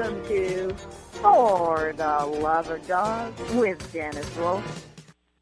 Welcome 0.00 0.28
to 0.28 0.74
For 1.20 1.92
the 1.94 2.24
Love 2.40 2.70
of 2.70 2.86
Dogs 2.86 3.38
with 3.52 3.92
Janice 3.92 4.34
Wolf. 4.38 4.86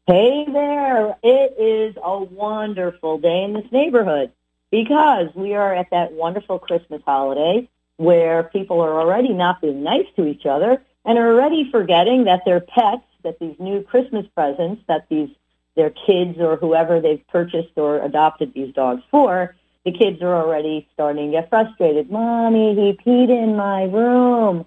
Hey 0.05 0.45
there. 0.51 1.15
It 1.23 1.55
is 1.57 1.95
a 2.03 2.19
wonderful 2.23 3.19
day 3.19 3.45
in 3.45 3.53
this 3.53 3.71
neighborhood 3.71 4.33
because 4.69 5.33
we 5.33 5.53
are 5.53 5.73
at 5.73 5.91
that 5.91 6.11
wonderful 6.11 6.59
Christmas 6.59 7.01
holiday 7.05 7.69
where 7.95 8.43
people 8.43 8.81
are 8.81 8.99
already 8.99 9.29
not 9.29 9.61
being 9.61 9.81
nice 9.81 10.07
to 10.17 10.27
each 10.27 10.45
other 10.45 10.83
and 11.05 11.17
are 11.17 11.31
already 11.31 11.71
forgetting 11.71 12.25
that 12.25 12.43
their 12.43 12.59
pets, 12.59 13.05
that 13.23 13.39
these 13.39 13.55
new 13.59 13.81
Christmas 13.81 14.25
presents, 14.35 14.81
that 14.89 15.07
these 15.07 15.29
their 15.77 15.91
kids 15.91 16.37
or 16.37 16.57
whoever 16.57 16.99
they've 16.99 17.25
purchased 17.29 17.77
or 17.77 18.03
adopted 18.03 18.53
these 18.53 18.73
dogs 18.73 19.03
for, 19.09 19.55
the 19.85 19.91
kids 19.91 20.21
are 20.21 20.35
already 20.35 20.87
starting 20.93 21.31
to 21.31 21.37
get 21.37 21.49
frustrated. 21.49 22.11
Mommy, 22.11 22.75
he 22.75 22.93
peed 22.93 23.29
in 23.29 23.55
my 23.55 23.83
room. 23.83 24.65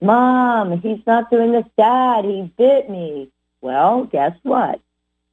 Mom, 0.00 0.80
he's 0.80 1.04
not 1.06 1.30
doing 1.30 1.52
this. 1.52 1.66
Dad, 1.76 2.24
he 2.24 2.50
bit 2.56 2.88
me. 2.88 3.30
Well, 3.60 4.04
guess 4.04 4.36
what? 4.42 4.80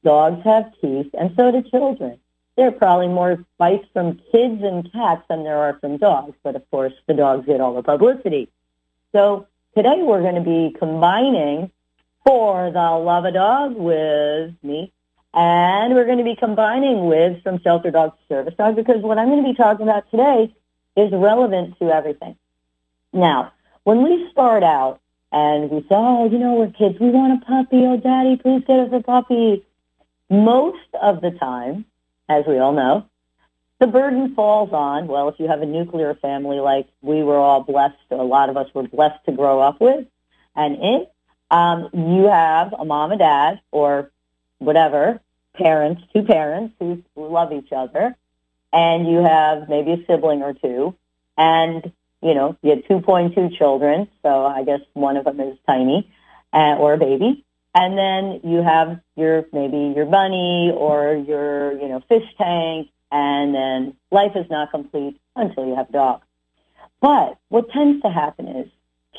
Dogs 0.04 0.44
have 0.44 0.72
teeth, 0.80 1.10
and 1.18 1.32
so 1.36 1.50
do 1.50 1.62
children. 1.62 2.18
There 2.56 2.68
are 2.68 2.72
probably 2.72 3.08
more 3.08 3.44
bites 3.58 3.86
from 3.92 4.20
kids 4.32 4.62
and 4.62 4.90
cats 4.92 5.22
than 5.28 5.44
there 5.44 5.58
are 5.58 5.78
from 5.80 5.98
dogs, 5.98 6.36
but 6.42 6.56
of 6.56 6.68
course 6.70 6.94
the 7.06 7.14
dogs 7.14 7.46
get 7.46 7.60
all 7.60 7.74
the 7.74 7.82
publicity. 7.82 8.48
So 9.12 9.46
today 9.76 10.02
we're 10.02 10.22
going 10.22 10.36
to 10.36 10.40
be 10.40 10.74
combining 10.78 11.70
for 12.24 12.70
the 12.70 12.90
love 12.90 13.24
of 13.24 13.34
dog 13.34 13.76
with 13.76 14.54
me 14.62 14.92
and 15.36 15.94
we're 15.94 16.06
going 16.06 16.16
to 16.16 16.24
be 16.24 16.34
combining 16.34 17.06
with 17.06 17.42
from 17.42 17.60
Shelter 17.60 17.90
Dog 17.90 18.12
to 18.12 18.34
Service 18.34 18.54
Dog 18.56 18.74
because 18.74 19.02
what 19.02 19.18
I'm 19.18 19.28
going 19.28 19.44
to 19.44 19.50
be 19.50 19.54
talking 19.54 19.86
about 19.86 20.10
today 20.10 20.54
is 20.96 21.12
relevant 21.12 21.78
to 21.78 21.90
everything. 21.90 22.36
Now, 23.12 23.52
when 23.84 24.02
we 24.02 24.30
start 24.32 24.62
out 24.62 24.98
and 25.30 25.70
we 25.70 25.82
say, 25.82 25.88
oh, 25.90 26.30
you 26.30 26.38
know, 26.38 26.54
we're 26.54 26.70
kids, 26.70 26.98
we 26.98 27.10
want 27.10 27.42
a 27.42 27.44
puppy. 27.44 27.84
Oh, 27.84 27.98
daddy, 27.98 28.36
please 28.36 28.62
get 28.66 28.80
us 28.80 28.88
a 28.92 29.02
puppy. 29.02 29.62
Most 30.30 30.88
of 31.00 31.20
the 31.20 31.32
time, 31.32 31.84
as 32.30 32.46
we 32.46 32.58
all 32.58 32.72
know, 32.72 33.04
the 33.78 33.86
burden 33.86 34.34
falls 34.34 34.72
on, 34.72 35.06
well, 35.06 35.28
if 35.28 35.38
you 35.38 35.48
have 35.48 35.60
a 35.60 35.66
nuclear 35.66 36.14
family 36.14 36.60
like 36.60 36.88
we 37.02 37.22
were 37.22 37.36
all 37.36 37.62
blessed, 37.62 37.94
a 38.10 38.16
lot 38.16 38.48
of 38.48 38.56
us 38.56 38.72
were 38.72 38.84
blessed 38.84 39.22
to 39.26 39.32
grow 39.32 39.60
up 39.60 39.82
with, 39.82 40.06
and 40.54 40.76
in, 40.76 41.06
um, 41.50 41.90
you 41.92 42.26
have 42.26 42.72
a 42.72 42.86
mom 42.86 43.12
and 43.12 43.18
dad 43.18 43.60
or 43.70 44.10
whatever 44.58 45.20
parents, 45.56 46.02
two 46.12 46.22
parents 46.22 46.74
who 46.78 47.02
love 47.16 47.52
each 47.52 47.72
other, 47.72 48.16
and 48.72 49.08
you 49.08 49.18
have 49.18 49.68
maybe 49.68 49.92
a 49.92 50.06
sibling 50.06 50.42
or 50.42 50.54
two, 50.54 50.94
and 51.36 51.92
you 52.22 52.34
know 52.34 52.56
you 52.62 52.70
have 52.70 52.84
2.2 52.84 53.56
children, 53.56 54.08
so 54.22 54.46
I 54.46 54.64
guess 54.64 54.80
one 54.92 55.16
of 55.16 55.24
them 55.24 55.40
is 55.40 55.56
tiny 55.66 56.10
uh, 56.52 56.76
or 56.76 56.94
a 56.94 56.98
baby, 56.98 57.44
and 57.74 57.96
then 57.96 58.40
you 58.44 58.62
have 58.62 59.00
your 59.16 59.46
maybe 59.52 59.94
your 59.96 60.06
bunny 60.06 60.72
or 60.74 61.14
your 61.14 61.72
you 61.80 61.88
know 61.88 62.02
fish 62.08 62.26
tank, 62.38 62.88
and 63.10 63.54
then 63.54 63.96
life 64.10 64.32
is 64.34 64.48
not 64.50 64.70
complete 64.70 65.20
until 65.34 65.66
you 65.66 65.74
have 65.74 65.88
a 65.88 65.92
dog. 65.92 66.22
But 67.00 67.38
what 67.48 67.70
tends 67.70 68.02
to 68.02 68.10
happen 68.10 68.48
is 68.48 68.70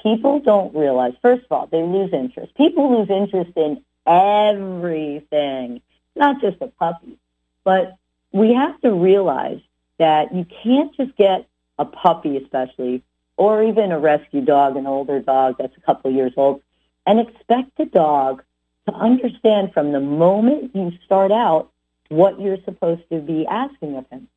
people 0.02 0.40
don't 0.40 0.76
realize, 0.76 1.14
first 1.22 1.46
of 1.46 1.52
all, 1.52 1.68
they 1.68 1.84
lose 1.84 2.12
interest. 2.12 2.56
People 2.56 3.00
lose 3.00 3.10
interest 3.10 3.52
in 3.56 3.84
everything 4.06 5.82
not 6.18 6.42
just 6.42 6.62
a 6.62 6.68
puppy. 6.68 7.18
But 7.64 7.98
we 8.32 8.54
have 8.54 8.80
to 8.82 8.92
realize 8.92 9.60
that 9.98 10.34
you 10.34 10.46
can't 10.64 10.96
just 10.96 11.16
get 11.18 11.48
a 11.80 11.86
puppy, 11.86 12.38
especially, 12.38 13.04
or 13.36 13.64
even 13.64 13.92
a 13.92 14.00
rescue 14.00 14.42
dog, 14.42 14.76
an 14.76 14.88
older 14.88 15.20
dog 15.20 15.56
that's 15.60 15.76
a 15.78 15.82
couple 15.82 16.12
years 16.12 16.34
old, 16.38 16.62
and 17.06 17.20
expect 17.20 17.78
the 17.78 17.86
dog 17.86 18.44
to 18.88 18.94
understand 18.94 19.74
from 19.74 19.92
the 19.92 20.00
moment 20.00 20.76
you 20.76 20.92
start 21.06 21.32
out 21.32 21.70
what 22.10 22.40
you're 22.40 22.62
supposed 22.64 23.02
to 23.12 23.20
be 23.20 23.46
asking 23.46 23.98
of 23.98 24.08
him. 24.10 24.28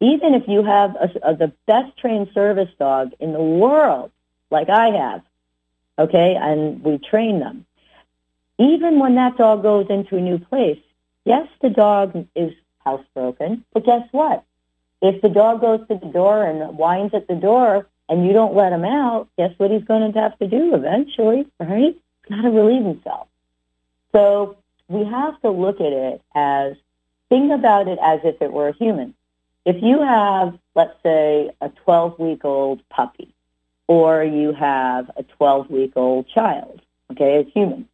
Even 0.00 0.34
if 0.34 0.48
you 0.48 0.64
have 0.64 0.96
a, 0.96 1.30
a, 1.30 1.36
the 1.36 1.52
best 1.66 1.96
trained 1.98 2.28
service 2.32 2.70
dog 2.78 3.12
in 3.20 3.32
the 3.32 3.42
world, 3.42 4.10
like 4.50 4.70
I 4.70 4.88
have, 4.90 5.22
okay, 5.98 6.34
and 6.34 6.82
we 6.82 6.98
train 6.98 7.40
them, 7.40 7.66
even 8.58 8.98
when 8.98 9.14
that 9.16 9.36
dog 9.36 9.62
goes 9.62 9.86
into 9.90 10.16
a 10.16 10.20
new 10.20 10.38
place, 10.38 10.80
Yes, 11.24 11.48
the 11.60 11.70
dog 11.70 12.26
is 12.34 12.52
housebroken, 12.86 13.62
but 13.72 13.84
guess 13.84 14.08
what? 14.12 14.44
If 15.02 15.22
the 15.22 15.28
dog 15.28 15.60
goes 15.60 15.80
to 15.88 15.94
the 15.96 16.06
door 16.06 16.44
and 16.44 16.76
whines 16.76 17.14
at 17.14 17.28
the 17.28 17.34
door 17.34 17.86
and 18.08 18.26
you 18.26 18.32
don't 18.32 18.54
let 18.54 18.72
him 18.72 18.84
out, 18.84 19.28
guess 19.38 19.52
what 19.58 19.70
he's 19.70 19.84
going 19.84 20.12
to 20.12 20.20
have 20.20 20.38
to 20.38 20.46
do 20.46 20.74
eventually, 20.74 21.46
right? 21.58 21.96
Got 22.28 22.42
to 22.42 22.50
relieve 22.50 22.84
himself. 22.84 23.28
So 24.12 24.56
we 24.88 25.04
have 25.04 25.40
to 25.42 25.50
look 25.50 25.80
at 25.80 25.92
it 25.92 26.22
as, 26.34 26.74
think 27.28 27.52
about 27.52 27.88
it 27.88 27.98
as 28.02 28.20
if 28.24 28.42
it 28.42 28.52
were 28.52 28.68
a 28.68 28.76
human. 28.76 29.14
If 29.64 29.82
you 29.82 30.02
have, 30.02 30.58
let's 30.74 30.96
say, 31.02 31.50
a 31.60 31.68
12-week-old 31.86 32.86
puppy, 32.88 33.34
or 33.86 34.24
you 34.24 34.52
have 34.52 35.10
a 35.16 35.22
12-week-old 35.22 36.28
child, 36.28 36.80
okay, 37.12 37.38
a 37.38 37.44
human, 37.44 37.88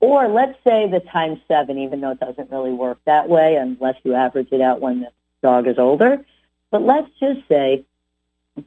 or 0.00 0.28
let's 0.28 0.58
say 0.64 0.88
the 0.88 1.00
times 1.00 1.40
seven, 1.48 1.78
even 1.78 2.00
though 2.00 2.12
it 2.12 2.20
doesn't 2.20 2.50
really 2.50 2.72
work 2.72 2.98
that 3.04 3.28
way 3.28 3.56
unless 3.56 3.96
you 4.04 4.14
average 4.14 4.48
it 4.52 4.60
out 4.60 4.80
when 4.80 5.00
the 5.00 5.10
dog 5.42 5.66
is 5.66 5.78
older. 5.78 6.24
But 6.70 6.82
let's 6.82 7.10
just 7.18 7.40
say 7.48 7.84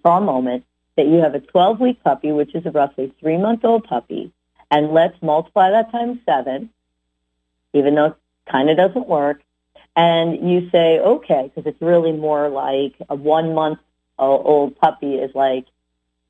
for 0.02 0.18
a 0.18 0.22
moment 0.22 0.66
that 0.98 1.08
you 1.08 1.20
have 1.20 1.36
a 1.36 1.40
12 1.40 1.80
week 1.80 2.04
puppy, 2.04 2.32
which 2.32 2.54
is 2.54 2.66
a 2.66 2.72
roughly 2.72 3.14
three 3.20 3.38
month 3.38 3.64
old 3.64 3.86
puppy, 3.86 4.32
and 4.70 4.92
let's 4.92 5.22
multiply 5.22 5.70
that 5.72 5.92
times 5.92 6.20
seven, 6.26 6.70
even 7.74 7.96
though 7.96 8.08
it 8.08 8.16
kind 8.50 8.70
of 8.70 8.78
doesn't 8.78 9.08
work. 9.08 9.42
And 9.96 10.50
you 10.50 10.70
say, 10.70 11.00
okay, 11.00 11.52
because 11.54 11.70
it's 11.70 11.82
really 11.82 12.14
more 12.14 12.50
like 12.50 12.96
a 13.10 13.16
one 13.16 13.54
month 13.54 13.80
old 14.18 14.78
puppy 14.78 15.16
is 15.16 15.34
like, 15.34 15.66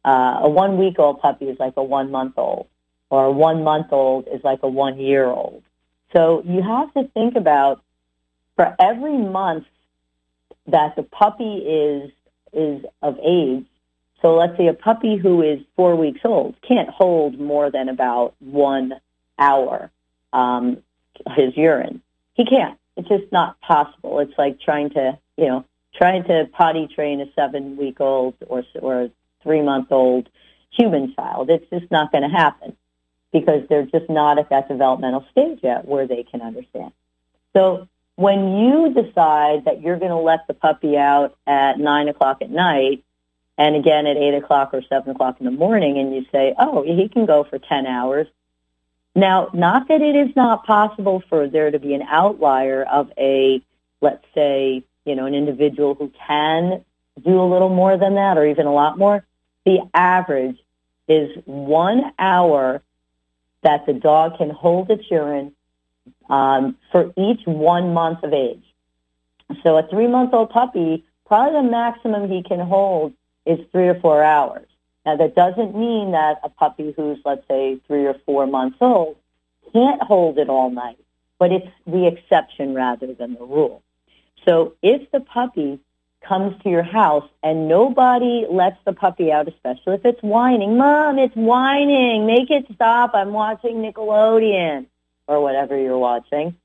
uh, 0.03 0.39
a 0.41 0.49
one 0.49 0.77
week 0.77 0.97
old 0.97 1.21
puppy 1.21 1.45
is 1.45 1.59
like 1.59 1.73
a 1.77 1.83
one 1.83 2.09
month 2.09 2.33
old 2.37 2.67
or 3.11 3.25
a 3.25 3.31
one 3.31 3.63
month 3.63 3.87
old 3.91 4.27
is 4.33 4.43
like 4.43 4.63
a 4.63 4.67
one 4.67 4.97
year 4.97 5.25
old. 5.25 5.61
So 6.13 6.41
you 6.45 6.63
have 6.63 6.91
to 6.93 7.07
think 7.09 7.35
about 7.35 7.83
for 8.55 8.75
every 8.79 9.17
month 9.17 9.65
that 10.67 10.95
the 10.95 11.03
puppy 11.03 11.57
is 11.57 12.11
is 12.53 12.83
of 13.01 13.19
age. 13.23 13.65
So 14.21 14.35
let's 14.35 14.57
say 14.57 14.67
a 14.67 14.73
puppy 14.73 15.17
who 15.17 15.41
is 15.41 15.59
four 15.75 15.95
weeks 15.95 16.21
old 16.23 16.55
can't 16.67 16.89
hold 16.89 17.39
more 17.39 17.69
than 17.69 17.89
about 17.89 18.33
one 18.39 18.93
hour 19.37 19.91
um, 20.31 20.77
his 21.35 21.55
urine. 21.57 22.01
He 22.33 22.45
can't. 22.45 22.77
It's 22.95 23.09
just 23.09 23.31
not 23.31 23.59
possible. 23.61 24.19
It's 24.19 24.37
like 24.37 24.59
trying 24.61 24.91
to, 24.91 25.17
you 25.37 25.47
know, 25.47 25.65
trying 25.95 26.23
to 26.25 26.47
potty 26.53 26.87
train 26.87 27.19
a 27.19 27.25
seven 27.35 27.75
week 27.75 27.99
old 27.99 28.35
or 28.47 28.63
or 28.81 29.01
a 29.03 29.11
three 29.43 29.61
month 29.61 29.91
old 29.91 30.29
human 30.69 31.13
child. 31.13 31.49
It's 31.49 31.69
just 31.69 31.91
not 31.91 32.13
going 32.13 32.23
to 32.23 32.29
happen 32.29 32.77
because 33.31 33.67
they're 33.69 33.85
just 33.85 34.09
not 34.09 34.37
at 34.37 34.49
that 34.49 34.67
developmental 34.67 35.25
stage 35.31 35.59
yet 35.63 35.85
where 35.85 36.07
they 36.07 36.23
can 36.23 36.41
understand. 36.41 36.91
So 37.53 37.87
when 38.15 38.57
you 38.57 38.93
decide 38.93 39.65
that 39.65 39.81
you're 39.81 39.97
going 39.97 40.11
to 40.11 40.17
let 40.17 40.47
the 40.47 40.53
puppy 40.53 40.97
out 40.97 41.35
at 41.47 41.79
nine 41.79 42.07
o'clock 42.07 42.41
at 42.41 42.49
night 42.49 43.03
and 43.57 43.75
again 43.75 44.05
at 44.05 44.17
eight 44.17 44.33
o'clock 44.33 44.73
or 44.73 44.81
seven 44.83 45.11
o'clock 45.11 45.37
in 45.39 45.45
the 45.45 45.51
morning 45.51 45.97
and 45.97 46.13
you 46.13 46.25
say, 46.31 46.53
oh, 46.59 46.83
he 46.83 47.09
can 47.09 47.25
go 47.25 47.43
for 47.43 47.57
10 47.57 47.85
hours. 47.85 48.27
Now, 49.15 49.49
not 49.53 49.87
that 49.89 50.01
it 50.01 50.15
is 50.15 50.35
not 50.35 50.65
possible 50.65 51.23
for 51.29 51.47
there 51.47 51.71
to 51.71 51.79
be 51.79 51.93
an 51.93 52.01
outlier 52.03 52.83
of 52.83 53.11
a, 53.17 53.61
let's 53.99 54.25
say, 54.33 54.83
you 55.05 55.15
know, 55.15 55.25
an 55.25 55.35
individual 55.35 55.95
who 55.95 56.11
can 56.27 56.83
do 57.23 57.41
a 57.41 57.47
little 57.47 57.69
more 57.69 57.97
than 57.97 58.15
that 58.15 58.37
or 58.37 58.45
even 58.45 58.67
a 58.67 58.73
lot 58.73 58.97
more. 58.97 59.25
The 59.65 59.79
average 59.93 60.57
is 61.07 61.29
one 61.45 62.13
hour 62.17 62.81
that 63.63 63.85
the 63.85 63.93
dog 63.93 64.37
can 64.37 64.49
hold 64.49 64.89
its 64.89 65.09
urine 65.09 65.53
um, 66.29 66.77
for 66.91 67.13
each 67.17 67.41
one 67.45 67.93
month 67.93 68.23
of 68.23 68.33
age. 68.33 68.63
So 69.63 69.77
a 69.77 69.87
three-month-old 69.87 70.49
puppy, 70.49 71.05
probably 71.25 71.61
the 71.61 71.69
maximum 71.69 72.29
he 72.29 72.43
can 72.43 72.59
hold 72.59 73.13
is 73.45 73.59
three 73.71 73.87
or 73.87 73.99
four 73.99 74.23
hours. 74.23 74.67
Now 75.05 75.15
that 75.17 75.35
doesn't 75.35 75.75
mean 75.75 76.11
that 76.11 76.39
a 76.43 76.49
puppy 76.49 76.93
who's, 76.95 77.19
let's 77.25 77.47
say, 77.47 77.79
three 77.87 78.05
or 78.05 78.15
four 78.25 78.47
months 78.47 78.77
old 78.81 79.17
can't 79.73 80.01
hold 80.01 80.37
it 80.37 80.49
all 80.49 80.69
night, 80.69 80.99
but 81.39 81.51
it's 81.51 81.67
the 81.87 82.07
exception 82.07 82.73
rather 82.73 83.13
than 83.13 83.33
the 83.33 83.45
rule. 83.45 83.81
So 84.47 84.75
if 84.81 85.09
the 85.11 85.21
puppy 85.21 85.79
comes 86.21 86.61
to 86.63 86.69
your 86.69 86.83
house 86.83 87.27
and 87.43 87.67
nobody 87.67 88.45
lets 88.49 88.77
the 88.85 88.93
puppy 88.93 89.31
out, 89.31 89.47
especially 89.47 89.95
if 89.95 90.05
it's 90.05 90.21
whining. 90.21 90.77
Mom, 90.77 91.19
it's 91.19 91.35
whining. 91.35 92.25
Make 92.25 92.49
it 92.49 92.65
stop. 92.73 93.11
I'm 93.13 93.33
watching 93.33 93.77
Nickelodeon 93.77 94.85
or 95.27 95.41
whatever 95.41 95.77
you're 95.77 95.97
watching. 95.97 96.55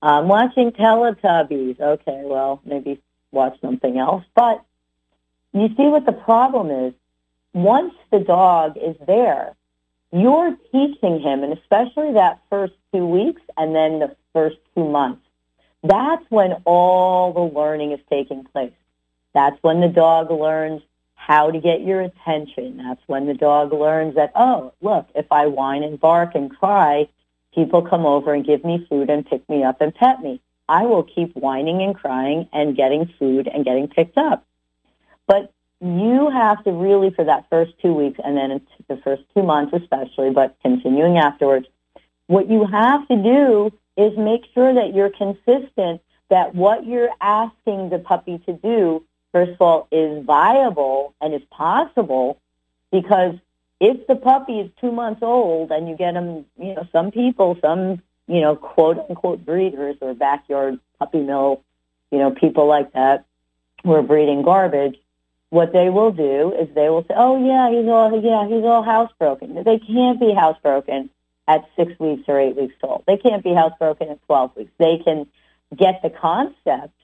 I'm 0.00 0.28
watching 0.28 0.72
Teletubbies. 0.72 1.80
Okay, 1.80 2.22
well, 2.24 2.60
maybe 2.64 3.00
watch 3.30 3.60
something 3.60 3.98
else. 3.98 4.24
But 4.34 4.64
you 5.52 5.68
see 5.68 5.84
what 5.84 6.06
the 6.06 6.12
problem 6.12 6.70
is? 6.70 6.94
once 7.52 7.94
the 8.10 8.18
dog 8.18 8.76
is 8.76 8.96
there, 9.06 9.54
you're 10.12 10.56
teaching 10.70 11.20
him, 11.20 11.42
and 11.42 11.52
especially 11.52 12.12
that 12.14 12.40
first 12.50 12.74
two 12.92 13.06
weeks 13.06 13.42
and 13.56 13.74
then 13.74 13.98
the 13.98 14.14
first 14.32 14.56
two 14.74 14.88
months, 14.88 15.22
that's 15.82 16.24
when 16.28 16.52
all 16.64 17.32
the 17.32 17.58
learning 17.58 17.92
is 17.92 18.00
taking 18.10 18.44
place. 18.44 18.72
That's 19.34 19.56
when 19.62 19.80
the 19.80 19.88
dog 19.88 20.30
learns 20.30 20.82
how 21.14 21.50
to 21.50 21.60
get 21.60 21.82
your 21.82 22.00
attention. 22.00 22.78
That's 22.78 23.00
when 23.06 23.26
the 23.26 23.34
dog 23.34 23.72
learns 23.72 24.16
that, 24.16 24.32
oh, 24.34 24.72
look, 24.80 25.08
if 25.14 25.26
I 25.30 25.46
whine 25.46 25.82
and 25.82 25.98
bark 25.98 26.34
and 26.34 26.50
cry, 26.50 27.08
people 27.54 27.82
come 27.82 28.04
over 28.04 28.34
and 28.34 28.44
give 28.44 28.64
me 28.64 28.86
food 28.88 29.08
and 29.08 29.24
pick 29.24 29.48
me 29.48 29.62
up 29.62 29.80
and 29.80 29.94
pet 29.94 30.20
me. 30.20 30.40
I 30.68 30.86
will 30.86 31.02
keep 31.02 31.34
whining 31.34 31.82
and 31.82 31.94
crying 31.94 32.48
and 32.52 32.76
getting 32.76 33.12
food 33.18 33.46
and 33.46 33.64
getting 33.64 33.88
picked 33.88 34.18
up. 34.18 34.44
But 35.26 35.52
you 35.80 36.30
have 36.30 36.62
to 36.64 36.72
really, 36.72 37.10
for 37.10 37.24
that 37.24 37.48
first 37.50 37.72
two 37.80 37.92
weeks 37.92 38.18
and 38.24 38.36
then 38.36 38.60
the 38.88 38.96
first 38.98 39.22
two 39.34 39.42
months 39.42 39.72
especially, 39.74 40.30
but 40.30 40.56
continuing 40.62 41.18
afterwards, 41.18 41.66
what 42.26 42.48
you 42.48 42.66
have 42.66 43.06
to 43.08 43.16
do 43.16 43.72
is 43.96 44.16
make 44.16 44.44
sure 44.54 44.74
that 44.74 44.94
you're 44.94 45.10
consistent, 45.10 46.00
that 46.30 46.54
what 46.54 46.86
you're 46.86 47.10
asking 47.20 47.90
the 47.90 47.98
puppy 47.98 48.38
to 48.46 48.52
do, 48.54 49.04
first 49.32 49.52
of 49.52 49.60
all, 49.60 49.88
is 49.90 50.24
viable 50.24 51.14
and 51.20 51.34
is 51.34 51.42
possible 51.50 52.38
because 52.90 53.34
if 53.80 54.06
the 54.06 54.14
puppy 54.14 54.60
is 54.60 54.70
two 54.80 54.92
months 54.92 55.22
old 55.22 55.72
and 55.72 55.88
you 55.88 55.96
get 55.96 56.14
them, 56.14 56.46
you 56.58 56.74
know, 56.74 56.86
some 56.92 57.10
people, 57.10 57.58
some, 57.60 58.02
you 58.28 58.40
know, 58.40 58.54
quote 58.54 58.98
unquote 59.08 59.44
breeders 59.44 59.96
or 60.00 60.14
backyard 60.14 60.78
puppy 60.98 61.20
mill, 61.20 61.62
you 62.10 62.18
know, 62.18 62.30
people 62.30 62.66
like 62.66 62.92
that 62.92 63.24
who 63.82 63.92
are 63.92 64.02
breeding 64.02 64.42
garbage, 64.42 64.96
what 65.50 65.72
they 65.72 65.90
will 65.90 66.12
do 66.12 66.52
is 66.52 66.68
they 66.74 66.88
will 66.88 67.02
say, 67.02 67.14
oh 67.16 67.44
yeah, 67.44 67.70
he's 67.70 67.88
all, 67.88 68.10
yeah, 68.22 68.46
he's 68.46 68.64
all 68.64 68.84
housebroken. 68.84 69.64
They 69.64 69.78
can't 69.78 70.20
be 70.20 70.26
housebroken 70.26 71.08
at 71.48 71.68
six 71.76 71.98
weeks 71.98 72.22
or 72.28 72.38
eight 72.38 72.56
weeks 72.56 72.74
old. 72.82 73.04
They 73.06 73.16
can't 73.16 73.42
be 73.42 73.50
housebroken 73.50 74.10
at 74.10 74.24
12 74.26 74.56
weeks. 74.56 74.70
They 74.78 74.98
can 75.04 75.26
get 75.76 76.02
the 76.02 76.10
concept, 76.10 76.94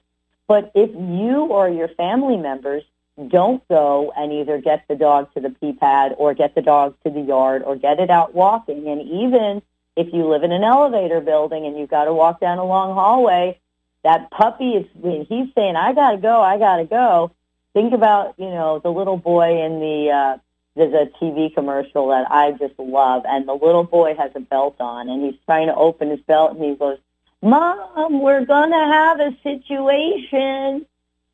but 0.49 0.71
if 0.73 0.89
you 0.89 1.45
or 1.45 1.69
your 1.69 1.89
family 1.89 2.35
members 2.35 2.83
don't 3.27 3.65
go 3.67 4.11
and 4.17 4.33
either 4.33 4.59
get 4.59 4.83
the 4.87 4.95
dog 4.95 5.31
to 5.35 5.39
the 5.39 5.51
pee 5.51 5.73
pad 5.73 6.15
or 6.17 6.33
get 6.33 6.55
the 6.55 6.61
dog 6.63 6.95
to 7.03 7.11
the 7.11 7.21
yard 7.21 7.61
or 7.61 7.75
get 7.75 7.99
it 7.99 8.09
out 8.09 8.33
walking. 8.33 8.87
And 8.87 8.99
even 9.01 9.61
if 9.95 10.11
you 10.11 10.27
live 10.27 10.41
in 10.41 10.51
an 10.51 10.63
elevator 10.63 11.21
building 11.21 11.67
and 11.67 11.77
you've 11.77 11.91
got 11.91 12.05
to 12.05 12.13
walk 12.13 12.39
down 12.39 12.57
a 12.57 12.65
long 12.65 12.95
hallway, 12.95 13.59
that 14.03 14.31
puppy 14.31 14.71
is, 14.71 14.87
when 14.95 15.25
he's 15.25 15.53
saying, 15.53 15.75
I 15.75 15.93
got 15.93 16.11
to 16.13 16.17
go, 16.17 16.41
I 16.41 16.57
got 16.57 16.77
to 16.77 16.85
go. 16.85 17.31
Think 17.73 17.93
about, 17.93 18.33
you 18.39 18.49
know, 18.49 18.79
the 18.79 18.89
little 18.89 19.17
boy 19.17 19.63
in 19.63 19.79
the, 19.79 20.09
uh, 20.09 20.37
there's 20.75 20.93
a 20.93 21.23
TV 21.23 21.53
commercial 21.53 22.07
that 22.07 22.31
I 22.31 22.53
just 22.53 22.79
love, 22.79 23.23
and 23.27 23.47
the 23.47 23.53
little 23.53 23.83
boy 23.83 24.15
has 24.15 24.31
a 24.33 24.39
belt 24.39 24.77
on, 24.79 25.09
and 25.09 25.23
he's 25.23 25.39
trying 25.45 25.67
to 25.67 25.75
open 25.75 26.09
his 26.09 26.21
belt, 26.21 26.55
and 26.55 26.63
he 26.63 26.73
goes, 26.73 26.97
Mom, 27.41 28.21
we're 28.21 28.45
going 28.45 28.71
to 28.71 28.75
have 28.75 29.19
a 29.19 29.37
situation 29.43 30.85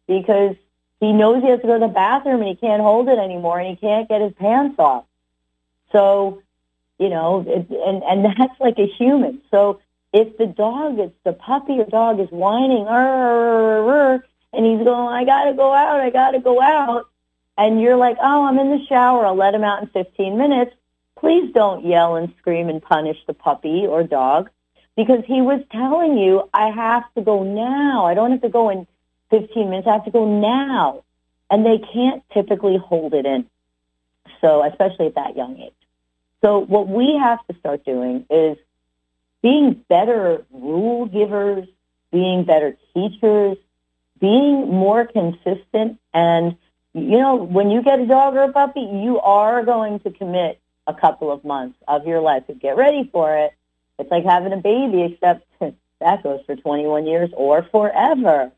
because 0.07 0.55
he 0.99 1.11
knows 1.11 1.41
he 1.41 1.49
has 1.49 1.61
to 1.61 1.67
go 1.67 1.79
to 1.79 1.87
the 1.87 1.93
bathroom 1.93 2.41
and 2.41 2.49
he 2.49 2.55
can't 2.55 2.81
hold 2.81 3.09
it 3.09 3.17
anymore 3.17 3.59
and 3.59 3.69
he 3.69 3.75
can't 3.75 4.07
get 4.07 4.21
his 4.21 4.33
pants 4.33 4.75
off. 4.77 5.05
So, 5.91 6.41
you 6.99 7.09
know, 7.09 7.43
it, 7.47 7.69
and 7.69 8.03
and 8.03 8.25
that's 8.37 8.59
like 8.59 8.77
a 8.77 8.85
human. 8.85 9.41
So 9.49 9.81
if 10.13 10.37
the 10.37 10.45
dog, 10.45 10.99
it's 10.99 11.15
the 11.23 11.33
puppy 11.33 11.79
or 11.79 11.85
dog 11.85 12.19
is 12.19 12.29
whining, 12.29 12.85
and 12.87 14.65
he's 14.65 14.83
going, 14.83 15.13
I 15.13 15.25
gotta 15.25 15.53
go 15.53 15.73
out, 15.73 15.99
I 15.99 16.09
gotta 16.09 16.39
go 16.39 16.61
out, 16.61 17.07
and 17.57 17.81
you're 17.81 17.97
like, 17.97 18.17
oh, 18.21 18.45
I'm 18.45 18.59
in 18.59 18.69
the 18.69 18.85
shower, 18.85 19.25
I'll 19.25 19.35
let 19.35 19.53
him 19.53 19.63
out 19.63 19.81
in 19.81 19.89
15 19.89 20.37
minutes. 20.37 20.73
Please 21.17 21.51
don't 21.53 21.85
yell 21.85 22.15
and 22.15 22.33
scream 22.37 22.69
and 22.69 22.81
punish 22.81 23.17
the 23.25 23.33
puppy 23.33 23.85
or 23.87 24.03
dog 24.03 24.49
because 24.95 25.23
he 25.25 25.41
was 25.41 25.61
telling 25.71 26.17
you, 26.17 26.49
I 26.53 26.69
have 26.69 27.03
to 27.15 27.21
go 27.21 27.43
now. 27.43 28.05
I 28.05 28.13
don't 28.13 28.31
have 28.31 28.41
to 28.41 28.49
go 28.49 28.69
in 28.69 28.87
15 29.29 29.69
minutes. 29.69 29.87
I 29.87 29.93
have 29.93 30.05
to 30.05 30.11
go 30.11 30.25
now. 30.39 31.03
And 31.49 31.65
they 31.65 31.79
can't 31.79 32.23
typically 32.33 32.77
hold 32.77 33.13
it 33.13 33.25
in. 33.25 33.45
So, 34.41 34.63
especially 34.63 35.07
at 35.07 35.15
that 35.15 35.35
young 35.35 35.59
age. 35.59 35.73
So, 36.41 36.59
what 36.59 36.87
we 36.87 37.17
have 37.17 37.45
to 37.47 37.55
start 37.59 37.85
doing 37.85 38.25
is 38.29 38.57
being 39.41 39.73
better 39.87 40.43
rule 40.51 41.05
givers, 41.05 41.67
being 42.11 42.45
better 42.45 42.77
teachers, 42.93 43.57
being 44.19 44.69
more 44.69 45.05
consistent. 45.05 45.99
And, 46.13 46.55
you 46.93 47.19
know, 47.19 47.35
when 47.35 47.69
you 47.69 47.83
get 47.83 47.99
a 47.99 48.07
dog 48.07 48.35
or 48.35 48.43
a 48.43 48.51
puppy, 48.51 48.81
you 48.81 49.19
are 49.19 49.63
going 49.63 49.99
to 49.99 50.11
commit 50.11 50.59
a 50.87 50.93
couple 50.93 51.31
of 51.31 51.43
months 51.43 51.77
of 51.87 52.07
your 52.07 52.21
life 52.21 52.47
to 52.47 52.53
get 52.53 52.77
ready 52.77 53.09
for 53.11 53.35
it. 53.37 53.53
It's 53.99 54.11
like 54.11 54.25
having 54.25 54.53
a 54.53 54.57
baby, 54.57 55.03
except 55.03 55.45
that 55.99 56.23
goes 56.23 56.41
for 56.45 56.55
21 56.55 57.07
years 57.07 57.29
or 57.33 57.63
forever. 57.63 58.51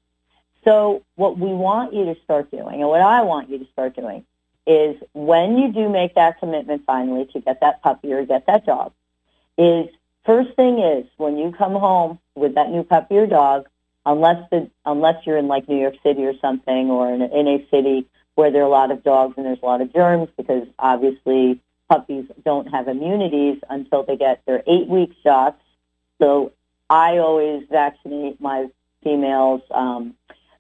So 0.64 1.04
what 1.16 1.38
we 1.38 1.48
want 1.48 1.94
you 1.94 2.06
to 2.06 2.16
start 2.24 2.52
doing, 2.52 2.82
and 2.82 2.90
what 2.90 3.02
I 3.02 3.22
want 3.22 3.50
you 3.50 3.60
to 3.60 3.68
start 3.72 3.96
doing, 3.96 4.26
is 4.66 4.98
when 5.14 5.58
you 5.58 5.72
do 5.72 5.88
make 5.88 6.16
that 6.16 6.40
commitment 6.40 6.84
finally 6.86 7.26
to 7.32 7.40
get 7.40 7.62
that 7.62 7.82
puppy 7.82 8.12
or 8.12 8.26
get 8.26 8.48
that 8.48 8.66
dog, 8.66 8.92
is 9.58 9.88
first 10.26 10.54
thing 10.56 10.80
is 10.80 11.06
when 11.16 11.38
you 11.38 11.54
come 11.58 11.74
home 11.74 12.20
with 12.36 12.56
that 12.56 12.70
new 12.70 12.84
puppy 12.84 13.18
or 13.18 13.28
dog, 13.28 13.68
unless 14.06 14.50
the 14.52 14.70
unless 14.86 15.26
you're 15.26 15.38
in 15.38 15.48
like 15.48 15.70
New 15.70 15.80
York 15.80 15.96
City 16.04 16.26
or 16.26 16.38
something, 16.40 16.90
or 16.90 17.14
in 17.14 17.22
a, 17.22 17.28
in 17.28 17.48
a 17.48 17.66
city 17.70 18.06
where 18.36 18.52
there 18.52 18.62
are 18.62 18.66
a 18.66 18.70
lot 18.70 18.92
of 18.92 19.04
dogs 19.04 19.36
and 19.38 19.46
there's 19.46 19.60
a 19.64 19.66
lot 19.66 19.82
of 19.82 19.94
germs, 19.94 20.30
because 20.36 20.68
obviously 20.78 21.62
puppies 21.90 22.26
don't 22.44 22.68
have 22.68 22.88
immunities 22.88 23.60
until 23.70 24.04
they 24.04 24.18
get 24.18 24.42
their 24.46 24.64
eight 24.68 24.88
week 24.88 25.14
shots. 25.24 25.62
So 26.20 26.54
I 26.90 27.18
always 27.18 27.64
vaccinate 27.70 28.40
my 28.42 28.68
females 29.04 29.62
um, 29.72 30.16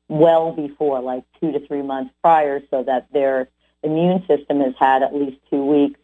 well 0.07 0.51
before, 0.51 1.01
like 1.01 1.24
two 1.39 1.51
to 1.51 1.65
three 1.68 1.81
months 1.81 2.13
prior, 2.21 2.62
so 2.69 2.83
that 2.83 3.12
their 3.12 3.50
immune 3.83 4.25
system 4.27 4.62
has 4.62 4.74
had 4.79 5.03
at 5.03 5.13
least 5.13 5.38
two 5.50 5.63
weeks 5.63 6.00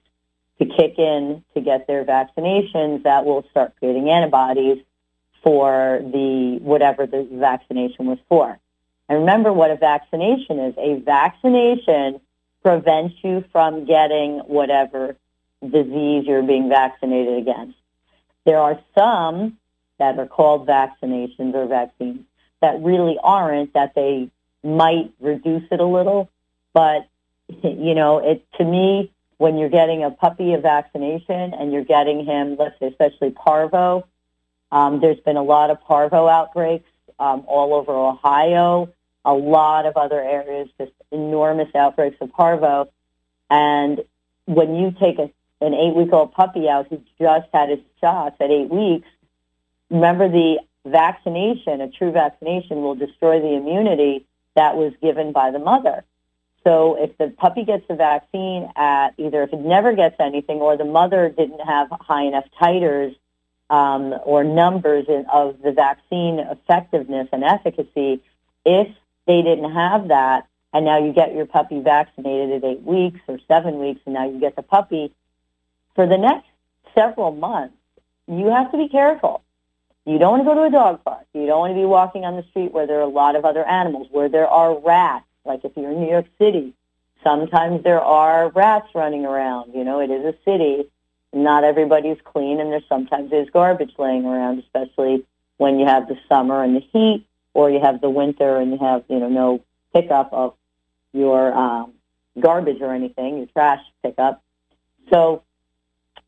to 0.60 0.66
kick 0.66 1.00
in 1.00 1.44
to 1.54 1.62
get 1.62 1.88
their 1.88 2.06
vaccinations 2.06 3.04
that 3.04 3.26
will 3.26 3.44
start 3.52 3.74
creating 3.80 4.10
antibodies 4.10 4.84
for 5.42 6.00
the 6.02 6.60
whatever 6.62 7.06
the 7.06 7.28
vaccination 7.32 8.06
was 8.06 8.20
for. 8.30 8.58
And 9.10 9.20
remember 9.20 9.52
what 9.52 9.72
a 9.72 9.76
vaccination 9.76 10.60
is. 10.60 10.74
A 10.78 10.96
vaccination 11.02 12.22
prevents 12.64 13.16
you 13.24 13.44
from 13.52 13.86
getting 13.86 14.40
whatever 14.40 15.16
disease 15.62 16.26
you're 16.26 16.44
being 16.44 16.70
vaccinated 16.70 17.38
against. 17.38 17.78
There 18.46 18.60
are 18.60 18.80
some 18.96 19.58
that 20.00 20.18
are 20.18 20.26
called 20.26 20.68
vaccinations 20.68 21.54
or 21.54 21.68
vaccines 21.68 22.22
that 22.62 22.82
really 22.82 23.18
aren't, 23.22 23.74
that 23.74 23.94
they 23.96 24.30
might 24.64 25.12
reduce 25.20 25.64
it 25.72 25.80
a 25.80 25.86
little. 25.86 26.30
But, 26.74 27.08
you 27.62 27.94
know, 27.94 28.18
it 28.20 28.46
to 28.58 28.66
me, 28.66 29.12
when 29.38 29.58
you're 29.58 29.70
getting 29.70 30.04
a 30.04 30.12
puppy 30.12 30.54
a 30.54 30.58
vaccination 30.58 31.54
and 31.54 31.74
you're 31.74 31.84
getting 31.84 32.26
him, 32.26 32.56
let's 32.58 32.80
say, 32.80 32.88
especially 32.88 33.32
parvo, 33.32 34.08
um, 34.72 35.02
there's 35.02 35.20
been 35.20 35.38
a 35.38 35.44
lot 35.44 35.70
of 35.70 35.82
parvo 35.82 36.28
outbreaks 36.28 36.90
um, 37.20 37.44
all 37.48 37.74
over 37.74 37.92
Ohio, 37.92 38.92
a 39.26 39.34
lot 39.34 39.86
of 39.86 39.96
other 39.98 40.22
areas, 40.22 40.70
just 40.80 40.92
enormous 41.14 41.74
outbreaks 41.76 42.18
of 42.20 42.32
parvo. 42.32 42.90
And 43.50 44.04
when 44.46 44.76
you 44.76 44.92
take 45.00 45.20
a, 45.20 45.30
an 45.62 45.74
eight-week-old 45.74 46.34
puppy 46.34 46.68
out 46.68 46.88
who 46.90 47.02
just 47.20 47.48
had 47.54 47.70
his 47.70 47.80
shots 48.02 48.36
at 48.40 48.50
eight 48.52 48.70
weeks, 48.70 49.08
remember 49.90 50.28
the 50.28 50.60
vaccination, 50.86 51.80
a 51.82 51.90
true 51.90 52.12
vaccination, 52.12 52.82
will 52.82 52.96
destroy 52.96 53.40
the 53.40 53.54
immunity 53.54 54.26
that 54.56 54.76
was 54.76 54.94
given 55.02 55.32
by 55.32 55.52
the 55.52 55.60
mother. 55.60 56.04
So 56.64 56.96
if 56.96 57.18
the 57.18 57.28
puppy 57.30 57.64
gets 57.66 57.88
the 57.88 57.96
vaccine 57.96 58.72
at 58.76 59.12
either 59.18 59.44
if 59.44 59.52
it 59.52 59.60
never 59.60 59.94
gets 59.94 60.16
anything 60.20 60.60
or 60.60 60.78
the 60.78 60.86
mother 60.86 61.30
didn't 61.30 61.60
have 61.60 61.90
high 61.92 62.24
enough 62.24 62.46
titers 62.62 63.16
um, 63.70 64.14
or 64.24 64.44
numbers 64.44 65.06
in, 65.10 65.26
of 65.32 65.62
the 65.62 65.72
vaccine 65.72 66.40
effectiveness 66.40 67.28
and 67.32 67.44
efficacy, 67.44 68.22
if 68.66 68.88
they 69.26 69.42
didn't 69.42 69.72
have 69.72 70.08
that, 70.10 70.48
and 70.74 70.86
now 70.86 70.98
you 70.98 71.14
get 71.14 71.34
your 71.34 71.46
puppy 71.46 71.80
vaccinated 71.80 72.64
at 72.64 72.70
eight 72.70 72.84
weeks 72.84 73.20
or 73.28 73.40
seven 73.48 73.80
weeks, 73.80 74.02
and 74.06 74.14
now 74.16 74.30
you 74.30 74.40
get 74.40 74.56
the 74.56 74.64
puppy 74.64 75.14
for 75.96 76.08
the 76.08 76.18
next 76.18 76.48
several 76.96 77.32
months, 77.32 77.76
you 78.28 78.48
have 78.48 78.72
to 78.72 78.78
be 78.78 78.90
careful 78.90 79.44
you 80.06 80.18
don't 80.18 80.32
want 80.32 80.42
to 80.42 80.46
go 80.46 80.56
to 80.56 80.64
a 80.64 80.70
dog 80.70 81.04
park. 81.04 81.26
You 81.34 81.46
don't 81.46 81.60
want 81.60 81.72
to 81.72 81.76
be 81.76 81.86
walking 81.86 82.26
on 82.26 82.36
the 82.36 82.44
street 82.50 82.74
where 82.74 82.86
there 82.86 83.00
are 83.00 83.04
a 83.04 83.08
lot 83.08 83.36
of 83.36 83.46
other 83.46 83.66
animals, 83.66 84.08
where 84.12 84.28
there 84.28 84.48
are 84.48 84.78
rats. 84.78 85.26
Like 85.46 85.64
if 85.64 85.72
you're 85.76 85.92
in 85.92 86.02
New 86.02 86.10
York 86.10 86.26
City, 86.38 86.74
sometimes 87.24 87.84
there 87.84 88.02
are 88.02 88.50
rats 88.50 88.88
running 88.94 89.26
around. 89.26 89.74
You 89.74 89.84
know, 89.84 90.02
it 90.02 90.10
is 90.10 90.26
a 90.26 90.36
city. 90.44 90.90
Not 91.32 91.64
everybody's 91.64 92.18
clean, 92.24 92.60
and 92.60 92.72
there's 92.72 92.88
sometimes 92.88 93.32
there's 93.32 93.50
garbage 93.50 93.94
laying 93.98 94.26
around, 94.26 94.60
especially 94.60 95.26
when 95.58 95.80
you 95.80 95.86
have 95.86 96.08
the 96.08 96.18
summer 96.30 96.64
and 96.64 96.76
the 96.76 96.82
heat, 96.82 97.26
or 97.54 97.72
you 97.72 97.80
have 97.80 98.02
the 98.02 98.10
winter 98.10 98.58
and 98.58 98.72
you 98.72 98.78
have 98.78 99.04
you 99.10 99.20
know 99.20 99.30
no 99.30 99.64
pickup 99.94 100.32
of 100.34 100.54
your 101.14 101.54
um, 101.54 101.94
garbage 102.40 102.82
or 102.82 102.94
anything, 102.94 103.38
your 103.38 103.48
trash 103.48 103.82
pickup. 104.04 104.44
So 105.12 105.44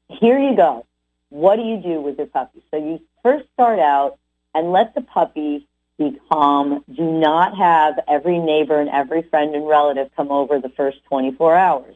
here 0.08 0.40
you 0.40 0.56
go. 0.56 0.86
What 1.30 1.58
do 1.58 1.64
you 1.64 1.78
do 1.78 2.02
with 2.02 2.18
your 2.18 2.28
puppy? 2.28 2.64
So 2.72 2.78
you 2.78 3.02
first 3.24 3.46
start 3.54 3.80
out 3.80 4.18
and 4.54 4.72
let 4.72 4.96
the 4.96 5.02
puppy 5.02 5.68
be 5.98 6.18
calm. 6.32 6.84
Do 6.94 7.04
not 7.04 7.58
have 7.58 8.00
every 8.08 8.40
neighbor 8.40 8.80
and 8.80 8.90
every 8.90 9.24
friend 9.24 9.56
and 9.56 9.68
relative 9.68 10.10
come 10.16 10.32
over 10.32 10.60
the 10.60 10.70
first 10.70 11.04
24 11.06 11.56
hours. 11.56 11.96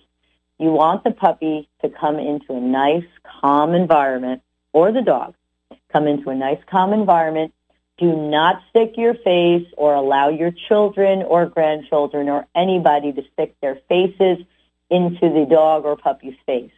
You 0.58 0.72
want 0.72 1.04
the 1.04 1.12
puppy 1.12 1.70
to 1.82 1.90
come 1.90 2.20
into 2.20 2.54
a 2.54 2.60
nice, 2.60 3.06
calm 3.42 3.74
environment, 3.74 4.42
or 4.74 4.92
the 4.92 5.02
dog, 5.02 5.36
come 5.92 6.08
into 6.08 6.30
a 6.30 6.36
nice, 6.36 6.60
calm 6.70 6.92
environment. 6.92 7.54
Do 8.00 8.16
not 8.16 8.64
stick 8.70 8.94
your 8.96 9.14
face 9.14 9.68
or 9.76 9.94
allow 9.94 10.30
your 10.30 10.52
children 10.52 11.22
or 11.22 11.46
grandchildren 11.46 12.30
or 12.30 12.48
anybody 12.56 13.12
to 13.12 13.24
stick 13.34 13.56
their 13.62 13.76
faces 13.90 14.38
into 14.90 15.30
the 15.30 15.46
dog 15.50 15.84
or 15.84 15.98
puppy's 15.98 16.38
face. 16.46 16.72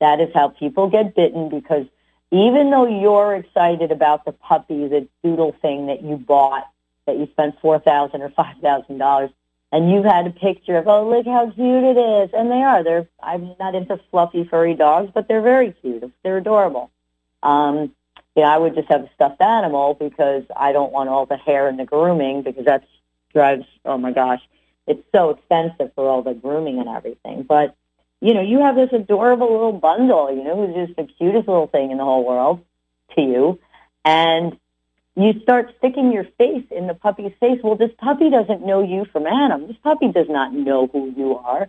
That 0.00 0.20
is 0.20 0.30
how 0.34 0.48
people 0.48 0.88
get 0.88 1.14
bitten 1.14 1.50
because 1.50 1.86
even 2.30 2.70
though 2.70 2.86
you're 2.86 3.36
excited 3.36 3.92
about 3.92 4.24
the 4.24 4.32
puppy, 4.32 4.88
the 4.88 5.06
doodle 5.22 5.54
thing 5.60 5.86
that 5.86 6.02
you 6.02 6.16
bought, 6.16 6.66
that 7.06 7.18
you 7.18 7.28
spent 7.32 7.60
four 7.60 7.78
thousand 7.78 8.22
or 8.22 8.30
five 8.30 8.56
thousand 8.62 8.96
dollars, 8.96 9.30
and 9.70 9.92
you've 9.92 10.06
had 10.06 10.26
a 10.26 10.30
picture 10.30 10.78
of, 10.78 10.88
oh, 10.88 11.08
look 11.08 11.26
how 11.26 11.50
cute 11.50 11.84
it 11.84 11.98
is, 11.98 12.30
and 12.32 12.50
they 12.50 12.62
are. 12.62 12.82
They're 12.82 13.06
I'm 13.22 13.54
not 13.60 13.74
into 13.74 14.00
fluffy 14.10 14.44
furry 14.44 14.74
dogs, 14.74 15.10
but 15.12 15.28
they're 15.28 15.42
very 15.42 15.72
cute. 15.72 16.10
They're 16.22 16.38
adorable. 16.38 16.90
Um, 17.42 17.94
yeah, 18.34 18.44
I 18.44 18.58
would 18.58 18.74
just 18.74 18.88
have 18.88 19.02
a 19.02 19.10
stuffed 19.14 19.40
animal 19.40 19.94
because 19.94 20.44
I 20.56 20.72
don't 20.72 20.92
want 20.92 21.08
all 21.08 21.26
the 21.26 21.36
hair 21.36 21.68
and 21.68 21.78
the 21.78 21.84
grooming 21.84 22.42
because 22.42 22.64
that 22.64 22.84
drives. 23.32 23.66
Oh 23.84 23.98
my 23.98 24.12
gosh, 24.12 24.40
it's 24.86 25.02
so 25.14 25.30
expensive 25.30 25.92
for 25.94 26.08
all 26.08 26.22
the 26.22 26.34
grooming 26.34 26.78
and 26.78 26.88
everything. 26.88 27.42
But 27.42 27.76
you 28.20 28.34
know, 28.34 28.40
you 28.40 28.60
have 28.60 28.76
this 28.76 28.90
adorable 28.92 29.50
little 29.50 29.72
bundle, 29.72 30.32
you 30.34 30.44
know, 30.44 30.66
who's 30.66 30.86
just 30.86 30.96
the 30.96 31.12
cutest 31.18 31.48
little 31.48 31.66
thing 31.66 31.90
in 31.90 31.98
the 31.98 32.04
whole 32.04 32.24
world 32.24 32.64
to 33.16 33.20
you. 33.20 33.58
And 34.04 34.56
you 35.16 35.40
start 35.42 35.74
sticking 35.78 36.12
your 36.12 36.24
face 36.38 36.64
in 36.70 36.86
the 36.86 36.94
puppy's 36.94 37.32
face. 37.40 37.58
Well, 37.62 37.76
this 37.76 37.90
puppy 37.98 38.30
doesn't 38.30 38.64
know 38.64 38.82
you 38.82 39.06
from 39.12 39.26
Adam. 39.26 39.66
This 39.66 39.76
puppy 39.82 40.08
does 40.08 40.28
not 40.28 40.54
know 40.54 40.86
who 40.86 41.12
you 41.16 41.36
are. 41.36 41.68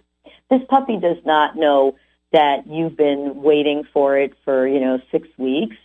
This 0.49 0.61
puppy 0.69 0.97
does 0.97 1.17
not 1.25 1.57
know 1.57 1.95
that 2.31 2.67
you've 2.67 2.95
been 2.95 3.41
waiting 3.41 3.83
for 3.91 4.17
it 4.17 4.33
for, 4.45 4.67
you 4.67 4.79
know, 4.79 4.99
six 5.11 5.27
weeks 5.37 5.75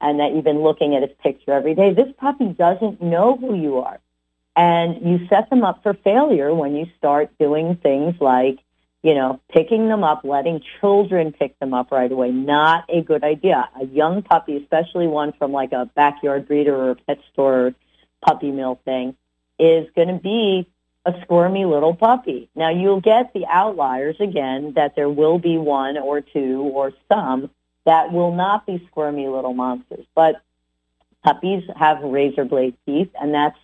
and 0.00 0.20
that 0.20 0.32
you've 0.32 0.44
been 0.44 0.62
looking 0.62 0.94
at 0.94 1.02
his 1.02 1.16
picture 1.22 1.52
every 1.52 1.74
day. 1.74 1.92
This 1.92 2.12
puppy 2.16 2.48
doesn't 2.48 3.02
know 3.02 3.36
who 3.36 3.54
you 3.54 3.78
are. 3.78 3.98
And 4.56 5.08
you 5.08 5.26
set 5.28 5.50
them 5.50 5.62
up 5.62 5.82
for 5.82 5.94
failure 5.94 6.52
when 6.52 6.74
you 6.74 6.86
start 6.96 7.30
doing 7.38 7.76
things 7.76 8.16
like 8.20 8.58
you 9.02 9.14
know, 9.14 9.40
picking 9.48 9.88
them 9.88 10.02
up, 10.02 10.24
letting 10.24 10.60
children 10.80 11.32
pick 11.32 11.58
them 11.60 11.72
up 11.72 11.92
right 11.92 12.10
away, 12.10 12.30
not 12.30 12.84
a 12.88 13.00
good 13.00 13.22
idea. 13.22 13.68
A 13.80 13.86
young 13.86 14.22
puppy, 14.22 14.56
especially 14.56 15.06
one 15.06 15.32
from 15.32 15.52
like 15.52 15.72
a 15.72 15.86
backyard 15.94 16.48
breeder 16.48 16.74
or 16.74 16.90
a 16.90 16.94
pet 16.96 17.18
store 17.32 17.74
puppy 18.20 18.50
mill 18.50 18.80
thing, 18.84 19.14
is 19.58 19.88
going 19.94 20.08
to 20.08 20.20
be 20.20 20.68
a 21.04 21.14
squirmy 21.22 21.64
little 21.64 21.94
puppy. 21.94 22.48
Now 22.56 22.70
you'll 22.70 23.00
get 23.00 23.32
the 23.32 23.46
outliers 23.46 24.16
again 24.20 24.72
that 24.74 24.96
there 24.96 25.08
will 25.08 25.38
be 25.38 25.56
one 25.56 25.96
or 25.96 26.20
two 26.20 26.60
or 26.74 26.92
some 27.10 27.50
that 27.88 28.12
will 28.12 28.34
not 28.34 28.66
be 28.66 28.86
squirmy 28.90 29.28
little 29.28 29.54
monsters. 29.54 30.04
But 30.14 30.42
puppies 31.24 31.64
have 31.74 32.02
razor 32.02 32.44
blade 32.44 32.76
teeth 32.84 33.10
and 33.20 33.32
that's 33.32 33.58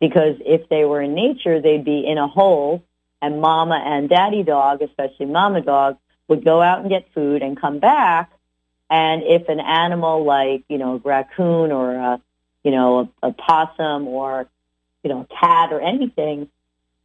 because 0.00 0.36
if 0.44 0.68
they 0.68 0.84
were 0.84 1.00
in 1.00 1.14
nature, 1.14 1.60
they'd 1.60 1.84
be 1.84 2.06
in 2.06 2.18
a 2.18 2.28
hole 2.28 2.82
and 3.22 3.40
mama 3.40 3.82
and 3.84 4.08
daddy 4.08 4.42
dog, 4.42 4.82
especially 4.82 5.26
mama 5.26 5.62
dog, 5.62 5.96
would 6.28 6.44
go 6.44 6.60
out 6.60 6.80
and 6.80 6.90
get 6.90 7.06
food 7.14 7.42
and 7.42 7.60
come 7.60 7.78
back. 7.78 8.30
And 8.90 9.22
if 9.24 9.48
an 9.48 9.60
animal 9.60 10.24
like, 10.24 10.64
you 10.68 10.78
know, 10.78 10.96
a 10.96 10.98
raccoon 10.98 11.72
or 11.72 11.94
a, 11.94 12.20
you 12.62 12.70
know, 12.70 13.10
a, 13.22 13.28
a 13.28 13.32
possum 13.32 14.08
or, 14.08 14.46
you 15.02 15.10
know, 15.10 15.26
a 15.30 15.34
cat 15.40 15.72
or 15.72 15.80
anything 15.80 16.48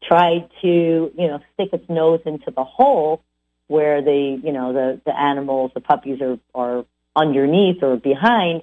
tried 0.03 0.49
to, 0.61 0.67
you 0.67 1.27
know, 1.27 1.39
stick 1.53 1.69
its 1.71 1.87
nose 1.89 2.21
into 2.25 2.51
the 2.51 2.63
hole 2.63 3.21
where 3.67 4.01
the, 4.01 4.39
you 4.43 4.51
know, 4.51 4.73
the, 4.73 5.01
the 5.05 5.19
animals, 5.19 5.71
the 5.73 5.81
puppies 5.81 6.21
are, 6.21 6.37
are 6.53 6.85
underneath 7.15 7.81
or 7.81 7.97
behind, 7.97 8.61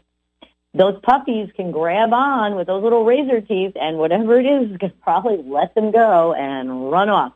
those 0.75 0.99
puppies 1.03 1.51
can 1.55 1.71
grab 1.71 2.13
on 2.13 2.55
with 2.55 2.67
those 2.67 2.83
little 2.83 3.05
razor 3.05 3.41
teeth 3.41 3.73
and 3.77 3.99
whatever 3.99 4.39
it 4.39 4.47
is 4.47 4.77
can 4.81 4.93
probably 5.03 5.43
let 5.43 5.75
them 5.75 5.91
go 5.91 6.33
and 6.33 6.91
run 6.91 7.09
off. 7.09 7.33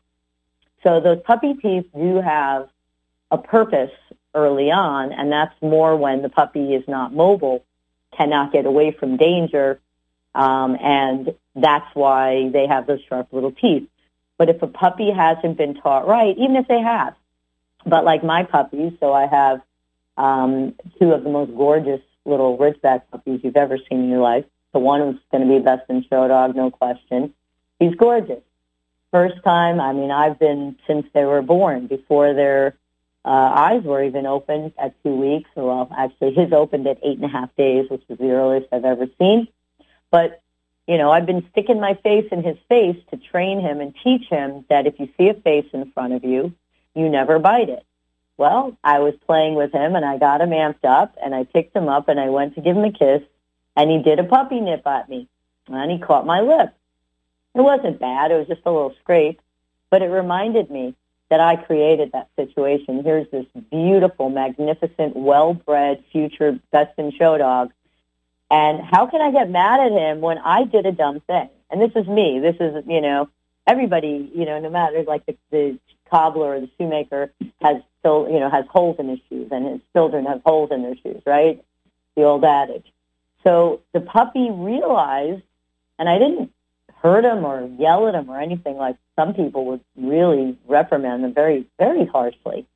So 0.82 1.00
those 1.00 1.20
puppy 1.23 1.54
teeth 1.54 1.87
do 1.94 2.20
have 2.20 2.68
a 3.30 3.38
purpose 3.38 3.90
early 4.35 4.70
on, 4.70 5.12
and 5.12 5.32
that's 5.32 5.54
more 5.61 5.96
when 5.96 6.23
the 6.23 6.28
puppy 6.28 6.75
is 6.75 6.87
not 6.87 7.12
mobile, 7.12 7.64
cannot 8.16 8.52
get 8.52 8.66
away 8.66 8.92
from 8.92 9.16
danger, 9.16 9.80
um, 10.35 10.76
and 10.80 11.35
that's 11.56 11.92
why 11.94 12.50
they 12.52 12.66
have 12.66 12.87
those 12.87 13.00
sharp 13.08 13.32
little 13.32 13.52
teeth. 13.52 13.88
But 14.38 14.50
if 14.50 14.62
a 14.62 14.66
puppy 14.66 15.11
hasn't 15.11 15.56
been 15.56 15.75
taught 15.75 16.06
right, 16.06 16.37
even 16.37 16.56
if 16.56 16.68
they 16.68 16.80
have, 16.80 17.14
but 17.87 18.05
like 18.05 18.25
my 18.25 18.43
puppies, 18.43 18.93
so 19.00 19.12
I 19.12 19.26
have 19.26 19.62
um, 20.16 20.75
two 20.99 21.12
of 21.12 21.25
the 21.25 21.31
most 21.31 21.55
gorgeous 21.57 22.00
little 22.25 22.59
Ridgeback 22.59 23.02
puppies 23.11 23.40
you've 23.43 23.57
ever 23.57 23.78
seen 23.78 24.05
in 24.05 24.09
your 24.11 24.21
life. 24.21 24.45
The 24.73 24.81
one 24.81 25.00
who's 25.00 25.21
going 25.31 25.47
to 25.47 25.59
be 25.59 25.62
best 25.62 25.88
in 25.88 26.05
show 26.11 26.26
dog, 26.28 26.55
no 26.57 26.71
question. 26.71 27.33
He's 27.78 27.95
gorgeous 27.95 28.43
first 29.16 29.43
time, 29.43 29.81
I 29.81 29.93
mean, 29.95 30.11
I've 30.11 30.38
been 30.38 30.76
since 30.87 31.07
they 31.14 31.25
were 31.25 31.40
born, 31.40 31.87
before 31.87 32.35
their 32.35 32.76
uh, 33.25 33.28
eyes 33.28 33.83
were 33.83 34.02
even 34.02 34.26
opened 34.26 34.73
at 34.78 34.95
two 35.02 35.14
weeks. 35.14 35.49
Well, 35.55 35.88
actually, 35.97 36.35
his 36.35 36.52
opened 36.52 36.87
at 36.87 36.99
eight 37.02 37.16
and 37.16 37.25
a 37.25 37.28
half 37.28 37.55
days, 37.57 37.88
which 37.88 38.02
is 38.11 38.19
the 38.19 38.31
earliest 38.31 38.69
I've 38.73 38.85
ever 38.85 39.07
seen. 39.19 39.49
But, 40.11 40.43
you 40.87 40.99
know, 40.99 41.11
I've 41.11 41.25
been 41.25 41.47
sticking 41.50 41.81
my 41.81 41.95
face 41.95 42.28
in 42.31 42.43
his 42.43 42.59
face 42.69 42.99
to 43.11 43.16
train 43.16 43.61
him 43.61 43.81
and 43.81 43.95
teach 44.05 44.28
him 44.28 44.66
that 44.69 44.87
if 44.87 45.00
you 45.00 45.09
see 45.16 45.28
a 45.28 45.35
face 45.35 45.66
in 45.73 45.90
front 45.93 46.12
of 46.12 46.23
you, 46.23 46.52
you 46.96 47.08
never 47.08 47.38
bite 47.38 47.68
it. 47.68 47.84
Well, 48.38 48.76
I 48.82 48.98
was 48.98 49.14
playing 49.26 49.54
with 49.54 49.72
him 49.72 49.94
and 49.94 50.04
I 50.04 50.18
got 50.18 50.40
him 50.40 50.50
amped 50.50 50.84
up 50.84 51.16
and 51.22 51.34
I 51.34 51.44
picked 51.44 51.76
him 51.76 51.88
up 51.88 52.08
and 52.08 52.18
I 52.18 52.28
went 52.28 52.54
to 52.54 52.60
give 52.60 52.76
him 52.76 52.84
a 52.84 52.92
kiss 52.92 53.22
and 53.76 53.90
he 53.90 54.02
did 54.02 54.18
a 54.18 54.24
puppy 54.24 54.60
nip 54.60 54.86
at 54.86 55.08
me 55.08 55.28
and 55.68 55.90
he 55.90 55.98
caught 55.98 56.26
my 56.26 56.40
lip. 56.40 56.74
It 57.54 57.60
wasn't 57.60 58.00
bad. 58.00 58.30
It 58.30 58.38
was 58.38 58.48
just 58.48 58.62
a 58.66 58.70
little 58.70 58.94
scrape, 59.00 59.40
but 59.90 60.02
it 60.02 60.08
reminded 60.08 60.70
me 60.70 60.94
that 61.28 61.40
I 61.40 61.56
created 61.56 62.12
that 62.12 62.28
situation. 62.36 63.02
Here's 63.02 63.28
this 63.30 63.46
beautiful, 63.70 64.30
magnificent, 64.30 65.16
well-bred, 65.16 66.04
future 66.12 66.58
best 66.70 66.98
in 66.98 67.12
show 67.12 67.36
dog. 67.38 67.72
And 68.50 68.80
how 68.80 69.06
can 69.06 69.20
I 69.20 69.32
get 69.32 69.50
mad 69.50 69.80
at 69.80 69.92
him 69.92 70.20
when 70.20 70.38
I 70.38 70.64
did 70.64 70.86
a 70.86 70.92
dumb 70.92 71.20
thing? 71.20 71.48
And 71.70 71.80
this 71.80 71.90
is 71.96 72.06
me. 72.06 72.38
This 72.38 72.56
is, 72.60 72.84
you 72.86 73.00
know, 73.00 73.28
everybody, 73.66 74.30
you 74.34 74.44
know, 74.44 74.60
no 74.60 74.70
matter 74.70 75.02
like 75.02 75.26
the, 75.26 75.36
the 75.50 75.78
cobbler 76.10 76.54
or 76.54 76.60
the 76.60 76.70
shoemaker 76.78 77.32
has 77.60 77.82
still, 77.98 78.28
you 78.30 78.40
know, 78.40 78.50
has 78.50 78.64
holes 78.68 78.96
in 78.98 79.08
his 79.08 79.18
shoes 79.28 79.48
and 79.50 79.66
his 79.66 79.80
children 79.92 80.26
have 80.26 80.42
holes 80.44 80.70
in 80.70 80.82
their 80.82 80.96
shoes, 80.96 81.22
right? 81.26 81.64
The 82.14 82.22
old 82.22 82.44
adage. 82.44 82.86
So 83.44 83.80
the 83.92 84.00
puppy 84.00 84.50
realized, 84.50 85.42
and 85.98 86.08
I 86.08 86.18
didn't 86.18 86.52
hurt 87.02 87.25
him 87.25 87.44
or 87.44 87.68
yell 87.78 88.08
at 88.08 88.14
him 88.14 88.28
or 88.28 88.40
anything 88.40 88.76
like 88.76 88.96
some 89.14 89.34
people 89.34 89.66
would 89.66 89.80
really 89.96 90.56
reprimand 90.66 91.25
them 91.25 91.34
very, 91.34 91.66
very 91.78 92.06
harshly. 92.06 92.66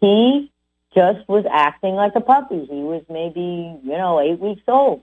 He 0.00 0.50
just 0.94 1.26
was 1.28 1.44
acting 1.50 1.94
like 1.94 2.12
a 2.14 2.20
puppy. 2.20 2.66
He 2.66 2.82
was 2.82 3.02
maybe, 3.08 3.78
you 3.82 3.96
know, 3.96 4.20
eight 4.20 4.38
weeks 4.38 4.62
old. 4.68 5.02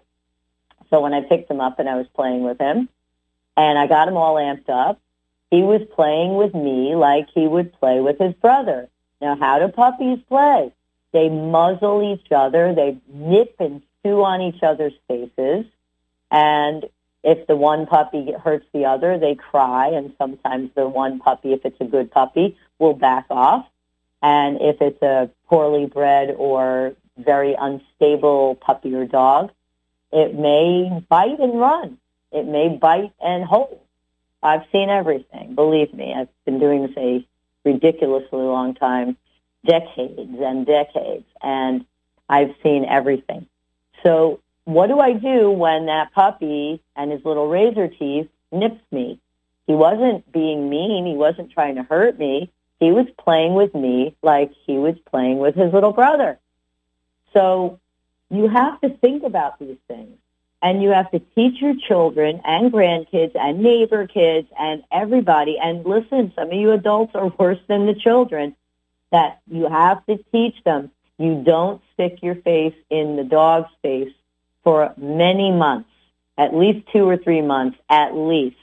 So 0.89 1.01
when 1.01 1.13
I 1.13 1.21
picked 1.21 1.49
him 1.49 1.61
up 1.61 1.79
and 1.79 1.89
I 1.89 1.95
was 1.95 2.07
playing 2.13 2.43
with 2.43 2.59
him 2.59 2.89
and 3.57 3.77
I 3.77 3.87
got 3.87 4.07
him 4.07 4.17
all 4.17 4.35
amped 4.35 4.69
up, 4.69 4.99
he 5.51 5.63
was 5.63 5.81
playing 5.95 6.35
with 6.35 6.53
me 6.53 6.95
like 6.95 7.27
he 7.33 7.47
would 7.47 7.73
play 7.73 7.99
with 7.99 8.19
his 8.19 8.33
brother. 8.35 8.87
Now, 9.21 9.35
how 9.35 9.59
do 9.59 9.67
puppies 9.67 10.19
play? 10.27 10.71
They 11.11 11.29
muzzle 11.29 12.13
each 12.13 12.31
other. 12.31 12.73
They 12.73 12.97
nip 13.11 13.55
and 13.59 13.81
chew 14.03 14.23
on 14.23 14.41
each 14.41 14.61
other's 14.61 14.93
faces. 15.07 15.65
And 16.31 16.85
if 17.23 17.47
the 17.47 17.55
one 17.55 17.85
puppy 17.85 18.31
hurts 18.31 18.65
the 18.73 18.85
other, 18.85 19.17
they 19.17 19.35
cry, 19.35 19.87
and 19.89 20.13
sometimes 20.17 20.71
the 20.75 20.87
one 20.87 21.19
puppy, 21.19 21.53
if 21.53 21.65
it's 21.65 21.81
a 21.81 21.85
good 21.85 22.11
puppy, 22.11 22.57
will 22.77 22.93
back 22.93 23.25
off. 23.29 23.67
And 24.21 24.61
if 24.61 24.81
it's 24.81 25.01
a 25.01 25.29
poorly 25.47 25.85
bred 25.85 26.35
or 26.37 26.93
very 27.17 27.55
unstable 27.59 28.55
puppy 28.55 28.93
or 28.93 29.05
dog, 29.05 29.51
it 30.11 30.35
may 30.35 31.03
bite 31.09 31.39
and 31.39 31.59
run. 31.59 31.97
It 32.31 32.45
may 32.45 32.69
bite 32.69 33.11
and 33.19 33.43
hold. 33.43 33.79
I've 34.41 34.63
seen 34.71 34.89
everything. 34.89 35.55
Believe 35.55 35.93
me, 35.93 36.13
I've 36.13 36.29
been 36.45 36.59
doing 36.59 36.83
this 36.83 36.97
a 36.97 37.27
ridiculously 37.65 38.39
long 38.39 38.73
time, 38.73 39.17
decades 39.65 40.37
and 40.39 40.65
decades, 40.65 41.25
and 41.41 41.85
I've 42.29 42.55
seen 42.63 42.85
everything. 42.85 43.47
So 44.03 44.39
what 44.65 44.87
do 44.87 44.99
I 44.99 45.13
do 45.13 45.49
when 45.51 45.87
that 45.87 46.13
puppy 46.13 46.81
and 46.95 47.11
his 47.11 47.25
little 47.25 47.47
razor 47.47 47.87
teeth 47.87 48.29
nips 48.51 48.81
me? 48.91 49.19
He 49.67 49.73
wasn't 49.73 50.31
being 50.31 50.69
mean. 50.69 51.05
He 51.05 51.15
wasn't 51.15 51.51
trying 51.51 51.75
to 51.75 51.83
hurt 51.83 52.17
me. 52.17 52.51
he 52.79 52.91
was 52.91 53.07
playing 53.17 53.55
with 53.55 53.75
me 53.75 54.15
like 54.21 54.51
he 54.65 54.77
was 54.77 54.95
playing 55.11 55.39
with 55.39 55.55
his 55.55 55.73
little 55.73 55.91
brother. 55.91 56.39
So 57.33 57.79
you 58.29 58.47
have 58.47 58.79
to 58.81 58.89
think 58.89 59.23
about 59.23 59.59
these 59.59 59.77
things 59.87 60.17
and 60.61 60.83
you 60.83 60.89
have 60.89 61.09
to 61.11 61.19
teach 61.35 61.61
your 61.61 61.75
children 61.87 62.41
and 62.43 62.71
grandkids 62.71 63.35
and 63.35 63.59
neighbor 63.59 64.07
kids 64.07 64.47
and 64.57 64.83
everybody. 64.91 65.57
And 65.61 65.85
listen, 65.85 66.33
some 66.35 66.47
of 66.47 66.53
you 66.53 66.71
adults 66.71 67.15
are 67.15 67.27
worse 67.39 67.59
than 67.67 67.85
the 67.85 67.95
children 67.95 68.55
that 69.11 69.39
you 69.47 69.67
have 69.69 70.05
to 70.07 70.17
teach 70.31 70.55
them. 70.65 70.91
You 71.17 71.43
don't 71.43 71.81
stick 71.93 72.19
your 72.21 72.35
face 72.35 72.75
in 72.89 73.15
the 73.15 73.23
dog's 73.23 73.71
face 73.81 74.13
for 74.63 74.93
many 74.97 75.51
months, 75.51 75.89
at 76.37 76.53
least 76.53 76.87
two 76.93 77.07
or 77.07 77.17
three 77.17 77.41
months, 77.41 77.77
at 77.89 78.15
least. 78.15 78.55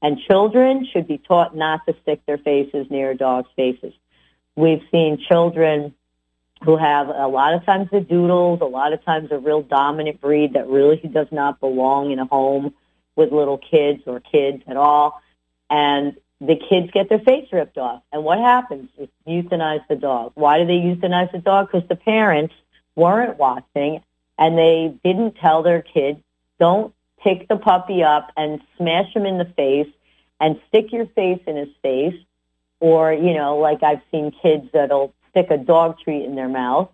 And 0.00 0.18
children 0.18 0.86
should 0.92 1.06
be 1.06 1.18
taught 1.18 1.56
not 1.56 1.86
to 1.86 1.94
stick 2.02 2.24
their 2.26 2.38
faces 2.38 2.86
near 2.90 3.14
dogs' 3.14 3.48
faces. 3.56 3.92
We've 4.56 4.82
seen 4.90 5.18
children 5.28 5.94
who 6.64 6.76
have 6.76 7.08
a 7.08 7.26
lot 7.26 7.54
of 7.54 7.64
times 7.64 7.88
the 7.90 8.00
doodles, 8.00 8.60
a 8.60 8.66
lot 8.66 8.92
of 8.92 9.04
times 9.04 9.30
a 9.32 9.38
real 9.38 9.62
dominant 9.62 10.20
breed 10.20 10.52
that 10.52 10.68
really 10.68 10.96
does 10.96 11.26
not 11.30 11.60
belong 11.60 12.12
in 12.12 12.18
a 12.18 12.26
home 12.26 12.74
with 13.16 13.32
little 13.32 13.58
kids 13.58 14.02
or 14.06 14.20
kids 14.20 14.62
at 14.66 14.76
all. 14.76 15.20
And 15.68 16.16
the 16.40 16.56
kids 16.56 16.90
get 16.92 17.08
their 17.08 17.20
face 17.20 17.48
ripped 17.52 17.78
off. 17.78 18.02
And 18.12 18.24
what 18.24 18.38
happens? 18.38 18.88
You 18.96 19.42
euthanize 19.42 19.86
the 19.88 19.96
dog. 19.96 20.32
Why 20.34 20.58
do 20.58 20.66
they 20.66 20.78
euthanize 20.78 21.32
the 21.32 21.38
dog? 21.38 21.70
Because 21.70 21.88
the 21.88 21.96
parents 21.96 22.54
weren't 22.94 23.38
watching 23.38 24.02
and 24.38 24.58
they 24.58 24.94
didn't 25.04 25.36
tell 25.36 25.62
their 25.62 25.82
kids, 25.82 26.20
don't 26.58 26.94
pick 27.22 27.48
the 27.48 27.56
puppy 27.56 28.02
up 28.02 28.30
and 28.36 28.60
smash 28.76 29.14
him 29.14 29.24
in 29.24 29.38
the 29.38 29.44
face 29.44 29.88
and 30.40 30.60
stick 30.68 30.92
your 30.92 31.06
face 31.06 31.40
in 31.46 31.56
his 31.56 31.68
face. 31.82 32.20
Or, 32.80 33.12
you 33.12 33.34
know, 33.34 33.58
like 33.58 33.82
I've 33.84 34.02
seen 34.10 34.32
kids 34.42 34.68
that'll 34.72 35.14
stick 35.32 35.50
a 35.50 35.58
dog 35.58 35.98
treat 35.98 36.24
in 36.24 36.36
their 36.36 36.48
mouth. 36.48 36.88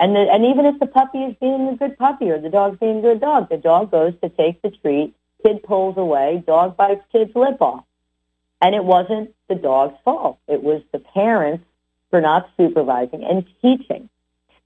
And, 0.00 0.14
the, 0.14 0.20
and 0.20 0.44
even 0.44 0.66
if 0.66 0.78
the 0.78 0.86
puppy 0.86 1.18
is 1.18 1.34
being 1.40 1.68
a 1.68 1.76
good 1.76 1.98
puppy 1.98 2.30
or 2.30 2.40
the 2.40 2.50
dog's 2.50 2.78
being 2.78 2.98
a 2.98 3.02
good 3.02 3.20
dog, 3.20 3.48
the 3.48 3.56
dog 3.56 3.90
goes 3.90 4.12
to 4.22 4.28
take 4.28 4.62
the 4.62 4.70
treat, 4.70 5.14
kid 5.44 5.62
pulls 5.62 5.96
away, 5.96 6.42
dog 6.46 6.76
bites 6.76 7.02
kid's 7.10 7.34
lip 7.34 7.60
off. 7.60 7.84
And 8.60 8.74
it 8.74 8.84
wasn't 8.84 9.34
the 9.48 9.54
dog's 9.54 9.96
fault. 10.04 10.38
It 10.46 10.62
was 10.62 10.82
the 10.92 10.98
parents 10.98 11.64
for 12.10 12.20
not 12.20 12.50
supervising 12.56 13.24
and 13.24 13.44
teaching. 13.62 14.08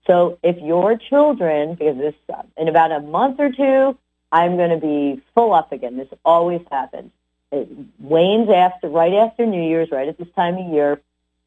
So 0.07 0.39
if 0.43 0.59
your 0.59 0.97
children, 0.97 1.75
because 1.75 1.97
this, 1.97 2.15
in 2.57 2.69
about 2.69 2.93
a 2.93 3.01
month 3.01 3.39
or 3.39 3.53
two, 3.53 3.97
I'm 4.31 4.57
going 4.57 4.71
to 4.71 4.79
be 4.79 5.23
full 5.35 5.53
up 5.53 5.73
again. 5.73 5.97
This 5.97 6.09
always 6.25 6.63
happens. 6.71 7.11
It 7.53 7.69
wanes 7.99 8.49
after, 8.49 8.89
right 8.89 9.13
after 9.13 9.45
New 9.47 9.63
Year's, 9.63 9.91
right 9.91 10.09
at 10.09 10.19
this 10.19 10.29
time 10.35 10.57
of 10.57 10.73
year. 10.73 11.01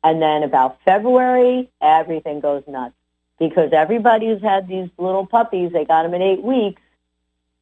And 0.06 0.22
then 0.22 0.44
about 0.44 0.78
February, 0.86 1.68
everything 1.82 2.40
goes 2.40 2.62
nuts 2.68 2.94
because 3.40 3.72
everybody 3.74 4.28
who's 4.28 4.42
had 4.42 4.68
these 4.68 4.88
little 5.00 5.26
puppies, 5.26 5.72
they 5.74 5.84
got 5.84 6.04
them 6.04 6.14
at 6.14 6.22
eight 6.22 6.44
weeks, 6.44 6.80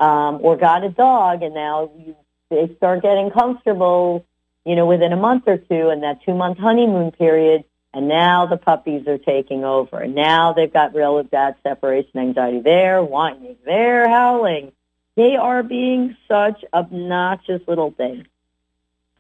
um, 0.02 0.40
or 0.42 0.58
got 0.58 0.84
a 0.84 0.90
dog, 0.90 1.42
and 1.42 1.54
now 1.54 1.90
you, 1.98 2.18
they 2.50 2.76
start 2.76 3.02
getting 3.02 3.32
comfortable, 3.32 4.26
you 4.66 4.76
know, 4.76 4.86
within 4.86 5.14
a 5.14 5.16
month 5.16 5.44
or 5.48 5.58
two, 5.58 5.88
and 5.88 6.04
that 6.04 6.22
two 6.26 6.34
month 6.34 6.58
honeymoon 6.58 7.12
period, 7.12 7.64
and 7.94 8.10
now 8.10 8.46
the 8.46 8.58
puppies 8.58 9.08
are 9.08 9.18
taking 9.18 9.64
over, 9.64 10.02
and 10.02 10.14
now 10.14 10.52
they've 10.52 10.74
got 10.74 10.94
real 10.94 11.24
bad 11.24 11.56
separation 11.64 12.20
anxiety. 12.20 12.60
They're 12.60 13.02
whining, 13.02 13.56
they're 13.64 14.10
howling, 14.10 14.74
they 15.16 15.38
are 15.38 15.64
being 15.64 16.18
such 16.28 16.66
obnoxious 16.74 17.62
little 17.70 17.92
things. 17.92 18.26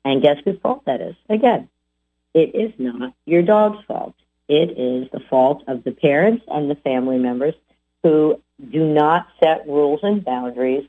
And 0.03 0.21
guess 0.21 0.39
whose 0.43 0.59
fault 0.59 0.83
that 0.87 0.99
is? 0.99 1.15
Again, 1.29 1.69
it 2.33 2.55
is 2.55 2.71
not 2.77 3.13
your 3.25 3.41
dog's 3.41 3.83
fault. 3.85 4.15
It 4.47 4.77
is 4.77 5.09
the 5.11 5.21
fault 5.29 5.63
of 5.67 5.83
the 5.83 5.91
parents 5.91 6.43
and 6.47 6.69
the 6.69 6.75
family 6.75 7.17
members 7.17 7.55
who 8.01 8.41
do 8.71 8.85
not 8.85 9.27
set 9.41 9.67
rules 9.67 10.01
and 10.03 10.23
boundaries 10.23 10.87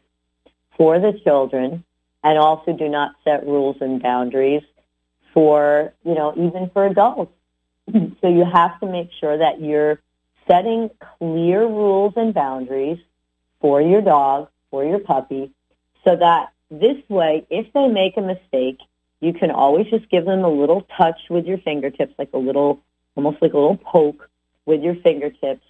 for 0.76 0.98
the 0.98 1.18
children 1.24 1.84
and 2.22 2.38
also 2.38 2.72
do 2.72 2.88
not 2.88 3.12
set 3.22 3.46
rules 3.46 3.76
and 3.80 4.02
boundaries 4.02 4.62
for, 5.32 5.92
you 6.04 6.14
know, 6.14 6.32
even 6.36 6.70
for 6.72 6.86
adults. 6.86 7.32
so 7.92 8.28
you 8.28 8.44
have 8.44 8.80
to 8.80 8.86
make 8.86 9.10
sure 9.20 9.38
that 9.38 9.60
you're 9.60 10.00
setting 10.48 10.90
clear 11.18 11.60
rules 11.60 12.14
and 12.16 12.34
boundaries 12.34 12.98
for 13.60 13.80
your 13.80 14.00
dog, 14.00 14.48
for 14.70 14.84
your 14.84 14.98
puppy, 14.98 15.50
so 16.04 16.16
that 16.16 16.52
this 16.70 16.98
way, 17.08 17.46
if 17.50 17.72
they 17.72 17.88
make 17.88 18.16
a 18.16 18.20
mistake, 18.20 18.78
you 19.20 19.32
can 19.32 19.50
always 19.50 19.86
just 19.86 20.08
give 20.10 20.24
them 20.24 20.44
a 20.44 20.48
little 20.48 20.82
touch 20.96 21.18
with 21.30 21.46
your 21.46 21.58
fingertips, 21.58 22.14
like 22.18 22.30
a 22.32 22.38
little, 22.38 22.80
almost 23.16 23.40
like 23.40 23.52
a 23.52 23.58
little 23.58 23.76
poke 23.76 24.28
with 24.66 24.82
your 24.82 24.94
fingertips. 24.96 25.64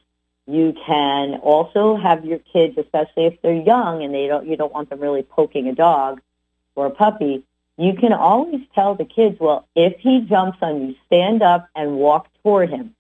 You 0.47 0.75
can 0.87 1.35
also 1.37 1.97
have 1.97 2.25
your 2.25 2.39
kids, 2.39 2.77
especially 2.77 3.27
if 3.27 3.41
they're 3.43 3.53
young 3.53 4.03
and 4.03 4.13
they 4.13 4.27
don't, 4.27 4.47
you 4.47 4.57
don't 4.57 4.73
want 4.73 4.91
them 4.91 5.01
really 5.01 5.23
poking 5.23 5.69
a 5.69 5.75
dog 5.75 6.21
or 6.75 6.87
a 6.87 6.91
puppy. 6.91 7.45
You 7.77 7.95
can 7.95 8.13
always 8.13 8.61
tell 8.75 8.95
the 8.95 9.05
kids, 9.05 9.39
well, 9.41 9.67
if 9.75 9.99
he 9.99 10.21
jumps 10.21 10.59
on 10.61 10.89
you, 10.89 10.95
stand 11.07 11.43
up 11.43 11.69
and 11.75 11.97
walk 11.97 12.29
toward 12.43 12.71
him. 12.71 12.95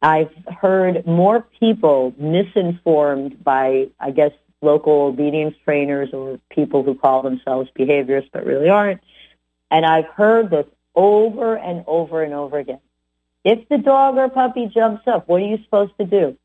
I've 0.00 0.32
heard 0.60 1.06
more 1.06 1.44
people 1.58 2.14
misinformed 2.16 3.42
by, 3.42 3.88
I 3.98 4.12
guess, 4.12 4.32
local 4.62 5.06
obedience 5.06 5.54
trainers 5.64 6.10
or 6.12 6.38
people 6.50 6.82
who 6.82 6.94
call 6.94 7.22
themselves 7.22 7.70
behaviorists 7.78 8.30
but 8.32 8.44
really 8.44 8.68
aren't 8.68 9.00
and 9.70 9.84
I've 9.84 10.06
heard 10.06 10.50
this 10.50 10.66
over 10.94 11.56
and 11.56 11.84
over 11.86 12.22
and 12.22 12.34
over 12.34 12.58
again. 12.58 12.80
If 13.44 13.68
the 13.68 13.78
dog 13.78 14.16
or 14.16 14.28
puppy 14.28 14.66
jumps 14.66 15.06
up, 15.06 15.28
what 15.28 15.40
are 15.40 15.46
you 15.46 15.58
supposed 15.64 15.96
to 15.98 16.04
do? 16.04 16.36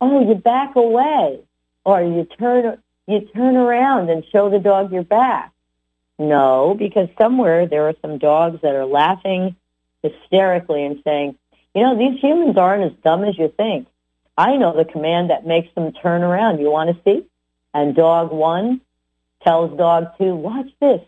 Oh, 0.00 0.26
you 0.28 0.34
back 0.34 0.74
away 0.76 1.40
or 1.84 2.02
you 2.02 2.24
turn, 2.38 2.78
you 3.06 3.20
turn 3.34 3.56
around 3.56 4.10
and 4.10 4.24
show 4.32 4.50
the 4.50 4.58
dog 4.58 4.92
your 4.92 5.04
back. 5.04 5.52
No, 6.18 6.74
because 6.78 7.08
somewhere 7.18 7.66
there 7.66 7.88
are 7.88 7.94
some 8.02 8.18
dogs 8.18 8.60
that 8.62 8.74
are 8.74 8.86
laughing 8.86 9.56
hysterically 10.02 10.84
and 10.84 11.00
saying, 11.04 11.36
you 11.74 11.82
know, 11.82 11.96
these 11.96 12.20
humans 12.20 12.56
aren't 12.56 12.90
as 12.90 12.98
dumb 13.02 13.24
as 13.24 13.38
you 13.38 13.52
think. 13.56 13.86
I 14.36 14.56
know 14.56 14.74
the 14.76 14.84
command 14.84 15.30
that 15.30 15.46
makes 15.46 15.72
them 15.74 15.92
turn 15.92 16.22
around. 16.22 16.58
You 16.58 16.70
want 16.70 16.96
to 16.96 17.02
see? 17.04 17.26
And 17.74 17.94
dog 17.94 18.32
one 18.32 18.80
tells 19.42 19.76
dog 19.76 20.16
two, 20.18 20.34
watch 20.34 20.68
this. 20.80 21.00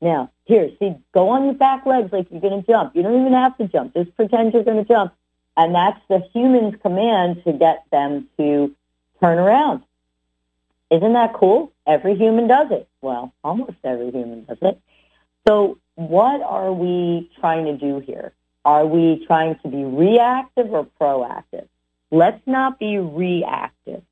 Now, 0.00 0.30
here, 0.44 0.70
see, 0.78 0.94
go 1.12 1.30
on 1.30 1.44
your 1.44 1.54
back 1.54 1.84
legs 1.84 2.12
like 2.12 2.28
you're 2.30 2.40
going 2.40 2.62
to 2.62 2.66
jump. 2.66 2.94
You 2.94 3.02
don't 3.02 3.20
even 3.20 3.32
have 3.32 3.56
to 3.58 3.66
jump. 3.66 3.94
Just 3.94 4.14
pretend 4.16 4.52
you're 4.52 4.64
going 4.64 4.84
to 4.84 4.84
jump. 4.84 5.12
And 5.56 5.74
that's 5.74 6.00
the 6.08 6.20
human's 6.32 6.80
command 6.80 7.42
to 7.44 7.52
get 7.52 7.84
them 7.90 8.28
to 8.38 8.74
turn 9.20 9.38
around. 9.38 9.82
Isn't 10.90 11.12
that 11.14 11.34
cool? 11.34 11.72
Every 11.86 12.14
human 12.14 12.46
does 12.46 12.70
it. 12.70 12.88
Well, 13.00 13.34
almost 13.42 13.76
every 13.84 14.10
human 14.10 14.44
does 14.44 14.58
it. 14.62 14.80
So 15.46 15.78
what 15.96 16.42
are 16.42 16.72
we 16.72 17.30
trying 17.40 17.64
to 17.66 17.76
do 17.76 17.98
here? 17.98 18.32
Are 18.64 18.86
we 18.86 19.24
trying 19.26 19.58
to 19.62 19.68
be 19.68 19.82
reactive 19.84 20.72
or 20.72 20.86
proactive? 21.00 21.66
Let's 22.10 22.40
not 22.46 22.78
be 22.78 22.98
reactive 22.98 24.02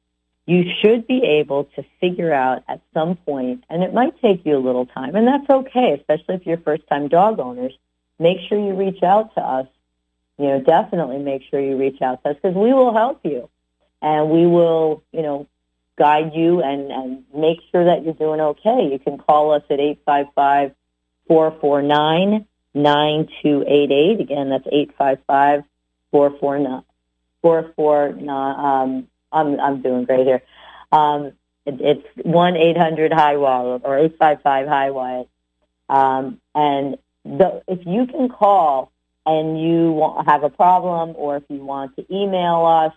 you 0.46 0.64
should 0.80 1.06
be 1.06 1.22
able 1.40 1.64
to 1.76 1.84
figure 2.00 2.32
out 2.32 2.62
at 2.68 2.80
some 2.94 3.16
point, 3.16 3.64
and 3.68 3.82
it 3.82 3.92
might 3.92 4.20
take 4.20 4.46
you 4.46 4.56
a 4.56 4.62
little 4.62 4.86
time, 4.86 5.16
and 5.16 5.26
that's 5.26 5.50
okay, 5.50 5.92
especially 5.92 6.36
if 6.36 6.46
you're 6.46 6.58
first-time 6.58 7.08
dog 7.08 7.40
owners. 7.40 7.76
Make 8.18 8.38
sure 8.48 8.58
you 8.58 8.74
reach 8.74 9.02
out 9.02 9.34
to 9.34 9.40
us. 9.40 9.66
You 10.38 10.46
know, 10.46 10.60
definitely 10.60 11.18
make 11.18 11.42
sure 11.50 11.58
you 11.60 11.76
reach 11.76 12.00
out 12.00 12.22
to 12.22 12.30
us 12.30 12.36
because 12.36 12.54
we 12.54 12.72
will 12.72 12.94
help 12.94 13.20
you, 13.24 13.50
and 14.00 14.30
we 14.30 14.46
will, 14.46 15.02
you 15.12 15.22
know, 15.22 15.48
guide 15.98 16.32
you 16.34 16.62
and, 16.62 16.92
and 16.92 17.24
make 17.34 17.58
sure 17.72 17.86
that 17.86 18.04
you're 18.04 18.14
doing 18.14 18.40
okay. 18.40 18.88
You 18.92 18.98
can 18.98 19.18
call 19.18 19.52
us 19.52 19.62
at 19.70 19.80
eight 19.80 20.00
five 20.04 20.26
five 20.34 20.74
four 21.26 21.56
four 21.60 21.82
nine 21.82 22.46
nine 22.74 23.28
two 23.42 23.64
eight 23.66 23.90
eight. 23.90 24.20
Again, 24.20 24.50
that's 24.50 24.66
eight 24.70 24.92
five 24.96 25.18
five 25.26 25.64
four 26.10 26.30
four 26.38 26.58
nine 26.58 26.84
four 27.42 27.72
four 27.74 28.12
nine. 28.12 28.64
Um, 28.64 29.08
I'm 29.36 29.60
I'm 29.60 29.82
doing 29.82 30.04
great 30.04 30.26
here. 30.26 30.42
Um, 30.92 31.32
it, 31.66 31.80
it's 31.80 32.06
one 32.24 32.56
eight 32.56 32.76
hundred 32.76 33.12
high 33.12 33.36
wall 33.36 33.80
or 33.82 33.98
eight 33.98 34.16
five 34.18 34.42
five 34.42 34.66
high 34.66 34.90
wall, 34.90 35.28
um, 35.88 36.40
and 36.54 36.96
the, 37.24 37.62
if 37.68 37.80
you 37.86 38.06
can 38.06 38.28
call 38.28 38.92
and 39.24 39.60
you 39.60 40.14
have 40.26 40.44
a 40.44 40.50
problem 40.50 41.14
or 41.16 41.36
if 41.36 41.42
you 41.48 41.64
want 41.64 41.96
to 41.96 42.14
email 42.14 42.64
us, 42.64 42.94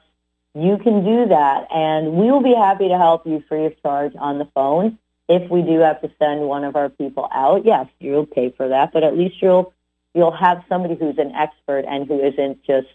you 0.53 0.77
can 0.77 1.03
do 1.03 1.27
that, 1.27 1.67
and 1.71 2.13
we 2.13 2.31
will 2.31 2.43
be 2.43 2.55
happy 2.55 2.87
to 2.87 2.97
help 2.97 3.25
you 3.25 3.43
free 3.49 3.65
of 3.65 3.81
charge 3.81 4.13
on 4.17 4.37
the 4.37 4.45
phone. 4.53 4.97
If 5.27 5.49
we 5.49 5.61
do 5.61 5.79
have 5.79 6.01
to 6.01 6.11
send 6.17 6.41
one 6.41 6.63
of 6.63 6.75
our 6.75 6.89
people 6.89 7.27
out, 7.31 7.65
yes, 7.65 7.87
you'll 7.99 8.25
pay 8.25 8.49
for 8.51 8.67
that, 8.69 8.93
but 8.93 9.03
at 9.03 9.17
least 9.17 9.41
you'll 9.41 9.73
you'll 10.15 10.31
have 10.31 10.63
somebody 10.67 10.95
who's 10.95 11.17
an 11.19 11.31
expert 11.35 11.85
and 11.87 12.07
who 12.07 12.19
isn't 12.19 12.63
just 12.63 12.87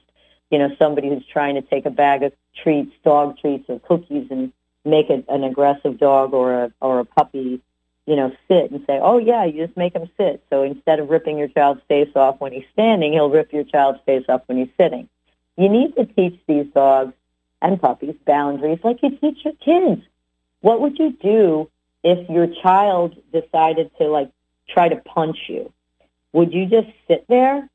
you 0.55 0.59
know, 0.59 0.71
somebody 0.79 1.09
who's 1.09 1.27
trying 1.27 1.57
to 1.57 1.63
take 1.63 1.85
a 1.85 1.91
bag 1.91 2.23
of 2.23 2.33
treats, 2.63 2.95
dog 3.05 3.39
treats 3.39 3.69
or 3.69 3.81
cookies 3.81 4.29
and 4.31 4.53
make 4.85 5.11
it 5.11 5.25
an 5.29 5.43
aggressive 5.43 5.99
dog 5.99 6.33
or 6.33 6.65
a, 6.65 6.73
or 6.81 7.01
a 7.01 7.05
puppy 7.05 7.61
you 8.07 8.17
know, 8.17 8.31
sit 8.49 8.71
and 8.71 8.85
say, 8.87 8.99
oh 9.01 9.19
yeah, 9.19 9.45
you 9.45 9.65
just 9.65 9.77
make 9.77 9.95
him 9.95 10.09
sit. 10.17 10.45
So 10.51 10.63
instead 10.63 11.01
of 11.01 11.09
ripping 11.09 11.39
your 11.39 11.49
child's 11.49 11.81
face 11.89 12.11
off 12.15 12.41
when 12.41 12.53
he's 12.53 12.67
standing, 12.73 13.13
he'll 13.13 13.31
rip 13.31 13.53
your 13.53 13.65
child's 13.65 14.01
face 14.05 14.25
off 14.29 14.43
when 14.47 14.59
he's 14.59 14.69
sitting. 14.77 15.09
You 15.57 15.69
need 15.69 15.95
to 15.97 16.05
teach 16.05 16.39
these 16.47 16.67
dogs 16.75 17.15
and 17.63 17.81
puppies 17.81 18.17
boundaries 18.27 18.81
like 18.85 19.03
you 19.03 19.17
teach 19.17 19.45
your 19.45 19.55
kids. 19.55 20.03
What 20.61 20.81
would 20.83 20.99
you 20.99 21.13
do 21.13 21.71
if 22.03 22.29
your 22.29 22.47
child 22.47 23.17
decided 23.33 23.91
to 23.99 24.09
like 24.09 24.31
try 24.69 24.89
to 24.89 24.97
punch 24.97 25.39
you? 25.49 25.73
Would 26.33 26.53
you 26.53 26.67
just 26.67 26.89
sit 27.09 27.25
there 27.29 27.69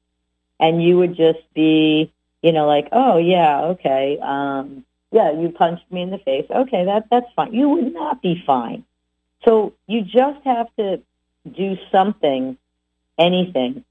and 0.59 0.83
you 0.83 0.97
would 0.97 1.15
just 1.15 1.39
be, 1.55 2.11
you 2.41 2.52
know, 2.52 2.67
like, 2.67 2.89
oh 2.91 3.17
yeah, 3.17 3.62
okay, 3.62 4.17
um, 4.21 4.86
yeah, 5.12 5.32
you 5.32 5.49
punched 5.49 5.91
me 5.91 6.02
in 6.02 6.12
the 6.12 6.17
face. 6.19 6.45
Okay, 6.49 6.86
that 6.86 7.08
that's 7.10 7.32
fine. 7.36 7.54
You 7.54 7.69
would 7.69 7.93
not 7.93 8.21
be 8.21 8.41
fine. 8.45 8.84
So 9.45 9.73
you 9.88 10.02
just 10.02 10.43
have 10.45 10.67
to 10.78 11.02
do 11.49 11.78
something, 11.91 12.58
anything 13.17 13.84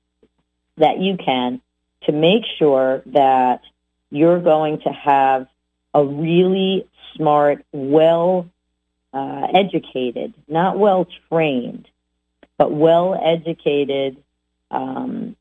that 0.77 0.99
you 0.99 1.17
can 1.17 1.61
to 2.03 2.13
make 2.13 2.45
sure 2.59 3.03
that 3.07 3.63
you're 4.11 4.41
going 4.41 4.81
to 4.81 4.91
have 4.91 5.49
a 5.95 6.05
really 6.05 6.87
smart, 7.15 7.65
well 7.73 8.49
uh, 9.13 9.47
educated, 9.53 10.35
not 10.47 10.79
well 10.79 11.07
trained, 11.29 11.89
but 12.57 12.73
well 12.73 13.19
educated, 13.21 14.23
um, 14.71 15.35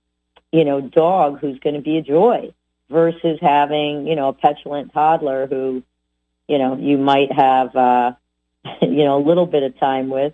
you 0.51 0.65
know, 0.65 0.81
dog 0.81 1.39
who's 1.39 1.59
going 1.59 1.75
to 1.75 1.81
be 1.81 1.97
a 1.97 2.01
joy 2.01 2.51
versus 2.89 3.39
having, 3.41 4.07
you 4.07 4.15
know, 4.15 4.29
a 4.29 4.33
petulant 4.33 4.93
toddler 4.93 5.47
who, 5.47 5.83
you 6.47 6.57
know, 6.57 6.77
you 6.77 6.97
might 6.97 7.31
have, 7.31 7.75
uh, 7.75 8.13
you 8.81 9.03
know, 9.03 9.17
a 9.17 9.23
little 9.25 9.45
bit 9.45 9.63
of 9.63 9.77
time 9.79 10.09
with. 10.09 10.33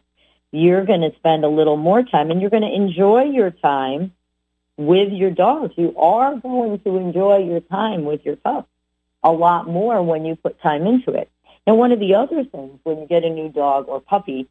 You're 0.51 0.85
going 0.85 1.01
to 1.01 1.11
spend 1.17 1.43
a 1.43 1.49
little 1.49 1.77
more 1.77 2.03
time 2.03 2.29
and 2.29 2.39
you're 2.39 2.51
going 2.51 2.63
to 2.63 2.73
enjoy 2.73 3.23
your 3.23 3.49
time 3.49 4.13
with 4.77 5.11
your 5.11 5.31
dogs. 5.31 5.73
You 5.77 5.95
are 5.97 6.35
going 6.35 6.79
to 6.79 6.97
enjoy 6.97 7.39
your 7.39 7.59
time 7.59 8.05
with 8.05 8.23
your 8.23 8.35
pup 8.35 8.69
a 9.23 9.31
lot 9.31 9.67
more 9.67 10.03
when 10.03 10.25
you 10.25 10.35
put 10.35 10.61
time 10.61 10.85
into 10.85 11.11
it. 11.11 11.29
And 11.65 11.77
one 11.77 11.91
of 11.91 11.99
the 11.99 12.15
other 12.15 12.43
things 12.43 12.79
when 12.83 12.99
you 12.99 13.07
get 13.07 13.23
a 13.23 13.29
new 13.29 13.49
dog 13.49 13.85
or 13.87 14.01
puppy, 14.01 14.47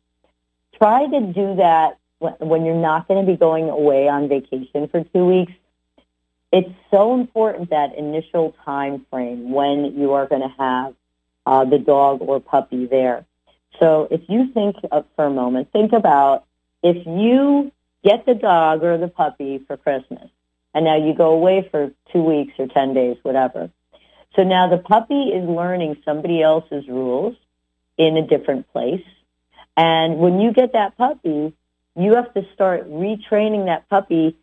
try 0.78 1.06
to 1.06 1.20
do 1.32 1.56
that 1.56 1.98
when 2.18 2.64
you're 2.64 2.74
not 2.74 3.06
going 3.08 3.24
to 3.24 3.30
be 3.30 3.36
going 3.36 3.68
away 3.68 4.08
on 4.08 4.28
vacation 4.28 4.88
for 4.88 5.04
two 5.04 5.26
weeks. 5.26 5.52
It's 6.52 6.70
so 6.90 7.14
important 7.14 7.70
that 7.70 7.96
initial 7.96 8.54
time 8.64 9.06
frame 9.10 9.50
when 9.52 9.98
you 9.98 10.12
are 10.12 10.26
going 10.26 10.42
to 10.42 10.54
have 10.58 10.94
uh, 11.46 11.64
the 11.64 11.78
dog 11.78 12.20
or 12.20 12.40
puppy 12.40 12.86
there. 12.86 13.24
So 13.80 14.06
if 14.10 14.20
you 14.28 14.52
think 14.52 14.76
of, 14.92 15.06
for 15.16 15.24
a 15.24 15.30
moment, 15.30 15.72
think 15.72 15.92
about 15.92 16.44
if 16.82 17.06
you 17.06 17.72
get 18.04 18.26
the 18.26 18.34
dog 18.34 18.84
or 18.84 18.98
the 18.98 19.08
puppy 19.08 19.64
for 19.66 19.78
Christmas, 19.78 20.28
and 20.74 20.84
now 20.84 20.96
you 20.96 21.14
go 21.14 21.32
away 21.32 21.66
for 21.70 21.92
two 22.12 22.22
weeks 22.22 22.52
or 22.58 22.66
10 22.66 22.94
days, 22.94 23.16
whatever. 23.22 23.70
So 24.36 24.44
now 24.44 24.68
the 24.68 24.78
puppy 24.78 25.30
is 25.30 25.46
learning 25.48 25.98
somebody 26.04 26.42
else's 26.42 26.86
rules 26.86 27.36
in 27.98 28.16
a 28.16 28.26
different 28.26 28.70
place. 28.72 29.04
And 29.76 30.18
when 30.18 30.40
you 30.40 30.52
get 30.52 30.72
that 30.72 30.96
puppy, 30.96 31.54
you 31.96 32.14
have 32.14 32.32
to 32.34 32.46
start 32.54 32.90
retraining 32.90 33.66
that 33.66 33.88
puppy 33.88 34.36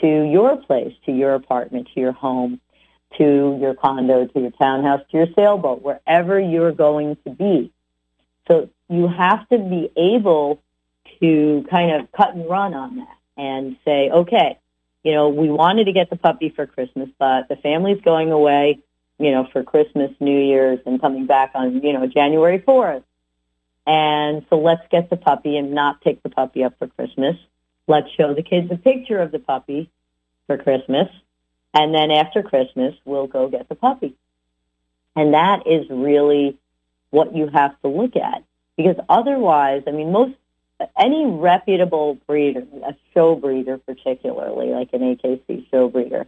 to 0.00 0.06
your 0.06 0.56
place, 0.56 0.94
to 1.06 1.12
your 1.12 1.34
apartment, 1.34 1.88
to 1.94 2.00
your 2.00 2.12
home, 2.12 2.60
to 3.18 3.58
your 3.60 3.74
condo, 3.74 4.26
to 4.26 4.40
your 4.40 4.50
townhouse, 4.52 5.00
to 5.10 5.18
your 5.18 5.26
sailboat, 5.36 5.82
wherever 5.82 6.40
you're 6.40 6.72
going 6.72 7.16
to 7.24 7.30
be. 7.30 7.72
So 8.48 8.70
you 8.88 9.08
have 9.08 9.48
to 9.50 9.58
be 9.58 9.90
able 9.96 10.62
to 11.20 11.64
kind 11.70 12.00
of 12.00 12.10
cut 12.12 12.34
and 12.34 12.48
run 12.48 12.74
on 12.74 12.96
that 12.96 13.16
and 13.36 13.76
say, 13.84 14.10
okay, 14.10 14.58
you 15.04 15.12
know, 15.12 15.28
we 15.28 15.50
wanted 15.50 15.84
to 15.84 15.92
get 15.92 16.10
the 16.10 16.16
puppy 16.16 16.48
for 16.48 16.66
Christmas, 16.66 17.08
but 17.18 17.48
the 17.48 17.56
family's 17.56 18.00
going 18.00 18.32
away 18.32 18.80
you 19.22 19.30
know, 19.30 19.46
for 19.52 19.62
Christmas, 19.62 20.10
New 20.18 20.38
Year's, 20.38 20.80
and 20.84 21.00
coming 21.00 21.26
back 21.26 21.52
on, 21.54 21.80
you 21.82 21.92
know, 21.92 22.06
January 22.06 22.58
4th. 22.58 23.04
And 23.86 24.44
so 24.50 24.58
let's 24.58 24.82
get 24.90 25.10
the 25.10 25.16
puppy 25.16 25.56
and 25.56 25.72
not 25.72 26.00
pick 26.00 26.22
the 26.22 26.28
puppy 26.28 26.64
up 26.64 26.74
for 26.78 26.88
Christmas. 26.88 27.36
Let's 27.86 28.10
show 28.12 28.34
the 28.34 28.42
kids 28.42 28.70
a 28.70 28.76
picture 28.76 29.18
of 29.18 29.32
the 29.32 29.38
puppy 29.38 29.90
for 30.46 30.56
Christmas. 30.56 31.08
And 31.74 31.94
then 31.94 32.10
after 32.10 32.42
Christmas, 32.42 32.94
we'll 33.04 33.26
go 33.26 33.48
get 33.48 33.68
the 33.68 33.74
puppy. 33.74 34.14
And 35.16 35.34
that 35.34 35.66
is 35.66 35.88
really 35.90 36.58
what 37.10 37.34
you 37.34 37.48
have 37.48 37.80
to 37.82 37.88
look 37.88 38.16
at. 38.16 38.44
Because 38.76 38.96
otherwise, 39.08 39.82
I 39.86 39.90
mean, 39.90 40.12
most, 40.12 40.34
any 40.98 41.26
reputable 41.26 42.18
breeder, 42.26 42.66
a 42.84 42.94
show 43.14 43.34
breeder 43.34 43.78
particularly, 43.78 44.68
like 44.68 44.92
an 44.92 45.00
AKC 45.00 45.70
show 45.70 45.88
breeder, 45.88 46.26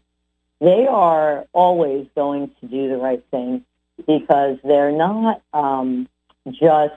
they 0.60 0.86
are 0.86 1.46
always 1.52 2.06
going 2.14 2.50
to 2.60 2.66
do 2.66 2.88
the 2.88 2.96
right 2.96 3.22
thing 3.30 3.64
because 4.06 4.58
they're 4.64 4.92
not 4.92 5.42
um, 5.52 6.08
just 6.50 6.94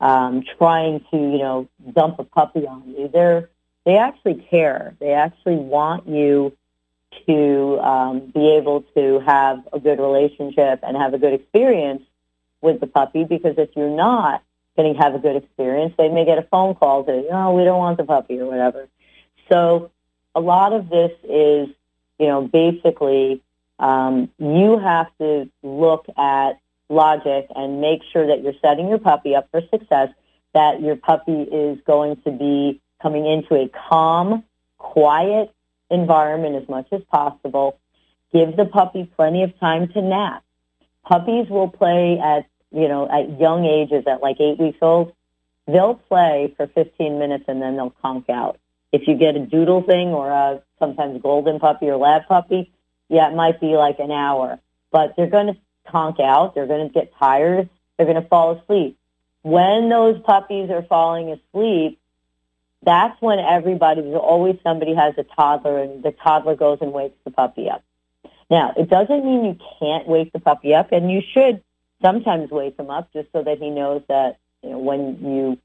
um, 0.00 0.44
trying 0.58 1.00
to, 1.10 1.16
you 1.16 1.38
know, 1.38 1.68
dump 1.92 2.18
a 2.18 2.24
puppy 2.24 2.66
on 2.66 2.82
you. 2.86 3.08
They're 3.08 3.50
they 3.84 3.96
actually 3.96 4.34
care. 4.50 4.94
They 5.00 5.12
actually 5.12 5.56
want 5.56 6.06
you 6.06 6.54
to 7.26 7.80
um, 7.80 8.20
be 8.34 8.50
able 8.56 8.82
to 8.94 9.20
have 9.20 9.66
a 9.72 9.80
good 9.80 9.98
relationship 9.98 10.80
and 10.82 10.96
have 10.96 11.14
a 11.14 11.18
good 11.18 11.32
experience 11.32 12.02
with 12.60 12.80
the 12.80 12.86
puppy 12.86 13.24
because 13.24 13.56
if 13.56 13.70
you're 13.76 13.88
not 13.88 14.42
going 14.76 14.92
to 14.92 15.00
have 15.00 15.14
a 15.14 15.18
good 15.18 15.36
experience, 15.36 15.94
they 15.96 16.08
may 16.08 16.26
get 16.26 16.36
a 16.36 16.42
phone 16.42 16.74
call 16.74 17.04
to, 17.04 17.26
oh, 17.30 17.56
we 17.56 17.64
don't 17.64 17.78
want 17.78 17.96
the 17.96 18.04
puppy 18.04 18.38
or 18.38 18.46
whatever. 18.46 18.88
So 19.48 19.90
a 20.34 20.40
lot 20.40 20.74
of 20.74 20.90
this 20.90 21.12
is 21.24 21.68
you 22.18 22.26
know, 22.26 22.42
basically, 22.42 23.42
um, 23.78 24.30
you 24.38 24.78
have 24.78 25.06
to 25.18 25.48
look 25.62 26.06
at 26.16 26.60
logic 26.88 27.46
and 27.54 27.80
make 27.80 28.00
sure 28.12 28.26
that 28.26 28.42
you're 28.42 28.54
setting 28.62 28.88
your 28.88 28.98
puppy 28.98 29.34
up 29.34 29.48
for 29.50 29.60
success, 29.70 30.08
that 30.54 30.80
your 30.80 30.96
puppy 30.96 31.42
is 31.42 31.78
going 31.86 32.16
to 32.22 32.30
be 32.30 32.80
coming 33.02 33.26
into 33.26 33.54
a 33.54 33.68
calm, 33.68 34.44
quiet 34.78 35.52
environment 35.90 36.56
as 36.56 36.68
much 36.68 36.86
as 36.92 37.02
possible. 37.10 37.78
Give 38.32 38.56
the 38.56 38.64
puppy 38.64 39.10
plenty 39.16 39.42
of 39.42 39.58
time 39.58 39.88
to 39.88 40.02
nap. 40.02 40.44
Puppies 41.04 41.48
will 41.48 41.68
play 41.68 42.18
at, 42.18 42.46
you 42.70 42.88
know, 42.88 43.08
at 43.08 43.40
young 43.40 43.64
ages, 43.64 44.04
at 44.06 44.22
like 44.22 44.40
eight 44.40 44.58
weeks 44.58 44.78
old. 44.82 45.12
They'll 45.66 45.94
play 45.94 46.54
for 46.56 46.66
15 46.66 47.18
minutes 47.18 47.44
and 47.48 47.60
then 47.60 47.76
they'll 47.76 47.94
conk 48.02 48.28
out. 48.28 48.58
If 48.92 49.06
you 49.06 49.16
get 49.16 49.36
a 49.36 49.40
doodle 49.40 49.82
thing 49.82 50.08
or 50.08 50.30
a 50.30 50.62
sometimes 50.78 51.20
golden 51.22 51.60
puppy 51.60 51.88
or 51.88 51.96
lab 51.96 52.26
puppy, 52.26 52.72
yeah, 53.08 53.30
it 53.30 53.36
might 53.36 53.60
be 53.60 53.76
like 53.76 53.98
an 53.98 54.10
hour. 54.10 54.58
But 54.90 55.14
they're 55.16 55.26
going 55.26 55.48
to 55.48 55.56
conk 55.90 56.20
out. 56.20 56.54
They're 56.54 56.66
going 56.66 56.86
to 56.86 56.92
get 56.92 57.12
tired. 57.18 57.68
They're 57.96 58.06
going 58.06 58.20
to 58.22 58.28
fall 58.28 58.58
asleep. 58.58 58.98
When 59.42 59.88
those 59.88 60.20
puppies 60.22 60.70
are 60.70 60.82
falling 60.82 61.30
asleep, 61.30 61.98
that's 62.82 63.20
when 63.20 63.38
everybody, 63.38 64.02
there's 64.02 64.14
always 64.14 64.56
somebody 64.62 64.94
has 64.94 65.14
a 65.18 65.24
toddler 65.24 65.82
and 65.82 66.02
the 66.02 66.12
toddler 66.12 66.54
goes 66.54 66.78
and 66.80 66.92
wakes 66.92 67.16
the 67.24 67.30
puppy 67.30 67.68
up. 67.68 67.82
Now, 68.50 68.72
it 68.76 68.88
doesn't 68.88 69.24
mean 69.24 69.44
you 69.44 69.58
can't 69.78 70.06
wake 70.06 70.32
the 70.32 70.38
puppy 70.38 70.74
up 70.74 70.92
and 70.92 71.10
you 71.10 71.22
should 71.32 71.62
sometimes 72.00 72.50
wake 72.50 72.78
him 72.78 72.90
up 72.90 73.12
just 73.12 73.30
so 73.32 73.42
that 73.42 73.58
he 73.58 73.70
knows 73.70 74.02
that 74.08 74.38
you 74.62 74.70
know, 74.70 74.78
when 74.78 75.18
you 75.24 75.58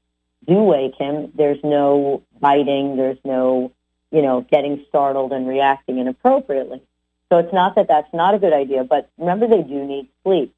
do 0.46 0.62
wake 0.62 0.94
him, 0.96 1.32
there's 1.34 1.62
no 1.62 2.22
biting, 2.40 2.96
there's 2.96 3.18
no, 3.24 3.72
you 4.10 4.22
know, 4.22 4.42
getting 4.42 4.84
startled 4.88 5.32
and 5.32 5.48
reacting 5.48 5.98
inappropriately. 5.98 6.82
So 7.30 7.38
it's 7.38 7.52
not 7.52 7.74
that 7.76 7.88
that's 7.88 8.12
not 8.12 8.34
a 8.34 8.38
good 8.38 8.52
idea, 8.52 8.84
but 8.84 9.10
remember 9.18 9.48
they 9.48 9.62
do 9.62 9.84
need 9.84 10.08
sleep. 10.22 10.54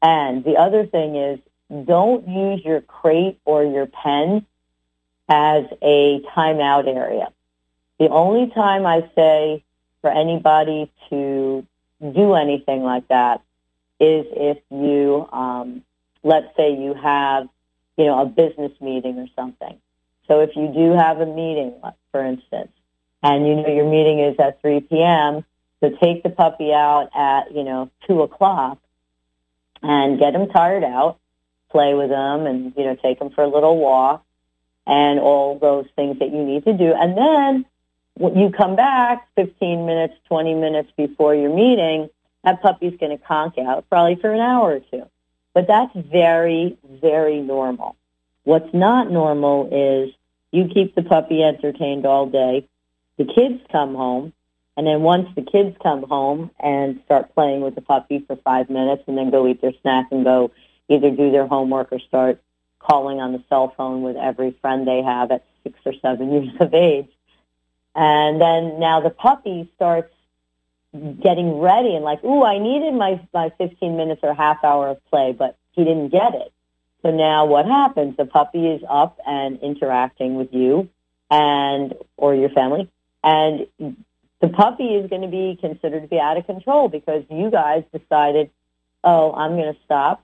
And 0.00 0.42
the 0.42 0.56
other 0.56 0.86
thing 0.86 1.16
is 1.16 1.38
don't 1.84 2.26
use 2.26 2.64
your 2.64 2.80
crate 2.80 3.40
or 3.44 3.64
your 3.64 3.86
pen 3.86 4.44
as 5.28 5.64
a 5.80 6.20
timeout 6.34 6.86
area. 6.86 7.28
The 7.98 8.08
only 8.08 8.50
time 8.50 8.84
I 8.84 9.08
say 9.14 9.64
for 10.00 10.10
anybody 10.10 10.90
to 11.10 11.66
do 12.00 12.34
anything 12.34 12.82
like 12.82 13.06
that 13.08 13.42
is 14.00 14.26
if 14.30 14.58
you, 14.70 15.28
um, 15.32 15.82
let's 16.24 16.54
say 16.56 16.74
you 16.74 16.94
have 16.94 17.48
you 17.96 18.06
know, 18.06 18.22
a 18.22 18.26
business 18.26 18.72
meeting 18.80 19.18
or 19.18 19.26
something. 19.36 19.78
So 20.28 20.40
if 20.40 20.56
you 20.56 20.68
do 20.68 20.92
have 20.92 21.20
a 21.20 21.26
meeting, 21.26 21.74
for 22.10 22.24
instance, 22.24 22.72
and 23.22 23.46
you 23.46 23.54
know 23.54 23.68
your 23.68 23.88
meeting 23.88 24.20
is 24.20 24.36
at 24.38 24.60
3 24.60 24.80
p.m., 24.80 25.44
so 25.82 25.90
take 26.00 26.22
the 26.22 26.30
puppy 26.30 26.72
out 26.72 27.10
at, 27.12 27.52
you 27.52 27.64
know, 27.64 27.90
2 28.06 28.22
o'clock 28.22 28.78
and 29.82 30.16
get 30.18 30.32
him 30.32 30.48
tired 30.48 30.84
out, 30.84 31.18
play 31.70 31.92
with 31.94 32.10
him 32.10 32.46
and, 32.46 32.72
you 32.76 32.84
know, 32.84 32.94
take 32.94 33.20
him 33.20 33.30
for 33.30 33.42
a 33.42 33.48
little 33.48 33.76
walk 33.76 34.24
and 34.86 35.18
all 35.18 35.58
those 35.58 35.86
things 35.96 36.20
that 36.20 36.30
you 36.30 36.44
need 36.44 36.64
to 36.64 36.72
do. 36.72 36.94
And 36.94 37.18
then 37.18 37.66
when 38.14 38.38
you 38.38 38.50
come 38.50 38.76
back 38.76 39.26
15 39.34 39.84
minutes, 39.84 40.14
20 40.28 40.54
minutes 40.54 40.92
before 40.96 41.34
your 41.34 41.52
meeting, 41.52 42.08
that 42.44 42.62
puppy's 42.62 42.96
going 43.00 43.16
to 43.16 43.24
conk 43.24 43.58
out 43.58 43.88
probably 43.88 44.14
for 44.14 44.32
an 44.32 44.40
hour 44.40 44.76
or 44.76 44.80
two. 44.80 45.08
But 45.52 45.66
that's 45.66 45.94
very, 45.96 46.78
very 46.88 47.40
normal. 47.40 47.96
What's 48.44 48.72
not 48.72 49.10
normal 49.10 49.68
is 49.72 50.14
you 50.52 50.68
keep 50.72 50.94
the 50.94 51.02
puppy 51.02 51.42
entertained 51.42 52.06
all 52.06 52.26
day. 52.26 52.68
The 53.16 53.24
kids 53.24 53.60
come 53.72 53.96
home, 53.96 54.32
and 54.76 54.86
then 54.86 55.02
once 55.02 55.28
the 55.34 55.42
kids 55.42 55.76
come 55.82 56.02
home 56.04 56.50
and 56.58 57.00
start 57.04 57.34
playing 57.34 57.60
with 57.60 57.74
the 57.74 57.82
puppy 57.82 58.24
for 58.26 58.36
five 58.36 58.70
minutes 58.70 59.02
and 59.06 59.18
then 59.18 59.30
go 59.30 59.46
eat 59.46 59.60
their 59.60 59.74
snack 59.82 60.06
and 60.10 60.24
go 60.24 60.50
either 60.88 61.10
do 61.10 61.30
their 61.30 61.46
homework 61.46 61.92
or 61.92 61.98
start 62.00 62.40
calling 62.78 63.20
on 63.20 63.32
the 63.32 63.42
cell 63.48 63.72
phone 63.76 64.02
with 64.02 64.16
every 64.16 64.52
friend 64.60 64.86
they 64.86 65.02
have 65.02 65.30
at 65.30 65.44
six 65.62 65.78
or 65.84 65.92
seven 66.00 66.32
years 66.42 66.54
of 66.60 66.72
age. 66.72 67.08
And 67.94 68.40
then 68.40 68.80
now 68.80 69.00
the 69.00 69.10
puppy 69.10 69.70
starts 69.76 70.12
getting 70.92 71.58
ready 71.58 71.94
and 71.94 72.04
like, 72.04 72.24
ooh, 72.24 72.42
I 72.42 72.58
needed 72.58 72.94
my, 72.94 73.20
my 73.32 73.50
15 73.58 73.96
minutes 73.96 74.20
or 74.22 74.34
half 74.34 74.64
hour 74.64 74.88
of 74.88 75.04
play, 75.06 75.32
but 75.32 75.56
he 75.72 75.84
didn't 75.84 76.08
get 76.08 76.34
it. 76.34 76.52
So 77.02 77.10
now 77.10 77.44
what 77.44 77.66
happens? 77.66 78.16
The 78.16 78.26
puppy 78.26 78.66
is 78.68 78.82
up 78.88 79.18
and 79.26 79.60
interacting 79.60 80.36
with 80.36 80.52
you 80.54 80.88
and, 81.30 81.94
or 82.16 82.34
your 82.34 82.50
family. 82.50 82.88
And 83.24 83.66
the 84.42 84.48
puppy 84.48 84.96
is 84.96 85.08
going 85.08 85.22
to 85.22 85.28
be 85.28 85.56
considered 85.58 86.02
to 86.02 86.08
be 86.08 86.18
out 86.18 86.36
of 86.36 86.44
control 86.46 86.88
because 86.88 87.24
you 87.30 87.48
guys 87.48 87.84
decided, 87.96 88.50
oh, 89.04 89.32
I'm 89.32 89.52
going 89.52 89.72
to 89.72 89.80
stop. 89.84 90.22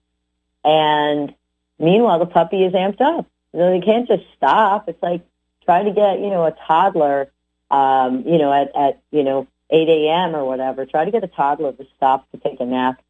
And 0.64 1.32
meanwhile, 1.78 2.18
the 2.18 2.26
puppy 2.26 2.64
is 2.64 2.72
amped 2.72 3.00
up. 3.00 3.26
You 3.54 3.60
they 3.60 3.80
can't 3.80 4.08
just 4.08 4.24
stop. 4.36 4.88
It's 4.88 5.00
like 5.00 5.22
try 5.64 5.84
to 5.84 5.92
get, 5.92 6.18
you 6.18 6.30
know, 6.30 6.44
a 6.44 6.50
toddler, 6.66 7.30
um, 7.70 8.24
you 8.26 8.38
know, 8.38 8.52
at, 8.52 8.74
at, 8.76 9.00
you 9.12 9.22
know, 9.22 9.46
8 9.70 9.88
a.m. 9.88 10.34
or 10.34 10.44
whatever, 10.44 10.84
try 10.84 11.04
to 11.04 11.10
get 11.12 11.22
a 11.22 11.28
toddler 11.28 11.72
to 11.72 11.86
stop 11.96 12.28
to 12.32 12.38
take 12.38 12.58
a 12.58 12.66
nap 12.66 13.00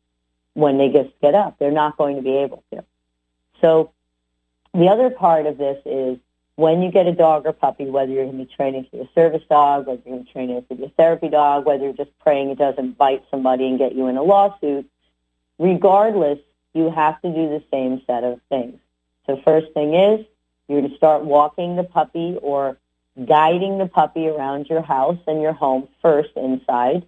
when 0.53 0.77
they 0.77 0.91
just 0.91 1.11
get 1.23 1.35
up. 1.35 1.59
They're 1.59 1.71
not 1.71 1.97
going 1.97 2.17
to 2.17 2.23
be 2.23 2.37
able 2.37 2.63
to. 2.73 2.85
So 3.63 3.93
the 4.75 4.89
other 4.89 5.09
part 5.09 5.47
of 5.47 5.57
this 5.57 5.81
is 5.87 6.19
when 6.59 6.83
you 6.83 6.91
get 6.91 7.07
a 7.07 7.13
dog 7.13 7.47
or 7.47 7.53
puppy, 7.53 7.85
whether 7.85 8.11
you're 8.11 8.25
going 8.25 8.37
to 8.37 8.45
be 8.45 8.53
training 8.53 8.85
be 8.91 8.99
a 8.99 9.09
service 9.15 9.45
dog, 9.49 9.87
whether 9.87 10.03
you're 10.05 10.17
going 10.17 10.27
to 10.27 10.33
train 10.33 10.51
it 10.51 10.65
for 10.67 10.75
a 10.85 10.89
therapy 10.97 11.29
dog, 11.29 11.65
whether 11.65 11.85
you're 11.85 11.93
just 11.93 12.11
praying 12.19 12.51
it 12.51 12.59
doesn't 12.59 12.99
bite 12.99 13.23
somebody 13.31 13.69
and 13.69 13.79
get 13.79 13.95
you 13.95 14.09
in 14.09 14.17
a 14.17 14.23
lawsuit, 14.25 14.91
regardless, 15.61 16.41
you 16.75 16.91
have 16.91 17.23
to 17.23 17.29
do 17.29 17.49
the 17.49 17.63
same 17.71 18.03
set 18.09 18.25
of 18.25 18.41
things. 18.49 18.77
So 19.27 19.41
first 19.45 19.73
thing 19.73 19.95
is 19.95 20.27
you're 20.67 20.81
going 20.81 20.91
to 20.91 20.97
start 20.97 21.23
walking 21.23 21.77
the 21.77 21.85
puppy 21.85 22.37
or 22.43 22.77
guiding 23.25 23.79
the 23.79 23.87
puppy 23.87 24.27
around 24.27 24.67
your 24.67 24.83
house 24.83 25.21
and 25.29 25.41
your 25.41 25.53
home 25.53 25.87
first 26.03 26.31
inside. 26.35 27.07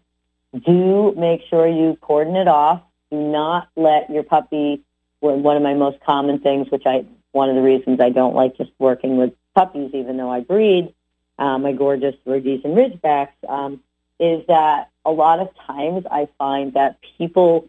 Do 0.65 1.13
make 1.17 1.41
sure 1.51 1.67
you 1.67 1.99
cordon 2.01 2.37
it 2.37 2.47
off. 2.47 2.83
Do 3.11 3.19
not 3.19 3.69
let 3.75 4.11
your 4.11 4.23
puppy, 4.23 4.83
one 5.19 5.57
of 5.57 5.63
my 5.65 5.75
most 5.75 5.99
common 6.07 6.39
things, 6.39 6.71
which 6.71 6.85
I, 6.87 7.05
one 7.33 7.49
of 7.49 7.57
the 7.57 7.63
reasons 7.63 7.99
I 7.99 8.11
don't 8.11 8.37
like 8.37 8.57
just 8.57 8.71
working 8.79 9.17
with 9.17 9.33
puppies, 9.55 9.91
even 9.95 10.17
though 10.17 10.31
I 10.31 10.41
breed 10.41 10.95
uh, 11.39 11.59
my 11.59 11.73
gorgeous 11.73 12.15
Rhodesian 12.25 12.75
Ridgebacks, 12.75 13.49
um, 13.49 13.81
is 14.19 14.47
that 14.49 14.91
a 15.05 15.11
lot 15.11 15.41
of 15.41 15.49
times 15.67 16.05
I 16.11 16.29
find 16.39 16.75
that 16.75 16.99
people 17.19 17.69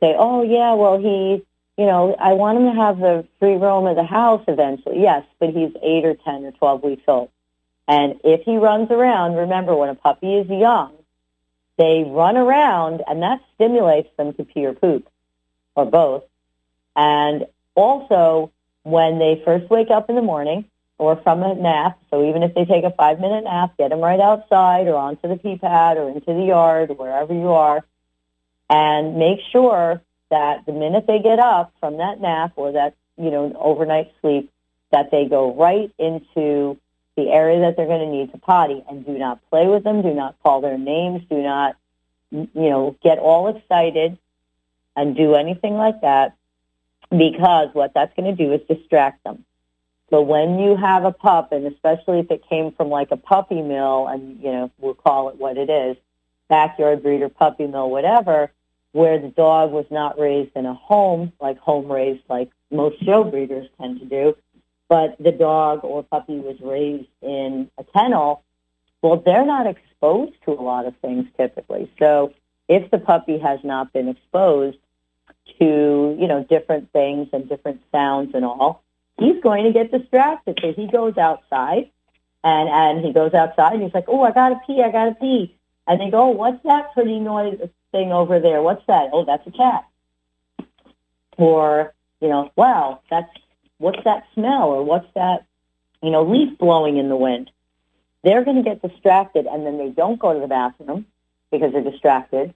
say, 0.00 0.14
oh, 0.18 0.42
yeah, 0.42 0.72
well, 0.72 0.98
he, 0.98 1.44
you 1.76 1.86
know, 1.86 2.16
I 2.18 2.32
want 2.32 2.58
him 2.58 2.64
to 2.64 2.80
have 2.80 2.98
the 2.98 3.26
free 3.38 3.56
roam 3.56 3.86
of 3.86 3.96
the 3.96 4.04
house 4.04 4.42
eventually. 4.48 5.02
Yes, 5.02 5.24
but 5.38 5.50
he's 5.50 5.72
8 5.82 6.04
or 6.06 6.14
10 6.14 6.44
or 6.46 6.52
12 6.52 6.82
weeks 6.82 7.02
old. 7.06 7.30
And 7.86 8.20
if 8.24 8.42
he 8.44 8.56
runs 8.56 8.90
around, 8.90 9.34
remember 9.34 9.76
when 9.76 9.90
a 9.90 9.94
puppy 9.94 10.36
is 10.36 10.48
young, 10.48 10.92
they 11.76 12.04
run 12.06 12.36
around 12.36 13.02
and 13.08 13.22
that 13.22 13.40
stimulates 13.54 14.08
them 14.16 14.32
to 14.34 14.44
pee 14.44 14.64
or 14.64 14.74
poop 14.74 15.08
or 15.74 15.86
both. 15.86 16.24
And 16.94 17.46
also 17.74 18.52
when 18.82 19.18
they 19.18 19.42
first 19.44 19.68
wake 19.70 19.90
up 19.90 20.08
in 20.08 20.16
the 20.16 20.22
morning 20.22 20.66
or 21.00 21.16
from 21.16 21.42
a 21.42 21.54
nap, 21.54 21.98
so 22.10 22.28
even 22.28 22.42
if 22.42 22.54
they 22.54 22.66
take 22.66 22.84
a 22.84 22.90
five 22.90 23.18
minute 23.18 23.44
nap, 23.44 23.74
get 23.78 23.88
them 23.88 24.00
right 24.00 24.20
outside 24.20 24.86
or 24.86 24.96
onto 24.96 25.28
the 25.28 25.36
pee 25.36 25.56
pad 25.56 25.96
or 25.96 26.10
into 26.10 26.34
the 26.34 26.44
yard, 26.44 26.90
wherever 26.98 27.32
you 27.32 27.48
are, 27.48 27.82
and 28.68 29.16
make 29.16 29.40
sure 29.50 30.02
that 30.30 30.66
the 30.66 30.72
minute 30.72 31.06
they 31.06 31.18
get 31.18 31.38
up 31.38 31.72
from 31.80 31.96
that 31.96 32.20
nap 32.20 32.52
or 32.56 32.72
that, 32.72 32.94
you 33.16 33.30
know, 33.30 33.50
overnight 33.58 34.12
sleep, 34.20 34.52
that 34.90 35.10
they 35.10 35.24
go 35.24 35.54
right 35.54 35.90
into 35.98 36.76
the 37.16 37.30
area 37.30 37.60
that 37.60 37.78
they're 37.78 37.86
going 37.86 38.06
to 38.06 38.14
need 38.14 38.30
to 38.32 38.38
potty. 38.38 38.84
And 38.86 39.06
do 39.06 39.16
not 39.16 39.40
play 39.48 39.66
with 39.68 39.84
them, 39.84 40.02
do 40.02 40.12
not 40.12 40.36
call 40.42 40.60
their 40.60 40.76
names, 40.76 41.22
do 41.30 41.42
not, 41.42 41.76
you 42.30 42.46
know, 42.54 42.94
get 43.02 43.18
all 43.18 43.48
excited 43.48 44.18
and 44.94 45.16
do 45.16 45.34
anything 45.34 45.76
like 45.76 46.02
that. 46.02 46.36
Because 47.08 47.70
what 47.72 47.94
that's 47.94 48.14
going 48.14 48.36
to 48.36 48.44
do 48.44 48.52
is 48.52 48.60
distract 48.68 49.24
them. 49.24 49.46
So 50.10 50.20
when 50.20 50.58
you 50.58 50.76
have 50.76 51.04
a 51.04 51.12
pup, 51.12 51.52
and 51.52 51.66
especially 51.66 52.18
if 52.18 52.30
it 52.30 52.42
came 52.48 52.72
from 52.72 52.88
like 52.88 53.12
a 53.12 53.16
puppy 53.16 53.62
mill, 53.62 54.08
and 54.08 54.40
you 54.40 54.50
know 54.52 54.70
we'll 54.78 54.94
call 54.94 55.28
it 55.28 55.36
what 55.36 55.56
it 55.56 55.70
is, 55.70 55.96
backyard 56.48 57.02
breeder, 57.02 57.28
puppy 57.28 57.66
mill, 57.66 57.88
whatever, 57.88 58.50
where 58.92 59.18
the 59.20 59.28
dog 59.28 59.70
was 59.70 59.86
not 59.90 60.18
raised 60.18 60.50
in 60.56 60.66
a 60.66 60.74
home, 60.74 61.32
like 61.40 61.58
home 61.58 61.90
raised, 61.90 62.22
like 62.28 62.50
most 62.70 63.02
show 63.04 63.24
breeders 63.24 63.68
tend 63.80 64.00
to 64.00 64.06
do, 64.06 64.36
but 64.88 65.16
the 65.20 65.32
dog 65.32 65.80
or 65.84 66.02
puppy 66.02 66.38
was 66.40 66.60
raised 66.60 67.08
in 67.22 67.70
a 67.78 67.84
kennel, 67.84 68.42
well, 69.02 69.16
they're 69.24 69.46
not 69.46 69.66
exposed 69.66 70.34
to 70.44 70.50
a 70.50 70.60
lot 70.60 70.86
of 70.86 70.96
things 70.96 71.26
typically. 71.36 71.90
So 71.98 72.34
if 72.68 72.90
the 72.90 72.98
puppy 72.98 73.38
has 73.38 73.60
not 73.62 73.92
been 73.92 74.08
exposed 74.08 74.78
to, 75.58 76.16
you 76.18 76.26
know, 76.26 76.44
different 76.48 76.92
things 76.92 77.28
and 77.32 77.48
different 77.48 77.80
sounds 77.92 78.34
and 78.34 78.44
all, 78.44 78.82
he's 79.20 79.40
going 79.42 79.64
to 79.64 79.72
get 79.72 79.92
distracted. 79.92 80.58
So 80.60 80.72
he 80.72 80.86
goes 80.88 81.16
outside 81.16 81.90
and, 82.42 82.68
and 82.68 83.04
he 83.04 83.12
goes 83.12 83.34
outside 83.34 83.74
and 83.74 83.82
he's 83.82 83.94
like, 83.94 84.06
oh, 84.08 84.22
I 84.22 84.32
got 84.32 84.48
to 84.48 84.60
pee, 84.66 84.82
I 84.82 84.90
got 84.90 85.04
to 85.04 85.14
pee. 85.14 85.56
And 85.86 86.00
they 86.00 86.10
go, 86.10 86.28
what's 86.28 86.62
that 86.64 86.92
pretty 86.94 87.20
noise 87.20 87.60
thing 87.92 88.12
over 88.12 88.40
there? 88.40 88.62
What's 88.62 88.84
that? 88.86 89.10
Oh, 89.12 89.24
that's 89.24 89.46
a 89.46 89.50
cat. 89.50 89.86
Or, 91.36 91.94
you 92.20 92.28
know, 92.28 92.50
wow, 92.56 93.00
that's 93.10 93.30
what's 93.78 94.02
that 94.04 94.24
smell 94.34 94.68
or 94.68 94.82
what's 94.82 95.12
that, 95.14 95.46
you 96.02 96.10
know, 96.10 96.22
leaf 96.22 96.58
blowing 96.58 96.96
in 96.96 97.08
the 97.08 97.16
wind. 97.16 97.50
They're 98.22 98.44
going 98.44 98.56
to 98.56 98.62
get 98.62 98.82
distracted 98.82 99.46
and 99.46 99.66
then 99.66 99.78
they 99.78 99.88
don't 99.88 100.18
go 100.18 100.34
to 100.34 100.40
the 100.40 100.46
bathroom 100.46 101.06
because 101.50 101.72
they're 101.72 101.82
distracted. 101.82 102.54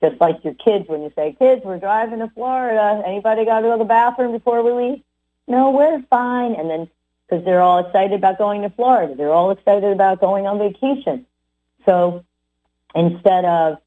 Just 0.00 0.20
like 0.20 0.44
your 0.44 0.54
kids 0.54 0.88
when 0.88 1.02
you 1.02 1.12
say, 1.16 1.34
kids, 1.38 1.62
we're 1.64 1.78
driving 1.78 2.20
to 2.20 2.28
Florida. 2.28 3.02
Anybody 3.04 3.44
got 3.44 3.60
to 3.60 3.66
go 3.66 3.72
to 3.72 3.78
the 3.78 3.84
bathroom 3.88 4.32
before 4.32 4.62
we 4.62 4.70
leave? 4.70 5.02
No, 5.48 5.70
we're 5.70 6.02
fine. 6.10 6.54
And 6.54 6.70
then 6.70 6.88
because 7.28 7.44
they're 7.44 7.60
all 7.60 7.84
excited 7.84 8.14
about 8.14 8.38
going 8.38 8.62
to 8.62 8.70
Florida. 8.70 9.14
They're 9.14 9.32
all 9.32 9.50
excited 9.50 9.92
about 9.92 10.20
going 10.20 10.46
on 10.46 10.58
vacation. 10.58 11.26
So 11.84 12.24
instead 12.94 13.44
of 13.44 13.78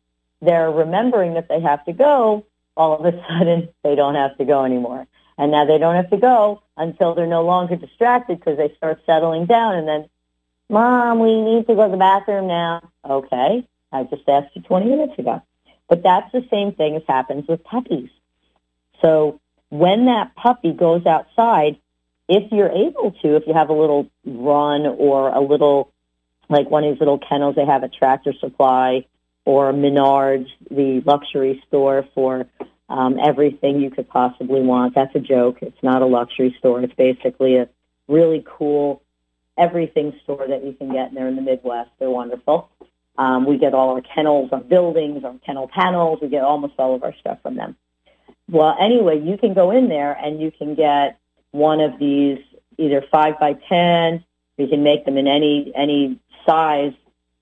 they're 0.41 0.71
remembering 0.71 1.35
that 1.35 1.47
they 1.47 1.59
have 1.61 1.83
to 1.85 1.93
go, 1.93 2.45
all 2.77 2.93
of 2.93 3.05
a 3.05 3.11
sudden 3.29 3.69
they 3.83 3.95
don't 3.95 4.15
have 4.15 4.37
to 4.37 4.45
go 4.45 4.63
anymore. 4.65 5.07
And 5.37 5.51
now 5.51 5.65
they 5.65 5.77
don't 5.77 5.95
have 5.95 6.09
to 6.11 6.17
go 6.17 6.61
until 6.77 7.15
they're 7.15 7.25
no 7.25 7.43
longer 7.43 7.75
distracted 7.75 8.39
because 8.39 8.57
they 8.57 8.73
start 8.75 9.01
settling 9.05 9.45
down 9.45 9.75
and 9.75 9.87
then, 9.87 10.09
Mom, 10.69 11.19
we 11.19 11.41
need 11.41 11.67
to 11.67 11.75
go 11.75 11.85
to 11.85 11.91
the 11.91 11.97
bathroom 11.97 12.47
now. 12.47 12.89
Okay, 13.03 13.67
I 13.91 14.03
just 14.03 14.27
asked 14.29 14.55
you 14.55 14.61
20 14.61 14.85
minutes 14.85 15.19
ago. 15.19 15.41
But 15.89 16.01
that's 16.01 16.31
the 16.31 16.45
same 16.49 16.71
thing 16.71 16.95
as 16.95 17.01
happens 17.07 17.45
with 17.47 17.61
puppies. 17.65 18.09
So 19.01 19.41
when 19.71 20.05
that 20.05 20.35
puppy 20.35 20.73
goes 20.73 21.05
outside, 21.05 21.77
if 22.27 22.51
you're 22.51 22.69
able 22.69 23.11
to, 23.23 23.37
if 23.37 23.47
you 23.47 23.53
have 23.53 23.69
a 23.69 23.73
little 23.73 24.09
run 24.25 24.85
or 24.85 25.29
a 25.29 25.39
little, 25.39 25.91
like 26.49 26.69
one 26.69 26.83
of 26.83 26.93
these 26.93 26.99
little 26.99 27.17
kennels 27.17 27.55
they 27.55 27.65
have 27.65 27.83
at 27.83 27.93
Tractor 27.93 28.33
Supply 28.39 29.05
or 29.45 29.71
Menards, 29.71 30.47
the 30.69 31.01
luxury 31.05 31.63
store 31.67 32.05
for 32.13 32.47
um, 32.89 33.17
everything 33.17 33.79
you 33.79 33.89
could 33.89 34.09
possibly 34.09 34.61
want. 34.61 34.93
That's 34.93 35.15
a 35.15 35.19
joke. 35.19 35.59
It's 35.61 35.81
not 35.81 36.01
a 36.01 36.05
luxury 36.05 36.53
store. 36.59 36.81
It's 36.81 36.93
basically 36.93 37.55
a 37.55 37.69
really 38.09 38.43
cool 38.45 39.01
everything 39.57 40.13
store 40.23 40.45
that 40.49 40.65
you 40.65 40.73
can 40.73 40.91
get 40.91 41.09
in 41.09 41.15
there 41.15 41.29
in 41.29 41.37
the 41.37 41.41
Midwest. 41.41 41.91
They're 41.97 42.09
wonderful. 42.09 42.69
Um, 43.17 43.45
we 43.45 43.57
get 43.57 43.73
all 43.73 43.95
our 43.95 44.01
kennels, 44.01 44.49
our 44.51 44.59
buildings, 44.59 45.23
our 45.23 45.35
kennel 45.45 45.69
panels. 45.69 46.19
We 46.21 46.27
get 46.27 46.43
almost 46.43 46.73
all 46.77 46.93
of 46.93 47.03
our 47.03 47.15
stuff 47.19 47.39
from 47.41 47.55
them. 47.55 47.77
Well, 48.51 48.75
anyway, 48.77 49.21
you 49.21 49.37
can 49.37 49.53
go 49.53 49.71
in 49.71 49.87
there 49.87 50.11
and 50.11 50.41
you 50.41 50.51
can 50.51 50.75
get 50.75 51.17
one 51.51 51.79
of 51.79 51.97
these 51.97 52.39
either 52.77 53.01
five 53.09 53.39
by 53.39 53.53
ten. 53.53 54.25
You 54.57 54.67
can 54.67 54.83
make 54.83 55.05
them 55.05 55.17
in 55.17 55.25
any 55.25 55.71
any 55.73 56.19
size. 56.45 56.93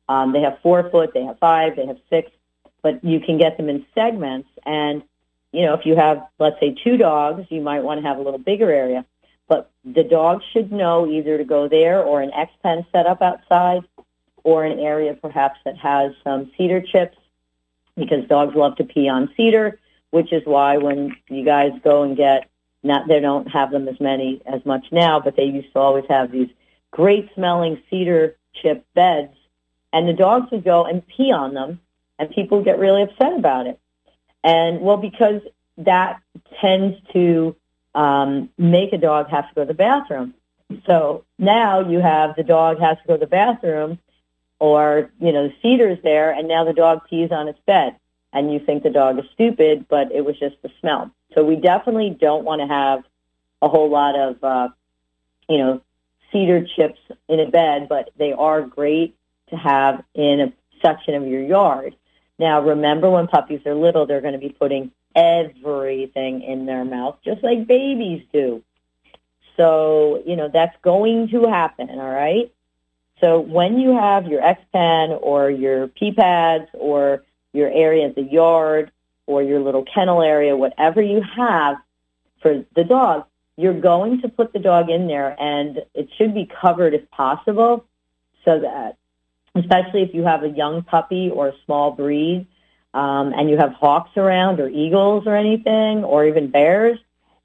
Um, 0.08 0.34
they 0.34 0.41
have 0.41 0.60
four 0.62 0.88
foot, 0.89 1.13
they 1.13 1.24
have 1.24 1.39
five, 1.39 1.76
they 1.76 1.88
have 1.88 1.98
six, 2.10 2.32
but 2.84 3.04
you 3.04 3.19
can 3.19 3.39
get 3.39 3.58
them 3.58 3.69
in 3.69 3.86
segments. 3.95 4.50
And 4.65 5.02
you 5.52 5.65
know, 5.65 5.74
if 5.74 5.86
you 5.86 5.95
have, 5.95 6.28
let's 6.38 6.60
say, 6.60 6.76
two 6.84 6.95
dogs, 6.95 7.48
you 7.50 7.62
might 7.62 7.84
want 7.84 8.02
to 8.02 8.08
have 8.08 8.19
a 8.19 8.22
little 8.22 8.39
bigger 8.39 8.72
area. 8.72 9.04
But 9.48 9.72
the 9.84 10.04
dog 10.04 10.43
should 10.54 10.72
know 10.72 11.10
either 11.10 11.39
to 11.39 11.43
go 11.43 11.67
there 11.67 12.04
or 12.04 12.22
an 12.22 12.32
X 12.34 12.52
pen 12.62 12.86
set 12.91 13.08
up 13.08 13.24
outside 13.24 13.82
or 14.43 14.63
an 14.63 14.78
area 14.78 15.15
perhaps 15.15 15.60
that 15.65 15.76
has 15.78 16.13
some 16.24 16.52
cedar 16.56 16.82
chips 16.82 17.17
because 17.95 18.28
dogs 18.28 18.56
love 18.56 18.76
to 18.76 18.84
pee 18.84 19.10
on 19.10 19.34
cedar, 19.36 19.80
which 20.12 20.32
is 20.34 20.43
why 20.45 20.78
when 20.78 21.15
you 21.30 21.43
guys 21.45 21.72
go 21.84 22.04
and 22.04 22.17
get 22.17 22.50
Not 22.82 23.08
they 23.08 23.19
don't 23.19 23.48
have 23.48 23.72
them 23.72 23.88
as 23.88 24.00
many 24.00 24.41
as 24.45 24.65
much 24.65 24.86
now, 24.91 25.19
but 25.19 25.36
they 25.36 25.43
used 25.45 25.74
to 25.74 25.80
always 25.80 26.06
have 26.10 26.32
these 26.32 26.50
great 26.91 27.30
smelling 27.36 27.82
cedar 27.89 28.36
chip 28.54 28.86
beds, 28.93 29.36
and 29.91 30.08
the 30.08 30.13
dogs 30.13 30.50
would 30.52 30.63
go 30.63 30.86
and 30.86 31.06
pee 31.06 31.32
on 31.32 31.54
them, 31.54 31.80
and 32.17 32.30
people 32.32 32.63
get 32.63 32.80
really 32.80 33.04
upset 33.04 33.34
about 33.38 33.67
it. 33.67 33.78
And 34.43 34.80
well, 34.82 34.98
because 34.98 35.41
that 35.78 36.22
tends 36.62 36.98
to 37.13 37.56
um, 37.93 38.50
make 38.58 38.93
a 38.93 38.98
dog 38.98 39.30
have 39.30 39.48
to 39.50 39.56
go 39.56 39.62
to 39.62 39.67
the 39.67 39.74
bathroom. 39.74 40.34
So 40.86 41.26
now 41.38 41.82
you 41.91 42.00
have 42.00 42.36
the 42.36 42.43
dog 42.43 42.80
has 42.80 42.98
to 43.00 43.08
go 43.08 43.13
to 43.15 43.19
the 43.19 43.28
bathroom, 43.28 44.00
or 44.60 45.12
you 45.19 45.32
know 45.34 45.48
the 45.50 45.54
cedar's 45.62 46.00
there, 46.04 46.32
and 46.32 46.48
now 46.48 46.63
the 46.63 46.74
dog 46.74 47.02
pees 47.10 47.32
on 47.32 47.48
its 47.48 47.60
bed, 47.65 47.95
and 48.34 48.52
you 48.54 48.60
think 48.60 48.84
the 48.84 48.89
dog 48.89 49.20
is 49.20 49.26
stupid, 49.34 49.88
but 49.89 50.12
it 50.12 50.24
was 50.24 50.38
just 50.39 50.56
the 50.62 50.70
smell. 50.80 51.12
So 51.34 51.44
we 51.44 51.56
definitely 51.56 52.12
don't 52.12 52.44
want 52.44 52.62
to 52.62 52.68
have 52.68 53.04
a 53.62 53.68
whole 53.68 53.89
lot 53.89 54.18
of 54.18 54.44
uh, 54.44 54.70
you 55.48 55.58
know 55.58 55.82
cedar 56.32 56.65
chips 56.76 57.00
in 57.28 57.39
a 57.39 57.50
bed, 57.50 57.88
but 57.89 58.12
they 58.18 58.34
are 58.34 58.62
great 58.62 59.15
to 59.50 59.56
have 59.56 60.04
in 60.13 60.39
a 60.39 60.54
section 60.82 61.15
of 61.15 61.28
your 61.28 61.42
yard. 61.42 61.96
Now, 62.38 62.62
remember 62.62 63.10
when 63.10 63.28
puppies 63.28 63.65
are 63.65 63.76
little, 63.76 64.06
they're 64.06 64.22
going 64.22 64.34
to 64.34 64.39
be 64.39 64.50
putting 64.50 64.92
everything 65.15 66.42
in 66.42 66.65
their 66.65 66.86
mouth, 66.86 67.18
just 67.24 67.44
like 67.44 67.68
babies 67.68 68.24
do. 68.32 68.63
So, 69.58 70.24
you 70.26 70.38
know, 70.38 70.50
that's 70.52 70.76
going 70.82 71.30
to 71.30 71.48
happen, 71.48 71.89
all 71.89 72.10
right? 72.10 72.52
So 73.20 73.42
when 73.42 73.78
you 73.78 73.98
have 73.98 74.28
your 74.28 74.42
X-Pen 74.42 75.12
or 75.22 75.50
your 75.50 75.88
pee 75.88 76.13
pads 76.13 76.70
or 76.74 77.24
your 77.53 77.69
area 77.69 78.07
of 78.07 78.15
the 78.15 78.23
yard 78.23 78.91
or 79.25 79.43
your 79.43 79.59
little 79.59 79.83
kennel 79.83 80.21
area, 80.21 80.55
whatever 80.55 81.01
you 81.01 81.21
have 81.35 81.77
for 82.41 82.65
the 82.75 82.83
dog, 82.83 83.25
you're 83.57 83.79
going 83.79 84.21
to 84.21 84.29
put 84.29 84.53
the 84.53 84.59
dog 84.59 84.89
in 84.89 85.07
there 85.07 85.35
and 85.39 85.79
it 85.93 86.09
should 86.17 86.33
be 86.33 86.49
covered 86.62 86.93
if 86.93 87.09
possible 87.12 87.85
so 88.45 88.59
that, 88.59 88.97
especially 89.55 90.01
if 90.03 90.13
you 90.13 90.23
have 90.23 90.43
a 90.43 90.49
young 90.49 90.83
puppy 90.83 91.29
or 91.29 91.49
a 91.49 91.53
small 91.65 91.91
breed, 91.91 92.47
um, 92.93 93.33
and 93.33 93.49
you 93.49 93.57
have 93.57 93.73
hawks 93.73 94.12
around 94.17 94.59
or 94.59 94.67
eagles 94.67 95.27
or 95.27 95.35
anything, 95.35 96.03
or 96.03 96.25
even 96.25 96.49
bears, 96.49 96.97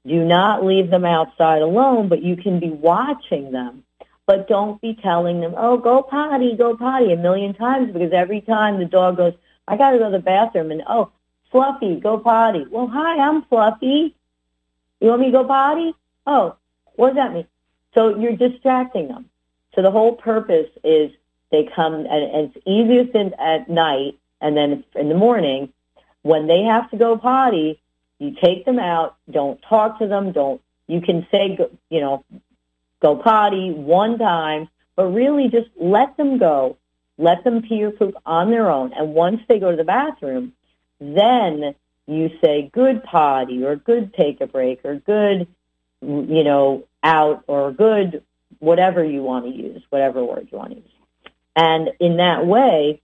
do 0.05 0.23
not 0.23 0.65
leave 0.65 0.89
them 0.89 1.05
outside 1.05 1.61
alone, 1.61 2.09
but 2.09 2.23
you 2.23 2.35
can 2.35 2.59
be 2.59 2.69
watching 2.69 3.51
them. 3.51 3.83
But 4.27 4.47
don't 4.47 4.81
be 4.81 4.97
telling 5.03 5.41
them, 5.41 5.53
oh, 5.55 5.77
go 5.77 6.01
potty, 6.01 6.55
go 6.57 6.75
potty 6.75 7.11
a 7.11 7.17
million 7.17 7.53
times 7.53 7.91
because 7.93 8.11
every 8.11 8.41
time 8.41 8.79
the 8.79 8.85
dog 8.85 9.17
goes, 9.17 9.33
I 9.67 9.77
got 9.77 9.91
to 9.91 9.97
go 9.97 10.05
to 10.05 10.11
the 10.11 10.19
bathroom 10.19 10.71
and, 10.71 10.83
oh, 10.87 11.11
Fluffy, 11.51 11.99
go 11.99 12.17
potty. 12.17 12.65
Well, 12.69 12.87
hi, 12.87 13.17
I'm 13.19 13.43
Fluffy. 13.43 14.15
You 14.99 15.07
want 15.07 15.21
me 15.21 15.27
to 15.27 15.31
go 15.31 15.45
potty? 15.45 15.93
Oh, 16.27 16.55
what 16.95 17.09
does 17.09 17.15
that 17.17 17.33
mean? 17.33 17.47
So 17.93 18.17
you're 18.17 18.35
distracting 18.35 19.07
them. 19.07 19.29
So 19.73 19.81
the 19.81 19.91
whole 19.91 20.13
purpose 20.13 20.69
is 20.83 21.11
they 21.51 21.69
come, 21.75 21.93
and, 21.93 22.07
and 22.07 22.51
it's 22.55 22.57
easiest 22.65 23.15
in, 23.15 23.33
at 23.35 23.69
night 23.69 24.17
and 24.41 24.55
then 24.55 24.83
in 24.95 25.09
the 25.09 25.15
morning, 25.15 25.71
when 26.21 26.47
they 26.47 26.63
have 26.63 26.89
to 26.91 26.97
go 26.97 27.17
potty, 27.17 27.81
you 28.19 28.35
take 28.41 28.65
them 28.65 28.79
out. 28.79 29.17
Don't 29.29 29.61
talk 29.63 29.99
to 29.99 30.07
them. 30.07 30.31
Don't. 30.31 30.61
You 30.87 31.01
can 31.01 31.25
say, 31.31 31.57
you 31.89 31.99
know, 31.99 32.23
go 33.01 33.15
potty 33.15 33.71
one 33.71 34.17
time, 34.17 34.69
but 34.95 35.05
really 35.05 35.49
just 35.49 35.69
let 35.77 36.15
them 36.17 36.37
go. 36.37 36.77
Let 37.17 37.43
them 37.43 37.61
pee 37.61 37.83
or 37.83 37.91
poop 37.91 38.15
on 38.25 38.51
their 38.51 38.69
own. 38.69 38.93
And 38.93 39.13
once 39.13 39.41
they 39.47 39.59
go 39.59 39.71
to 39.71 39.77
the 39.77 39.83
bathroom, 39.83 40.53
then 40.99 41.75
you 42.07 42.29
say 42.43 42.69
good 42.73 43.03
potty 43.03 43.63
or 43.63 43.75
good 43.75 44.13
take 44.13 44.41
a 44.41 44.47
break 44.47 44.83
or 44.83 44.95
good, 44.95 45.47
you 46.01 46.43
know, 46.43 46.83
out 47.03 47.43
or 47.47 47.71
good 47.71 48.23
whatever 48.59 49.03
you 49.03 49.21
want 49.23 49.45
to 49.45 49.51
use, 49.51 49.81
whatever 49.89 50.23
word 50.23 50.49
you 50.51 50.57
want 50.57 50.71
to 50.71 50.77
use. 50.77 50.85
And 51.55 51.91
in 51.99 52.17
that 52.17 52.45
way, 52.45 53.01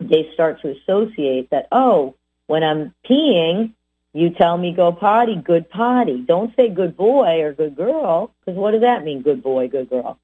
they 0.00 0.30
start 0.34 0.62
to 0.62 0.70
associate 0.76 1.50
that, 1.50 1.68
oh, 1.72 2.14
when 2.46 2.62
I'm 2.62 2.94
peeing, 3.08 3.72
you 4.12 4.30
tell 4.30 4.56
me 4.56 4.72
go 4.72 4.92
potty, 4.92 5.36
good 5.36 5.68
potty. 5.68 6.22
Don't 6.22 6.54
say 6.56 6.68
good 6.68 6.96
boy 6.96 7.42
or 7.42 7.52
good 7.52 7.76
girl, 7.76 8.32
because 8.40 8.58
what 8.58 8.70
does 8.70 8.80
that 8.80 9.04
mean, 9.04 9.22
good 9.22 9.42
boy, 9.42 9.68
good 9.68 9.90
girl? 9.90 10.18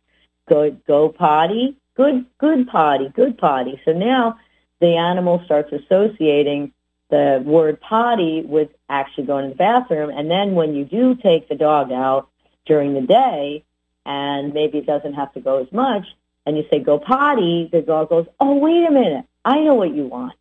Good, 0.48 0.85
go 0.87 1.09
potty, 1.09 1.77
good, 1.94 2.26
good 2.38 2.68
potty, 2.68 3.09
good 3.14 3.38
potty. 3.38 3.81
So 3.85 3.92
now 3.92 4.38
the 4.81 4.96
animal 4.96 5.42
starts 5.44 5.72
associating 5.72 6.72
the 7.11 7.42
word 7.44 7.81
potty 7.81 8.42
with 8.42 8.70
actually 8.88 9.24
going 9.24 9.44
to 9.44 9.50
the 9.50 9.55
bathroom. 9.55 10.11
And 10.11 10.31
then 10.31 10.55
when 10.55 10.74
you 10.74 10.85
do 10.85 11.14
take 11.14 11.48
the 11.48 11.55
dog 11.55 11.92
out 11.92 12.28
during 12.66 12.94
the 12.94 13.02
day, 13.02 13.64
and 14.05 14.52
maybe 14.52 14.78
it 14.78 14.87
doesn't 14.87 15.14
have 15.14 15.33
to 15.35 15.40
go 15.40 15.62
as 15.62 15.70
much, 15.72 16.07
and 16.46 16.57
you 16.57 16.64
say 16.70 16.81
go 16.81 16.98
potty, 16.98 17.68
the 17.70 17.83
dog 17.83 18.09
goes, 18.09 18.26
oh, 18.40 18.57
wait 18.57 18.87
a 18.87 18.90
minute. 18.90 19.26
I 19.44 19.61
know 19.61 19.74
what 19.74 19.94
you 19.94 20.07
want. 20.07 20.33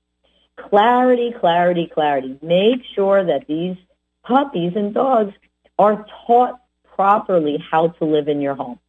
Clarity, 0.56 1.34
clarity, 1.40 1.90
clarity. 1.92 2.38
Make 2.42 2.82
sure 2.96 3.24
that 3.24 3.48
these 3.48 3.76
puppies 4.24 4.74
and 4.76 4.94
dogs 4.94 5.34
are 5.78 6.06
taught 6.26 6.60
properly 6.96 7.64
how 7.70 7.90
to 7.90 8.06
live 8.06 8.28
in 8.28 8.42
your 8.42 8.56
home. 8.56 8.80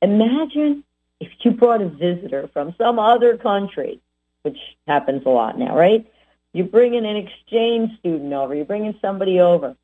Imagine 0.00 0.84
if 1.22 1.30
you 1.40 1.52
brought 1.52 1.80
a 1.82 1.88
visitor 1.88 2.48
from 2.52 2.74
some 2.76 2.98
other 2.98 3.36
country, 3.36 4.00
which 4.42 4.58
happens 4.86 5.22
a 5.24 5.28
lot 5.28 5.58
now, 5.58 5.76
right? 5.76 6.10
You 6.52 6.64
bring 6.64 6.94
in 6.94 7.06
an 7.06 7.16
exchange 7.16 7.98
student 8.00 8.32
over, 8.32 8.54
you 8.54 8.64
bring 8.64 8.84
in 8.86 8.98
somebody 9.00 9.40
over, 9.40 9.76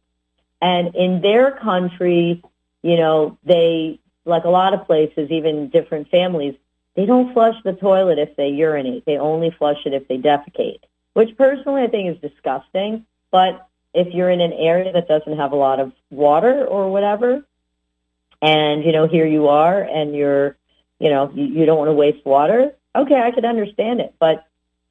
and 0.61 0.95
in 0.95 1.21
their 1.21 1.53
country, 1.53 2.43
you 2.83 2.97
know, 2.97 3.39
they, 3.45 4.01
like 4.25 4.45
a 4.45 4.51
lot 4.51 4.75
of 4.75 4.85
places, 4.87 5.31
even 5.31 5.69
different 5.69 6.11
families, 6.11 6.55
they 6.97 7.07
don't 7.07 7.33
flush 7.33 7.55
the 7.63 7.75
toilet 7.75 8.19
if 8.19 8.35
they 8.35 8.49
urinate. 8.49 9.05
They 9.05 9.19
only 9.19 9.51
flush 9.57 9.79
it 9.87 9.95
if 9.95 10.09
they 10.09 10.19
defecate, 10.19 10.81
which 11.13 11.37
personally 11.37 11.83
I 11.83 11.87
think 11.87 12.17
is 12.17 12.31
disgusting. 12.31 13.07
But 13.31 13.69
if 13.95 14.13
you're 14.13 14.31
in 14.31 14.41
an 14.41 14.53
area 14.53 14.93
that 14.93 15.07
doesn't 15.07 15.37
have 15.37 15.53
a 15.53 15.57
lot 15.57 15.79
of 15.79 15.93
water 16.11 16.65
or 16.67 16.91
whatever, 16.91 17.45
and 18.43 18.85
you 18.85 18.91
know 18.91 19.07
here 19.07 19.27
you 19.27 19.47
are 19.47 19.81
and 19.81 20.15
you're, 20.15 20.57
you 20.99 21.11
know, 21.11 21.31
you, 21.35 21.45
you 21.45 21.67
don't 21.67 21.79
want 21.79 21.89
to 21.89 21.95
waste 21.95 22.25
water, 22.25 22.73
okay, 22.95 23.21
I 23.21 23.31
could 23.31 23.45
understand 23.45 24.01
it. 24.01 24.15
But 24.19 24.47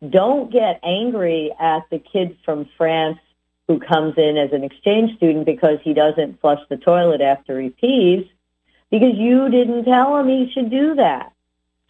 don't 0.07 0.51
get 0.51 0.79
angry 0.83 1.51
at 1.59 1.89
the 1.89 1.99
kid 1.99 2.37
from 2.45 2.69
France 2.77 3.17
who 3.67 3.79
comes 3.79 4.17
in 4.17 4.37
as 4.37 4.53
an 4.53 4.63
exchange 4.63 5.17
student 5.17 5.45
because 5.45 5.79
he 5.83 5.93
doesn't 5.93 6.39
flush 6.39 6.61
the 6.69 6.77
toilet 6.77 7.21
after 7.21 7.59
he 7.59 7.69
pees 7.69 8.25
because 8.89 9.15
you 9.15 9.49
didn't 9.49 9.83
tell 9.83 10.17
him 10.17 10.27
he 10.27 10.49
should 10.53 10.69
do 10.69 10.95
that. 10.95 11.33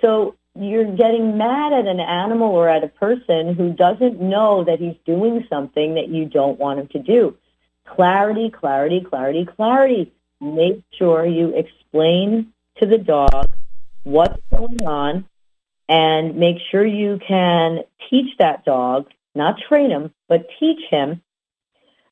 So 0.01 0.35
you're 0.55 0.95
getting 0.95 1.37
mad 1.37 1.73
at 1.73 1.85
an 1.85 1.99
animal 1.99 2.49
or 2.49 2.67
at 2.67 2.83
a 2.83 2.87
person 2.87 3.53
who 3.53 3.71
doesn't 3.71 4.19
know 4.19 4.63
that 4.63 4.79
he's 4.79 4.95
doing 5.05 5.45
something 5.49 5.95
that 5.95 6.09
you 6.09 6.25
don't 6.25 6.59
want 6.59 6.79
him 6.79 6.87
to 6.89 6.99
do. 6.99 7.37
Clarity, 7.85 8.49
clarity, 8.49 9.01
clarity, 9.01 9.45
clarity. 9.45 10.11
Make 10.41 10.83
sure 10.97 11.25
you 11.25 11.55
explain 11.55 12.53
to 12.79 12.85
the 12.87 12.97
dog 12.97 13.46
what's 14.07 14.41
going 14.49 14.85
on 14.85 15.25
and 15.89 16.37
make 16.37 16.57
sure 16.71 16.85
you 16.85 17.19
can 17.27 17.79
teach 18.09 18.37
that 18.39 18.63
dog, 18.63 19.07
not 19.35 19.59
train 19.67 19.89
him, 19.89 20.13
but 20.29 20.47
teach 20.59 20.79
him 20.89 21.21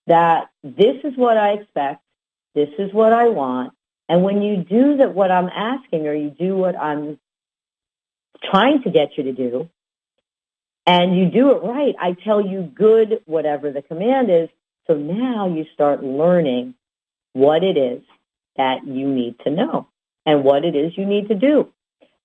that 0.08 0.50
this 0.62 0.98
is 1.04 1.14
what 1.16 1.38
I 1.38 1.54
expect, 1.54 2.02
this 2.54 2.70
is 2.78 2.94
what 2.94 3.14
I 3.14 3.30
want, 3.30 3.74
and 4.10 4.24
when 4.24 4.42
you 4.42 4.58
do 4.58 4.98
that 4.98 5.16
what 5.16 5.32
I'm 5.32 5.48
asking 5.48 6.06
or 6.06 6.14
you 6.14 6.30
do 6.30 6.56
what 6.58 6.76
I'm 6.78 7.18
trying 8.44 8.84
to 8.84 8.92
get 8.92 9.18
you 9.18 9.24
to 9.24 9.34
do, 9.34 9.70
and 10.86 11.18
you 11.18 11.30
do 11.32 11.52
it 11.52 11.64
right, 11.64 11.96
I 12.00 12.12
tell 12.12 12.46
you 12.46 12.62
good, 12.62 13.22
whatever 13.26 13.72
the 13.72 13.82
command 13.82 14.30
is. 14.30 14.50
So 14.86 14.94
now 14.96 15.48
you 15.48 15.66
start 15.74 16.04
learning 16.04 16.76
what 17.34 17.64
it 17.64 17.78
is 17.78 18.04
that 18.58 18.86
you 18.86 19.08
need 19.08 19.40
to 19.46 19.50
know 19.50 19.88
and 20.26 20.44
what 20.44 20.64
it 20.64 20.76
is 20.76 20.96
you 20.96 21.06
need 21.06 21.30
to 21.30 21.36
do. 21.36 21.72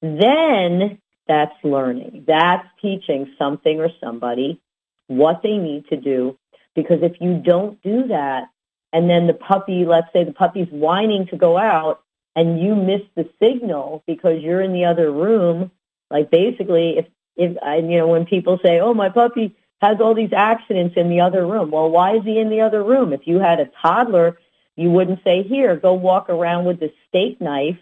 Then 0.03 0.99
that's 1.29 1.55
learning. 1.63 2.25
That's 2.27 2.67
teaching 2.83 3.35
something 3.39 3.81
or 3.81 3.91
somebody 4.03 4.61
what 5.07 5.43
they 5.43 5.57
need 5.57 5.89
to 5.89 5.97
do. 5.97 6.39
Because 6.75 6.99
if 7.03 7.21
you 7.21 7.35
don't 7.45 7.83
do 7.83 8.09
that, 8.09 8.49
and 8.93 9.09
then 9.11 9.27
the 9.27 9.35
puppy, 9.35 9.85
let's 9.85 10.13
say 10.13 10.25
the 10.25 10.33
puppy's 10.33 10.69
whining 10.71 11.27
to 11.29 11.37
go 11.37 11.59
out, 11.59 12.03
and 12.37 12.61
you 12.61 12.75
miss 12.75 13.03
the 13.17 13.29
signal 13.43 14.03
because 14.07 14.43
you're 14.43 14.63
in 14.63 14.73
the 14.73 14.85
other 14.87 15.11
room 15.11 15.71
like 16.11 16.31
basically, 16.31 16.99
if 16.99 17.07
if 17.37 17.57
I, 17.63 17.77
you 17.77 17.99
know, 17.99 18.09
when 18.09 18.27
people 18.27 18.59
say, 18.65 18.81
"Oh, 18.81 18.95
my 18.95 19.09
puppy 19.09 19.57
has 19.81 20.01
all 20.01 20.15
these 20.15 20.33
accidents 20.33 20.97
in 20.97 21.09
the 21.09 21.21
other 21.21 21.47
room," 21.47 21.71
well, 21.71 21.91
why 21.91 22.17
is 22.17 22.25
he 22.25 22.39
in 22.39 22.51
the 22.51 22.61
other 22.63 22.83
room? 22.83 23.13
If 23.13 23.27
you 23.27 23.39
had 23.39 23.61
a 23.61 23.71
toddler, 23.83 24.39
you 24.77 24.91
wouldn't 24.91 25.23
say, 25.25 25.43
"Here, 25.43 25.77
go 25.77 25.95
walk 25.95 26.29
around 26.29 26.65
with 26.67 26.81
the 26.81 26.93
steak 27.09 27.41
knife." 27.41 27.79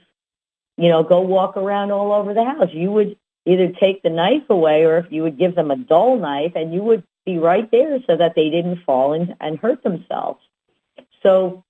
You 0.79 0.89
know, 0.89 1.03
go 1.03 1.21
walk 1.21 1.57
around 1.57 1.91
all 1.91 2.13
over 2.13 2.33
the 2.33 2.45
house. 2.45 2.71
You 2.73 2.91
would 2.93 3.17
either 3.45 3.73
take 3.81 4.03
the 4.03 4.11
knife 4.11 4.49
away, 4.49 4.85
or 4.85 4.99
if 4.99 5.07
you 5.11 5.23
would 5.25 5.39
give 5.39 5.55
them 5.55 5.71
a 5.71 5.77
dull 5.77 6.19
knife, 6.19 6.53
and 6.55 6.73
you 6.73 6.83
would 6.83 7.03
be 7.27 7.39
right 7.39 7.71
there 7.71 7.99
so 8.07 8.17
that 8.17 8.35
they 8.35 8.49
didn't 8.49 8.85
fall 8.85 9.13
and, 9.13 9.35
and 9.41 9.59
hurt 9.59 9.83
themselves. 9.83 10.41
So 11.23 11.65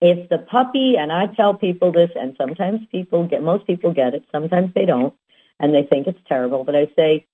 if 0.00 0.28
the 0.28 0.38
puppy, 0.38 0.96
and 0.96 1.10
I 1.10 1.26
tell 1.26 1.54
people 1.54 1.90
this, 1.90 2.10
and 2.14 2.36
sometimes 2.36 2.86
people 2.92 3.26
get, 3.26 3.42
most 3.42 3.66
people 3.66 3.92
get 3.92 4.14
it, 4.14 4.24
sometimes 4.30 4.74
they 4.74 4.84
don't, 4.84 5.14
and 5.58 5.74
they 5.74 5.84
think 5.84 6.06
it's 6.06 6.20
terrible, 6.28 6.64
but 6.64 6.76
I 6.76 6.88
say, 6.94 7.26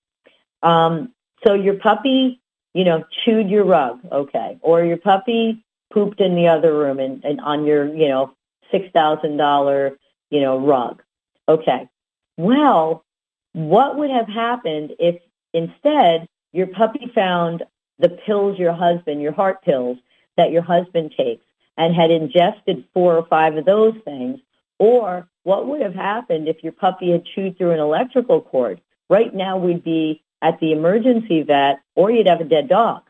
um, 0.63 1.13
so 1.45 1.55
your 1.55 1.75
puppy, 1.75 2.41
you 2.75 2.85
know, 2.85 3.05
chewed 3.25 3.51
your 3.51 3.65
rug, 3.65 4.01
okay, 4.13 4.59
or 4.61 4.85
your 4.85 4.99
puppy 4.99 5.65
pooped 5.93 6.21
in 6.21 6.37
the 6.37 6.49
other 6.49 6.73
room 6.73 7.01
and, 7.01 7.25
and 7.25 7.41
on 7.41 7.65
your, 7.65 7.93
you 7.93 8.09
know, 8.09 8.35
$6,000, 8.73 9.97
you 10.31 10.41
know, 10.41 10.59
rug. 10.59 11.03
Okay. 11.49 11.89
Well, 12.37 13.05
what 13.53 13.99
would 13.99 14.11
have 14.11 14.29
happened 14.29 14.93
if 14.99 15.21
instead 15.53 16.29
your 16.53 16.69
puppy 16.69 17.11
found 17.15 17.65
the 17.99 18.09
pills 18.09 18.59
your 18.59 18.73
husband, 18.73 19.21
your 19.21 19.33
heart 19.33 19.63
pills 19.63 19.99
that 20.37 20.53
your 20.53 20.63
husband 20.63 21.13
takes 21.17 21.45
and 21.77 21.95
had 21.95 22.11
ingested 22.11 22.85
four 22.95 23.17
or 23.17 23.27
five 23.27 23.57
of 23.57 23.65
those 23.65 23.95
things? 24.05 24.41
Or 24.79 25.29
what 25.43 25.67
would 25.67 25.83
have 25.83 25.95
happened 25.95 26.49
if 26.49 26.63
your 26.63 26.73
puppy 26.73 27.11
had 27.11 27.27
chewed 27.27 27.59
through 27.59 27.73
an 27.73 27.81
electrical 27.81 28.41
cord? 28.41 28.81
Right 29.09 29.35
now 29.35 29.59
we'd 29.59 29.85
be 29.85 30.23
at 30.41 30.61
the 30.61 30.73
emergency 30.73 31.43
vet 31.43 31.81
or 31.95 32.11
you'd 32.11 32.29
have 32.29 32.41
a 32.41 32.45
dead 32.45 32.69
dog. 32.69 33.03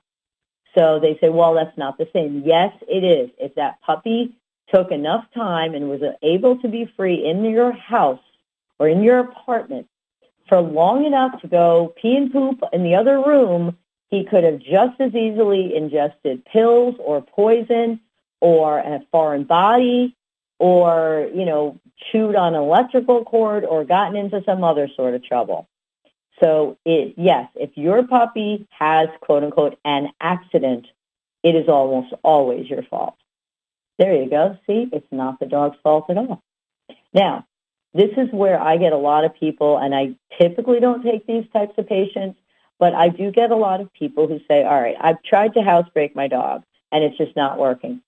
So 0.75 1.01
they 1.01 1.19
say, 1.21 1.29
well, 1.29 1.55
that's 1.55 1.77
not 1.77 1.99
the 1.99 2.09
same. 2.13 2.43
Yes, 2.45 2.73
it 2.89 3.05
is. 3.05 3.31
If 3.39 3.55
that 3.57 3.81
puppy 3.83 4.37
took 4.73 4.91
enough 4.91 5.25
time 5.35 5.75
and 5.75 5.89
was 5.89 6.01
able 6.23 6.59
to 6.59 6.69
be 6.69 6.91
free 6.97 7.25
in 7.25 7.45
your 7.45 7.73
house 7.73 8.21
or 8.79 8.89
in 8.89 9.03
your 9.03 9.19
apartment 9.19 9.89
for 10.51 10.61
long 10.61 11.05
enough 11.05 11.41
to 11.41 11.49
go 11.49 11.95
pee 11.97 12.17
and 12.17 12.33
poop 12.33 12.61
in 12.73 12.83
the 12.83 12.97
other 12.97 13.23
room, 13.23 13.79
he 14.09 14.25
could 14.25 14.45
have 14.45 14.59
just 14.59 15.01
as 15.01 15.15
easily 15.15 15.75
ingested 15.75 16.45
pills 16.45 16.97
or 16.99 17.23
poison 17.23 18.01
or 18.41 18.79
a 18.81 19.01
foreign 19.13 19.45
body 19.45 20.17
or, 20.59 21.31
you 21.35 21.45
know, 21.45 21.79
chewed 22.11 22.35
on 22.35 22.55
electrical 22.55 23.25
cord 23.25 23.65
or 23.65 23.85
gotten 23.85 24.17
into 24.17 24.43
some 24.45 24.65
other 24.65 24.89
sort 24.97 25.15
of 25.15 25.25
trouble. 25.25 25.69
So 26.41 26.77
it, 26.85 27.15
yes, 27.17 27.49
if 27.55 27.71
your 27.77 28.03
puppy 28.03 28.67
has 28.71 29.09
quote 29.21 29.45
unquote 29.45 29.79
an 29.85 30.09
accident, 30.21 30.87
it 31.43 31.55
is 31.55 31.69
almost 31.69 32.13
always 32.23 32.69
your 32.69 32.83
fault. 32.83 33.15
There 34.01 34.15
you 34.15 34.31
go. 34.31 34.57
See, 34.67 34.89
it's 34.91 35.07
not 35.13 35.39
the 35.41 35.47
dog's 35.47 35.77
fault 35.83 36.09
at 36.09 36.17
all. 36.17 36.43
Now, 37.13 37.47
this 37.93 38.09
is 38.17 38.33
where 38.33 38.59
I 38.59 38.79
get 38.79 38.95
a 38.95 38.97
lot 38.97 39.25
of 39.25 39.35
people, 39.35 39.77
and 39.77 39.95
I 39.95 40.17
typically 40.41 40.81
don't 40.81 41.03
take 41.03 41.27
these 41.27 41.45
types 41.53 41.75
of 41.77 41.87
patients, 41.87 42.39
but 42.79 42.95
I 42.95 43.11
do 43.11 43.31
get 43.31 43.51
a 43.51 43.57
lot 43.57 43.83
of 43.83 43.93
people 43.93 44.27
who 44.27 44.41
say, 44.49 44.65
all 44.65 44.81
right, 44.81 44.97
I've 44.99 45.23
tried 45.23 45.53
to 45.53 45.63
housebreak 45.63 46.17
my 46.17 46.29
dog, 46.29 46.63
and 46.91 47.05
it's 47.05 47.19
just 47.19 47.37
not 47.37 47.59
working. 47.59 48.01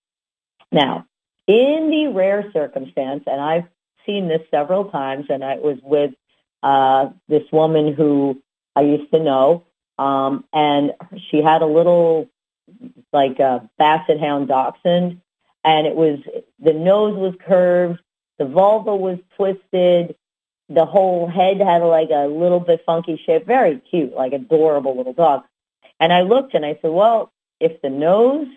Now, 0.73 1.07
in 1.47 1.91
the 1.91 2.11
rare 2.11 2.51
circumstance, 2.55 3.25
and 3.27 3.39
I've 3.39 3.69
seen 4.07 4.29
this 4.29 4.41
several 4.51 4.87
times, 4.87 5.27
and 5.29 5.45
I 5.45 5.57
was 5.57 5.77
with 5.83 6.15
uh, 6.63 7.11
this 7.29 7.45
woman 7.53 7.93
who 7.93 8.41
I 8.75 8.81
used 8.81 9.13
to 9.13 9.19
know, 9.19 9.67
um, 9.99 10.47
and 10.55 10.93
she 11.31 11.43
had 11.43 11.61
a 11.61 11.67
little 11.67 12.31
like 13.13 13.41
a 13.41 13.69
basset 13.77 14.21
hound 14.21 14.49
dachshund, 14.49 15.21
and 15.65 15.87
it 15.87 15.95
was 15.95 16.19
the 16.59 16.73
nose 16.73 17.17
was 17.17 17.35
curved, 17.47 18.01
the 18.39 18.45
vulva 18.45 18.95
was 18.95 19.19
twisted, 19.37 20.17
the 20.69 20.85
whole 20.85 21.29
head 21.29 21.61
had 21.61 21.83
like 21.83 22.11
a 22.11 22.27
little 22.27 22.61
bit 22.61 22.83
funky 22.85 23.21
shape, 23.25 23.47
very 23.47 23.79
cute, 23.91 24.15
like 24.15 24.33
adorable 24.33 24.97
little 24.97 25.13
dog. 25.13 25.43
And 26.01 26.13
I 26.13 26.23
looked 26.23 26.55
and 26.55 26.65
I 26.65 26.79
said, 26.83 26.91
well, 26.91 27.33
if 27.61 27.81
the 27.83 27.91
nose 27.91 28.49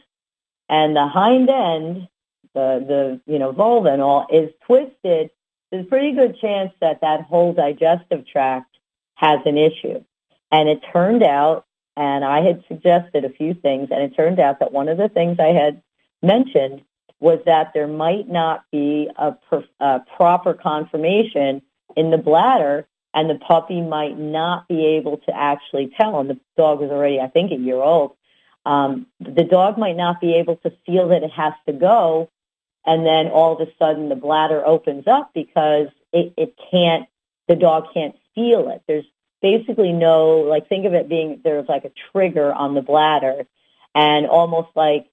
and 0.70 0.96
the 0.96 1.08
hind 1.08 1.50
end, 1.50 2.08
the 2.54 2.84
the 2.88 3.32
you 3.32 3.38
know 3.38 3.52
vulva 3.52 3.90
and 3.90 4.02
all 4.02 4.26
is 4.32 4.50
twisted, 4.66 5.30
there's 5.72 5.86
a 5.86 5.90
pretty 5.90 6.14
good 6.14 6.40
chance 6.40 6.72
that 6.82 7.02
that 7.02 7.22
whole 7.22 7.54
digestive 7.54 8.26
tract 8.28 8.78
has 9.16 9.40
an 9.46 9.58
issue. 9.58 10.04
And 10.52 10.70
it 10.70 10.82
turned 10.94 11.24
out, 11.24 11.66
and 11.98 12.24
I 12.24 12.42
had 12.42 12.64
suggested 12.68 13.26
a 13.26 13.30
few 13.30 13.54
things, 13.54 13.90
and 13.92 14.02
it 14.02 14.16
turned 14.16 14.40
out 14.40 14.60
that 14.60 14.72
one 14.72 14.88
of 14.88 14.98
the 14.98 15.10
things 15.10 15.38
I 15.40 15.48
had 15.48 15.82
mentioned 16.24 16.82
was 17.20 17.40
that 17.46 17.72
there 17.74 17.88
might 17.88 18.28
not 18.28 18.64
be 18.72 19.10
a, 19.18 19.36
a 19.80 20.02
proper 20.16 20.54
conformation 20.54 21.62
in 21.96 22.12
the 22.12 22.18
bladder, 22.18 22.88
and 23.14 23.30
the 23.30 23.36
puppy 23.36 23.82
might 23.82 24.18
not 24.20 24.68
be 24.68 24.86
able 24.86 25.18
to 25.18 25.36
actually 25.36 25.94
tell. 25.96 26.20
And 26.20 26.30
the 26.30 26.40
dog 26.58 26.82
was 26.82 26.92
already, 26.92 27.20
I 27.20 27.28
think, 27.28 27.52
a 27.52 27.56
year 27.56 27.78
old. 27.78 28.16
Um, 28.66 29.08
the 29.20 29.44
dog 29.44 29.78
might 29.78 29.96
not 29.96 30.20
be 30.20 30.36
able 30.36 30.58
to 30.58 30.72
feel 30.86 31.10
that 31.10 31.24
it 31.24 31.32
has 31.32 31.54
to 31.68 31.74
go 31.74 32.30
and 32.86 33.06
then 33.06 33.28
all 33.28 33.60
of 33.60 33.68
a 33.68 33.72
sudden 33.80 34.10
the 34.10 34.16
bladder 34.16 34.66
opens 34.66 35.08
up 35.08 35.32
because 35.34 35.88
it, 36.14 36.34
it 36.38 36.56
can't, 36.72 37.08
the 37.48 37.56
dog 37.56 37.88
can't 37.94 38.16
feel 38.36 38.70
it. 38.70 38.84
There's 38.88 39.06
basically 39.42 39.92
no, 39.92 40.38
like 40.40 40.70
think 40.70 40.86
of 40.86 40.94
it 40.94 41.10
being, 41.10 41.42
there's 41.44 41.68
like 41.68 41.86
a 41.86 41.92
trigger 42.12 42.54
on 42.54 42.76
the 42.76 42.82
bladder 42.82 43.46
and 43.94 44.28
almost 44.28 44.70
like, 44.76 45.08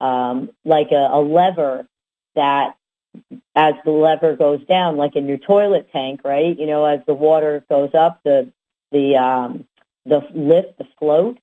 um, 0.00 0.50
like 0.64 0.92
a, 0.92 1.08
a 1.12 1.20
lever 1.20 1.86
that 2.34 2.76
as 3.56 3.74
the 3.84 3.90
lever 3.90 4.36
goes 4.36 4.64
down, 4.66 4.96
like 4.96 5.16
in 5.16 5.26
your 5.26 5.38
toilet 5.38 5.88
tank, 5.92 6.20
right? 6.24 6.58
You 6.58 6.66
know, 6.66 6.84
as 6.84 7.00
the 7.06 7.14
water 7.14 7.64
goes 7.68 7.90
up, 7.94 8.20
the, 8.24 8.52
the, 8.92 9.16
um, 9.16 9.66
the 10.06 10.20
lift, 10.32 10.78
the 10.78 10.86
float 10.98 11.38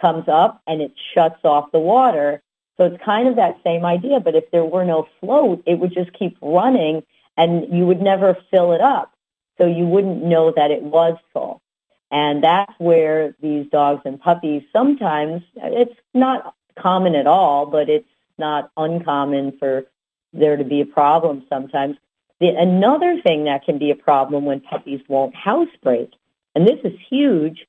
comes 0.00 0.28
up 0.28 0.62
and 0.66 0.80
it 0.80 0.92
shuts 1.14 1.40
off 1.44 1.72
the 1.72 1.80
water 1.80 2.42
so 2.78 2.84
it's 2.84 3.04
kind 3.04 3.28
of 3.28 3.36
that 3.36 3.58
same 3.64 3.84
idea, 3.84 4.20
but 4.20 4.36
if 4.36 4.50
there 4.52 4.64
were 4.64 4.84
no 4.84 5.08
float, 5.20 5.62
it 5.66 5.78
would 5.78 5.92
just 5.92 6.12
keep 6.12 6.38
running 6.40 7.02
and 7.36 7.76
you 7.76 7.84
would 7.86 8.00
never 8.00 8.36
fill 8.50 8.72
it 8.72 8.80
up. 8.80 9.12
So 9.58 9.66
you 9.66 9.84
wouldn't 9.84 10.22
know 10.22 10.52
that 10.54 10.70
it 10.70 10.82
was 10.82 11.18
full. 11.32 11.60
And 12.10 12.42
that's 12.42 12.72
where 12.78 13.34
these 13.42 13.68
dogs 13.70 14.02
and 14.04 14.20
puppies 14.20 14.62
sometimes, 14.72 15.42
it's 15.56 15.94
not 16.14 16.54
common 16.80 17.14
at 17.14 17.26
all, 17.26 17.66
but 17.66 17.88
it's 17.88 18.08
not 18.38 18.70
uncommon 18.76 19.56
for 19.58 19.84
there 20.32 20.56
to 20.56 20.64
be 20.64 20.80
a 20.80 20.86
problem 20.86 21.44
sometimes. 21.48 21.96
The, 22.40 22.48
another 22.48 23.20
thing 23.20 23.44
that 23.44 23.64
can 23.64 23.78
be 23.78 23.90
a 23.90 23.96
problem 23.96 24.44
when 24.44 24.60
puppies 24.60 25.00
won't 25.08 25.34
housebreak, 25.34 26.12
and 26.54 26.66
this 26.66 26.78
is 26.84 26.92
huge, 27.10 27.66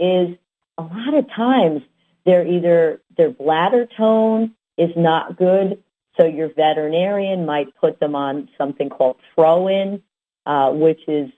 is 0.00 0.36
a 0.76 0.82
lot 0.82 1.14
of 1.14 1.28
times 1.30 1.82
they're 2.24 2.46
either 2.46 3.00
their 3.16 3.30
bladder 3.30 3.86
tone 3.96 4.54
is 4.76 4.90
not 4.96 5.36
good, 5.36 5.82
so 6.16 6.26
your 6.26 6.52
veterinarian 6.52 7.46
might 7.46 7.74
put 7.76 8.00
them 8.00 8.14
on 8.14 8.48
something 8.58 8.88
called 8.88 9.16
Proin, 9.34 10.02
uh, 10.46 10.70
which 10.72 11.00
is 11.08 11.30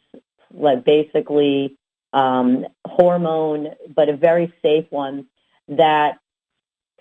like 0.53 0.85
basically 0.85 1.77
um, 2.12 2.66
hormone, 2.87 3.68
but 3.95 4.09
a 4.09 4.16
very 4.16 4.53
safe 4.62 4.87
one 4.91 5.27
that 5.68 6.18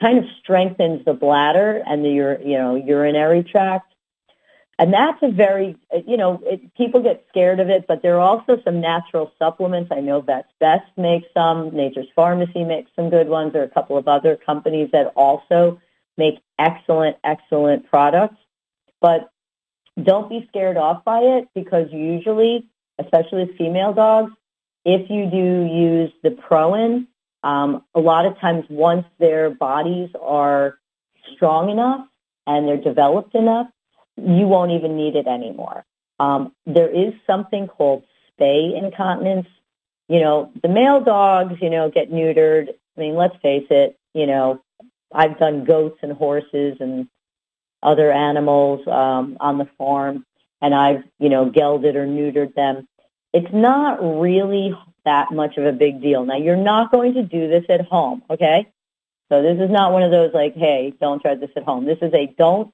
kind 0.02 0.18
of 0.18 0.26
strengthens 0.42 1.04
the 1.06 1.14
bladder 1.14 1.82
and 1.86 2.04
the 2.04 2.10
you 2.10 2.58
know 2.58 2.76
urinary 2.76 3.44
tract 3.44 3.90
and 4.80 4.94
that's 4.94 5.22
a 5.22 5.30
very, 5.30 5.76
you 6.08 6.16
know, 6.16 6.42
it, 6.46 6.74
people 6.76 7.04
get 7.04 7.26
scared 7.28 7.60
of 7.60 7.68
it, 7.70 7.84
but 7.86 8.02
there 8.02 8.16
are 8.16 8.22
also 8.22 8.62
some 8.64 8.80
natural 8.80 9.30
supplements. 9.38 9.92
I 9.92 10.00
know 10.00 10.22
Vets 10.22 10.48
Best 10.62 10.88
makes 10.96 11.28
some, 11.34 11.76
Nature's 11.76 12.08
Pharmacy 12.16 12.64
makes 12.64 12.90
some 12.96 13.10
good 13.10 13.28
ones. 13.28 13.52
There 13.52 13.62
are 13.62 13.66
a 13.66 13.70
couple 13.70 13.98
of 13.98 14.08
other 14.08 14.38
companies 14.38 14.88
that 14.94 15.12
also 15.18 15.82
make 16.18 16.36
excellent, 16.58 17.18
excellent 17.26 17.90
products. 17.90 18.38
But 19.02 19.30
don't 20.02 20.30
be 20.30 20.46
scared 20.48 20.78
off 20.78 21.04
by 21.04 21.20
it 21.20 21.50
because 21.54 21.88
usually, 21.92 22.66
especially 23.00 23.48
with 23.48 23.58
female 23.58 23.92
dogs, 23.92 24.32
if 24.86 25.10
you 25.10 25.30
do 25.30 25.68
use 25.70 26.12
the 26.24 26.32
Proin, 26.32 27.06
um, 27.44 27.84
a 27.96 28.00
lot 28.00 28.26
of 28.26 28.38
times 28.40 28.66
once 28.70 29.06
their 29.20 29.50
bodies 29.50 30.10
are 30.22 30.78
strong 31.36 31.70
enough 31.70 32.08
and 32.46 32.68
they're 32.68 32.78
developed 32.78 33.36
enough, 33.36 33.68
you 34.18 34.48
won't 34.48 34.72
even 34.72 34.98
need 34.98 35.16
it 35.16 35.28
anymore. 35.28 35.86
Um, 36.20 36.54
there 36.66 36.90
is 36.90 37.14
something 37.26 37.68
called 37.68 38.04
spay 38.40 38.78
incontinence. 38.78 39.48
You 40.10 40.20
know, 40.20 40.52
the 40.62 40.68
male 40.68 41.02
dogs, 41.02 41.56
you 41.62 41.70
know, 41.70 41.90
get 41.90 42.12
neutered. 42.12 42.70
I 42.70 43.00
mean, 43.00 43.16
let's 43.16 43.36
face 43.42 43.68
it, 43.70 43.98
you 44.14 44.26
know, 44.26 44.62
I've 45.14 45.40
done 45.40 45.64
goats 45.64 46.00
and 46.02 46.12
horses 46.12 46.78
and 46.80 47.08
other 47.82 48.12
animals 48.12 48.86
um, 48.88 49.38
on 49.40 49.58
the 49.58 49.68
farm, 49.78 50.26
and 50.62 50.76
I've, 50.76 51.04
you 51.20 51.30
know, 51.30 51.50
gelded 51.50 51.96
or 51.96 52.06
neutered 52.06 52.54
them. 52.56 52.88
It's 53.34 53.54
not 53.54 54.00
really 54.02 54.76
that 55.06 55.32
much 55.32 55.58
of 55.58 55.66
a 55.66 55.72
big 55.72 56.02
deal. 56.02 56.26
Now, 56.26 56.38
you're 56.38 56.56
not 56.56 56.92
going 56.92 57.14
to 57.16 57.24
do 57.24 57.48
this 57.48 57.66
at 57.70 57.82
home, 57.82 58.24
okay? 58.30 58.68
So 59.30 59.42
this 59.42 59.60
is 59.60 59.70
not 59.70 59.94
one 59.94 60.04
of 60.04 60.12
those 60.12 60.34
like, 60.34 60.56
hey, 60.56 60.94
don't 61.00 61.22
try 61.22 61.36
this 61.36 61.52
at 61.56 61.64
home. 61.64 61.86
This 61.86 62.00
is 62.02 62.14
a 62.14 62.34
don't 62.38 62.74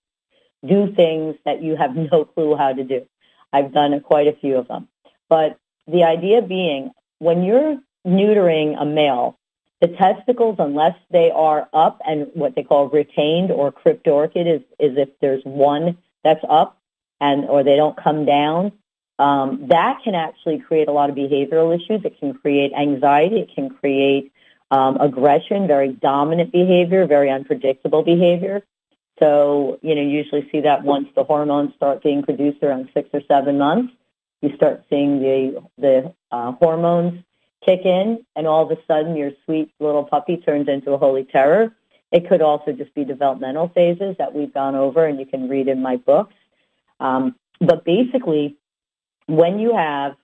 do 0.65 0.93
things 0.95 1.35
that 1.45 1.61
you 1.61 1.75
have 1.75 1.95
no 2.11 2.25
clue 2.25 2.55
how 2.55 2.73
to 2.73 2.83
do. 2.83 3.05
I've 3.51 3.73
done 3.73 3.99
quite 4.01 4.27
a 4.27 4.33
few 4.33 4.57
of 4.57 4.67
them. 4.67 4.87
But 5.29 5.57
the 5.87 6.03
idea 6.03 6.41
being, 6.41 6.91
when 7.19 7.43
you're 7.43 7.77
neutering 8.05 8.79
a 8.79 8.85
male, 8.85 9.37
the 9.81 9.87
testicles, 9.87 10.55
unless 10.59 10.95
they 11.11 11.31
are 11.31 11.67
up 11.73 12.01
and 12.05 12.27
what 12.33 12.55
they 12.55 12.63
call 12.63 12.87
retained 12.87 13.51
or 13.51 13.71
cryptorchid 13.71 14.47
is, 14.47 14.61
is 14.79 14.97
if 14.97 15.09
there's 15.21 15.43
one 15.43 15.97
that's 16.23 16.43
up 16.49 16.79
and 17.19 17.45
or 17.45 17.63
they 17.63 17.75
don't 17.75 18.01
come 18.01 18.25
down, 18.25 18.71
um, 19.17 19.67
that 19.69 19.99
can 20.03 20.15
actually 20.15 20.59
create 20.59 20.87
a 20.87 20.91
lot 20.91 21.09
of 21.09 21.15
behavioral 21.15 21.73
issues. 21.73 22.03
It 22.03 22.19
can 22.19 22.33
create 22.33 22.73
anxiety. 22.73 23.39
It 23.39 23.51
can 23.53 23.69
create 23.69 24.31
um, 24.71 24.97
aggression, 24.99 25.67
very 25.67 25.93
dominant 25.93 26.51
behavior, 26.51 27.05
very 27.05 27.29
unpredictable 27.29 28.03
behavior. 28.03 28.63
So, 29.19 29.79
you 29.81 29.95
know, 29.95 30.01
you 30.01 30.09
usually 30.09 30.49
see 30.51 30.61
that 30.61 30.83
once 30.83 31.07
the 31.15 31.23
hormones 31.23 31.73
start 31.75 32.03
being 32.03 32.23
produced 32.23 32.61
around 32.61 32.89
six 32.93 33.09
or 33.13 33.21
seven 33.27 33.57
months, 33.57 33.93
you 34.41 34.53
start 34.55 34.83
seeing 34.89 35.21
the 35.21 35.63
the 35.77 36.13
uh, 36.31 36.51
hormones 36.53 37.23
kick 37.65 37.85
in, 37.85 38.25
and 38.35 38.45
all 38.45 38.69
of 38.69 38.77
a 38.77 38.81
sudden 38.85 39.15
your 39.15 39.31
sweet 39.45 39.71
little 39.79 40.03
puppy 40.03 40.37
turns 40.37 40.67
into 40.67 40.91
a 40.91 40.97
holy 40.97 41.23
terror. 41.23 41.73
It 42.11 42.27
could 42.27 42.41
also 42.41 42.73
just 42.73 42.93
be 42.93 43.05
developmental 43.05 43.69
phases 43.69 44.15
that 44.19 44.33
we've 44.35 44.53
gone 44.53 44.75
over, 44.75 45.05
and 45.05 45.19
you 45.19 45.25
can 45.25 45.47
read 45.47 45.67
in 45.69 45.81
my 45.81 45.95
books. 45.95 46.33
Um, 46.99 47.35
but 47.59 47.85
basically, 47.85 48.57
when 49.27 49.59
you 49.59 49.75
have 49.75 50.15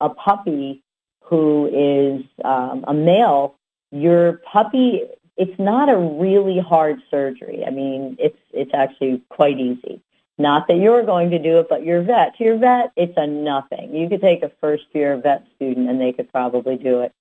a 0.00 0.10
puppy 0.10 0.82
who 1.24 1.66
is 1.66 2.24
um, 2.44 2.84
a 2.86 2.94
male, 2.94 3.56
your 3.90 4.40
puppy, 4.52 5.02
it's 5.36 5.58
not 5.58 5.88
a 5.88 5.96
really 5.96 6.60
hard 6.60 7.00
surgery. 7.10 7.64
I 7.66 7.70
mean, 7.70 8.16
it's 8.18 8.38
it's 8.52 8.72
actually 8.74 9.22
quite 9.28 9.58
easy. 9.58 10.02
Not 10.36 10.66
that 10.68 10.76
you're 10.76 11.04
going 11.04 11.30
to 11.30 11.38
do 11.38 11.58
it, 11.60 11.68
but 11.68 11.84
your 11.84 12.02
vet. 12.02 12.36
To 12.38 12.44
your 12.44 12.58
vet, 12.58 12.92
it's 12.96 13.14
a 13.16 13.26
nothing. 13.26 13.94
You 13.94 14.08
could 14.08 14.20
take 14.20 14.42
a 14.42 14.50
first 14.60 14.84
year 14.92 15.16
vet 15.16 15.46
student 15.56 15.88
and 15.88 16.00
they 16.00 16.12
could 16.12 16.30
probably 16.30 16.76
do 16.76 17.02
it 17.02 17.12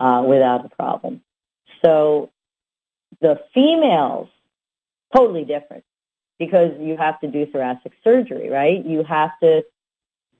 uh, 0.00 0.24
without 0.26 0.64
a 0.64 0.68
problem. 0.68 1.22
So 1.84 2.30
the 3.20 3.40
females, 3.54 4.28
totally 5.14 5.44
different 5.44 5.84
because 6.38 6.72
you 6.80 6.96
have 6.96 7.20
to 7.20 7.28
do 7.28 7.46
thoracic 7.46 7.92
surgery, 8.02 8.50
right? 8.50 8.84
You 8.84 9.04
have 9.04 9.30
to 9.42 9.64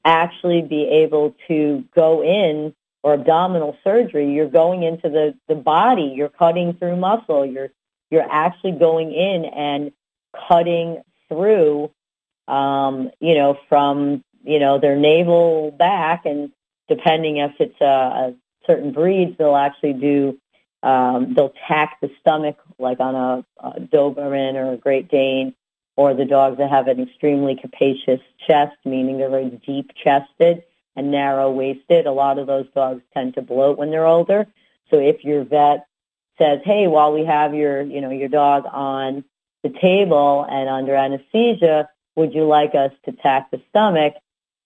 actually 0.07 0.63
be 0.63 0.85
able 0.85 1.35
to 1.49 1.85
go 1.95 2.23
in 2.23 2.75
or 3.03 3.15
abdominal 3.15 3.77
surgery, 3.85 4.33
you're 4.33 4.49
going 4.49 4.83
into 4.83 5.09
the, 5.09 5.35
the 5.49 5.55
body, 5.55 6.13
you're 6.17 6.29
cutting 6.29 6.75
through 6.75 6.97
muscle, 6.97 7.45
you're 7.45 7.71
you're 8.11 8.31
actually 8.31 8.73
going 8.73 9.13
in 9.13 9.45
and 9.45 9.93
cutting 10.49 11.03
through 11.29 11.91
um, 12.49 13.11
you 13.21 13.35
know, 13.35 13.59
from, 13.69 14.23
you 14.45 14.59
know, 14.59 14.79
their 14.79 14.97
navel 14.97 15.73
back 15.73 16.27
and 16.27 16.53
depending 16.89 17.39
if 17.39 17.53
it's 17.59 17.81
a, 17.81 17.85
a 17.85 18.35
certain 18.67 18.93
breeds, 18.93 19.37
they'll 19.39 19.57
actually 19.57 19.95
do 19.95 20.39
um, 20.83 21.35
they'll 21.35 21.55
tack 21.67 21.99
the 22.01 22.11
stomach 22.21 22.59
like 22.79 23.01
on 23.01 23.15
a, 23.15 23.45
a 23.67 23.81
Doberman 23.81 24.55
or 24.55 24.75
a 24.75 24.77
Great 24.77 25.09
Dane 25.09 25.55
or 25.97 26.15
the 26.15 26.25
dogs 26.25 26.59
that 26.59 26.71
have 26.71 26.89
an 26.89 27.01
extremely 27.01 27.57
capacious 27.57 28.21
chest, 28.47 28.77
meaning 28.85 29.19
they're 29.19 29.31
very 29.31 29.51
deep 29.67 29.91
chested 30.03 30.63
and 30.95 31.11
narrow 31.11 31.51
waisted. 31.51 32.07
A 32.07 32.13
lot 32.13 32.39
of 32.39 32.47
those 32.47 32.67
dogs 32.75 33.03
tend 33.13 33.35
to 33.35 33.43
bloat 33.43 33.79
when 33.79 33.91
they're 33.91 34.07
older. 34.07 34.47
So 34.91 34.99
if 34.99 35.25
your 35.25 35.45
vet 35.45 35.87
says, 36.39 36.61
hey, 36.65 36.87
while 36.87 37.13
we 37.13 37.25
have 37.25 37.55
your, 37.55 37.83
you 37.83 38.01
know, 38.01 38.11
your 38.11 38.29
dog 38.29 38.65
on 38.71 39.25
the 39.63 39.71
table 39.71 40.47
and 40.49 40.69
under 40.69 40.95
anesthesia, 40.95 41.89
would 42.15 42.35
you 42.35 42.47
like 42.47 42.75
us 42.75 42.93
to 43.07 43.13
tack 43.13 43.51
the 43.51 43.61
stomach? 43.71 44.15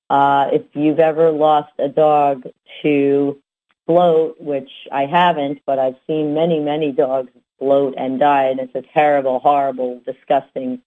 Uh, 0.08 0.48
if 0.52 0.62
you've 0.74 0.98
ever 0.98 1.30
lost 1.30 1.72
a 1.78 1.88
dog 1.88 2.44
to 2.82 3.40
bloat, 3.86 4.40
which 4.40 4.70
I 4.90 5.06
haven't, 5.06 5.60
but 5.64 5.78
I've 5.78 5.96
seen 6.06 6.34
many, 6.34 6.58
many 6.58 6.90
dogs 6.90 7.30
bloat 7.60 7.94
and 7.96 8.18
die, 8.18 8.44
and 8.44 8.58
it's 8.58 8.74
a 8.74 8.82
terrible, 8.82 9.38
horrible, 9.38 10.00
disgusting 10.04 10.82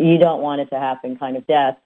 you 0.00 0.18
don't 0.18 0.42
want 0.42 0.60
it 0.60 0.70
to 0.70 0.78
happen 0.78 1.16
kind 1.16 1.36
of 1.36 1.46
death. 1.46 1.76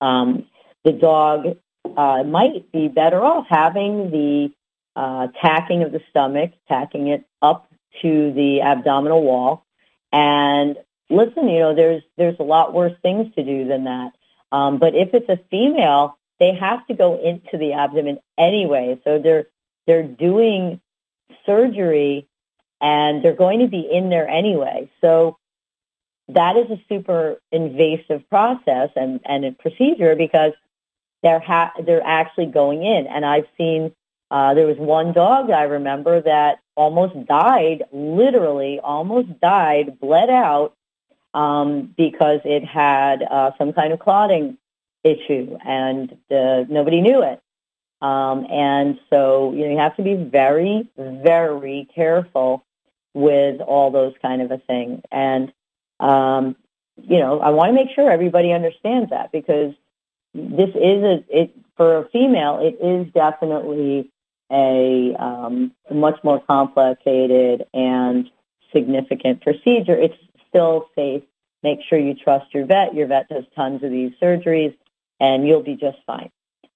Um, 0.00 0.46
the 0.84 0.92
dog 0.92 1.58
uh, 1.96 2.22
might 2.24 2.70
be 2.72 2.88
better 2.88 3.24
off 3.24 3.46
having 3.48 4.10
the 4.10 4.50
uh, 4.96 5.28
tacking 5.40 5.82
of 5.82 5.92
the 5.92 6.00
stomach, 6.10 6.52
tacking 6.68 7.08
it 7.08 7.24
up 7.40 7.68
to 8.02 8.32
the 8.32 8.62
abdominal 8.62 9.22
wall. 9.22 9.64
And 10.12 10.76
listen, 11.10 11.48
you 11.48 11.60
know, 11.60 11.74
there's 11.74 12.02
there's 12.16 12.38
a 12.38 12.44
lot 12.44 12.74
worse 12.74 12.94
things 13.02 13.34
to 13.34 13.44
do 13.44 13.66
than 13.66 13.84
that. 13.84 14.12
Um, 14.50 14.78
but 14.78 14.94
if 14.94 15.10
it's 15.12 15.28
a 15.28 15.38
female, 15.50 16.18
they 16.40 16.54
have 16.54 16.86
to 16.86 16.94
go 16.94 17.20
into 17.20 17.58
the 17.58 17.74
abdomen 17.74 18.18
anyway. 18.38 19.00
So 19.04 19.18
they're 19.18 19.46
they're 19.86 20.02
doing 20.02 20.80
surgery 21.46 22.28
and 22.80 23.24
they're 23.24 23.34
going 23.34 23.60
to 23.60 23.68
be 23.68 23.88
in 23.90 24.08
there 24.10 24.28
anyway. 24.28 24.90
So 25.00 25.37
that 26.28 26.56
is 26.56 26.70
a 26.70 26.80
super 26.88 27.40
invasive 27.50 28.28
process 28.28 28.90
and, 28.96 29.20
and 29.24 29.44
a 29.44 29.52
procedure 29.52 30.14
because 30.14 30.52
they're 31.22 31.40
ha- 31.40 31.72
they're 31.84 32.04
actually 32.04 32.46
going 32.46 32.84
in. 32.84 33.06
And 33.06 33.24
I've 33.24 33.46
seen 33.56 33.92
uh, 34.30 34.54
there 34.54 34.66
was 34.66 34.76
one 34.76 35.12
dog 35.12 35.50
I 35.50 35.62
remember 35.62 36.20
that 36.20 36.58
almost 36.74 37.26
died, 37.26 37.84
literally 37.92 38.78
almost 38.78 39.40
died, 39.40 39.98
bled 39.98 40.28
out 40.28 40.74
um, 41.34 41.94
because 41.96 42.40
it 42.44 42.64
had 42.64 43.22
uh, 43.22 43.52
some 43.58 43.72
kind 43.72 43.92
of 43.92 43.98
clotting 43.98 44.58
issue, 45.02 45.56
and 45.64 46.12
uh, 46.30 46.64
nobody 46.68 47.00
knew 47.00 47.22
it. 47.22 47.40
Um, 48.00 48.46
and 48.48 49.00
so 49.10 49.52
you 49.52 49.64
know 49.64 49.72
you 49.72 49.78
have 49.78 49.96
to 49.96 50.02
be 50.02 50.14
very, 50.14 50.88
very 50.96 51.88
careful 51.94 52.64
with 53.14 53.60
all 53.60 53.90
those 53.90 54.14
kind 54.20 54.42
of 54.42 54.50
a 54.50 54.58
thing. 54.58 55.02
And 55.10 55.52
um, 56.00 56.56
you 57.02 57.18
know, 57.18 57.40
I 57.40 57.50
want 57.50 57.70
to 57.70 57.74
make 57.74 57.94
sure 57.94 58.10
everybody 58.10 58.52
understands 58.52 59.10
that 59.10 59.30
because 59.32 59.74
this 60.34 60.70
is 60.70 61.02
a 61.02 61.24
it 61.28 61.54
for 61.76 61.98
a 61.98 62.08
female. 62.08 62.58
It 62.60 62.84
is 62.84 63.12
definitely 63.12 64.10
a 64.50 65.14
um, 65.18 65.72
much 65.90 66.22
more 66.24 66.40
complicated 66.40 67.66
and 67.72 68.30
significant 68.72 69.42
procedure. 69.42 69.96
It's 69.96 70.16
still 70.48 70.88
safe. 70.94 71.22
Make 71.62 71.80
sure 71.88 71.98
you 71.98 72.14
trust 72.14 72.54
your 72.54 72.66
vet. 72.66 72.94
Your 72.94 73.06
vet 73.06 73.28
does 73.28 73.44
tons 73.54 73.82
of 73.82 73.90
these 73.90 74.12
surgeries, 74.22 74.76
and 75.20 75.46
you'll 75.46 75.62
be 75.62 75.76
just 75.76 75.98
fine. 76.06 76.30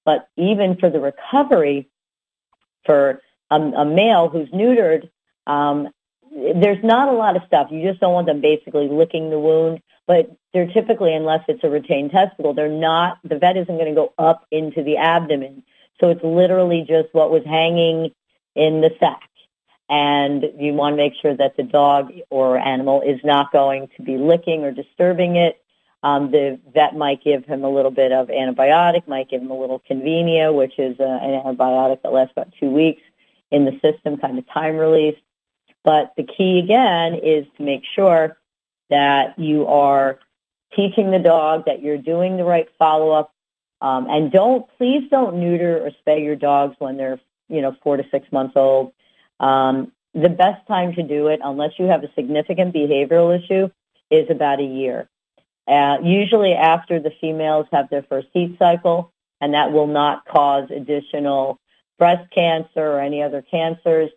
But 0.05 0.29
even 0.37 0.77
for 0.77 0.91
the 0.91 1.01
recovery, 1.01 1.89
for 2.85 3.23
a, 3.51 3.57
a 3.61 3.85
male 3.85 4.29
who's 4.29 4.51
neutered, 4.51 5.09
um, 5.47 5.89
there's 6.35 6.83
not 6.83 7.09
a 7.09 7.13
lot 7.13 7.37
of 7.37 7.43
stuff. 7.47 7.69
You 7.71 7.87
just 7.89 8.01
don't 8.01 8.15
want 8.15 8.27
them 8.27 8.41
basically 8.41 8.89
licking 8.89 9.31
the 9.31 9.39
wound. 9.39 9.81
But 10.07 10.35
they're 10.53 10.73
typically, 10.73 11.15
unless 11.15 11.45
it's 11.47 11.63
a 11.63 11.71
retained 11.71 12.11
testicle, 12.11 12.55
they're 12.55 12.69
not. 12.69 13.19
The 13.23 13.39
vet 13.39 13.57
isn't 13.57 13.77
going 13.77 13.95
to 13.95 13.95
go 13.95 14.13
up 14.19 14.47
into 14.51 14.83
the 14.83 14.97
abdomen. 14.97 15.63
So 16.01 16.11
it's 16.11 16.25
literally 16.25 16.85
just 16.87 17.09
what 17.13 17.31
was 17.31 17.45
hanging 17.45 18.11
in 18.57 18.81
the 18.81 18.91
sac. 18.99 19.29
And 19.89 20.45
you 20.59 20.73
want 20.73 20.95
to 20.95 20.97
make 20.97 21.13
sure 21.21 21.37
that 21.37 21.57
the 21.57 21.63
dog 21.63 22.13
or 22.31 22.59
animal 22.59 23.03
is 23.03 23.21
not 23.23 23.53
going 23.53 23.89
to 23.97 24.03
be 24.03 24.17
licking 24.17 24.65
or 24.65 24.73
disturbing 24.73 25.37
it. 25.37 25.63
Um, 26.03 26.33
the 26.33 26.59
vet 26.75 26.97
might 26.97 27.23
give 27.23 27.45
him 27.45 27.63
a 27.63 27.71
little 27.71 27.91
bit 27.93 28.11
of 28.11 28.29
antibiotic, 28.29 29.07
might 29.07 29.31
give 29.31 29.41
him 29.41 29.51
a 29.51 29.59
little 29.59 29.81
convenia, 29.89 30.53
which 30.53 30.79
is 30.79 30.99
uh, 30.99 31.05
an 31.05 31.41
antibiotic 31.43 32.03
that 32.03 32.13
lasts 32.13 32.33
about 32.33 32.53
two 32.59 32.71
weeks 32.71 33.03
in 33.53 33.65
the 33.65 33.79
system, 33.81 34.17
kind 34.17 34.39
of 34.39 34.49
time 34.49 34.77
release. 34.77 35.17
But 35.85 36.13
the 36.17 36.25
key 36.25 36.59
again 36.59 37.15
is 37.15 37.47
to 37.57 37.63
make 37.63 37.83
sure 37.95 38.37
that 38.91 39.39
you 39.39 39.67
are 39.67 40.19
teaching 40.77 41.11
the 41.11 41.19
dog 41.19 41.65
that 41.67 41.83
you're 41.83 41.99
doing 41.99 42.37
the 42.37 42.45
right 42.45 42.69
follow 42.79 43.11
up. 43.11 43.33
Um, 43.81 44.07
and 44.09 44.31
don't, 44.31 44.67
please 44.79 45.09
don't 45.11 45.41
neuter 45.41 45.85
or 45.85 45.91
spay 45.91 46.23
your 46.23 46.37
dogs 46.37 46.77
when 46.79 46.97
they're, 46.97 47.21
you 47.49 47.63
know, 47.63 47.77
four 47.83 47.97
to 47.97 48.05
six 48.11 48.31
months 48.31 48.55
old. 48.55 48.93
Um, 49.41 49.93
the 50.15 50.29
best 50.29 50.67
time 50.69 50.95
to 50.95 51.03
do 51.03 51.29
it, 51.29 51.41
unless 51.43 51.73
you 51.79 51.87
have 51.87 52.05
a 52.05 52.13
significant 52.15 52.75
behavioral 52.75 53.37
issue, 53.37 53.71
is 54.11 54.31
about 54.31 54.61
a 54.61 54.65
year. 54.65 55.09
Uh, 55.67 55.99
usually 56.03 56.53
after 56.53 57.01
the 57.01 57.13
females 57.21 57.67
have 57.73 57.89
their 57.89 58.03
first 58.03 58.29
heat 58.33 58.57
cycle, 58.59 59.13
and 59.41 59.55
that 59.55 59.73
will 59.73 59.87
not 59.87 60.27
cause 60.27 60.71
additional 60.71 61.59
breast 61.99 62.31
cancer 62.33 62.81
or 62.81 63.01
any 63.01 63.23
other 63.23 63.43
cancers. 63.43 64.11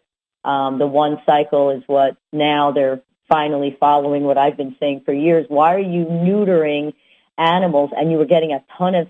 Um, 0.46 0.78
the 0.78 0.88
one 0.88 1.20
cycle 1.26 1.72
is 1.72 1.84
what 1.88 2.18
now 2.32 2.72
they're 2.72 3.02
finally 3.28 3.76
following 3.80 4.24
what 4.24 4.38
I've 4.38 4.56
been 4.56 4.76
saying 4.80 5.02
for 5.04 5.12
years. 5.12 5.46
Why 5.50 5.74
are 5.74 5.80
you 5.80 6.06
neutering 6.06 6.93
animals? 7.38 7.89
And 7.98 8.12
you 8.12 8.20
were 8.20 8.26
getting 8.26 8.54
a 8.54 8.64
ton 8.78 8.93
of 8.93 9.08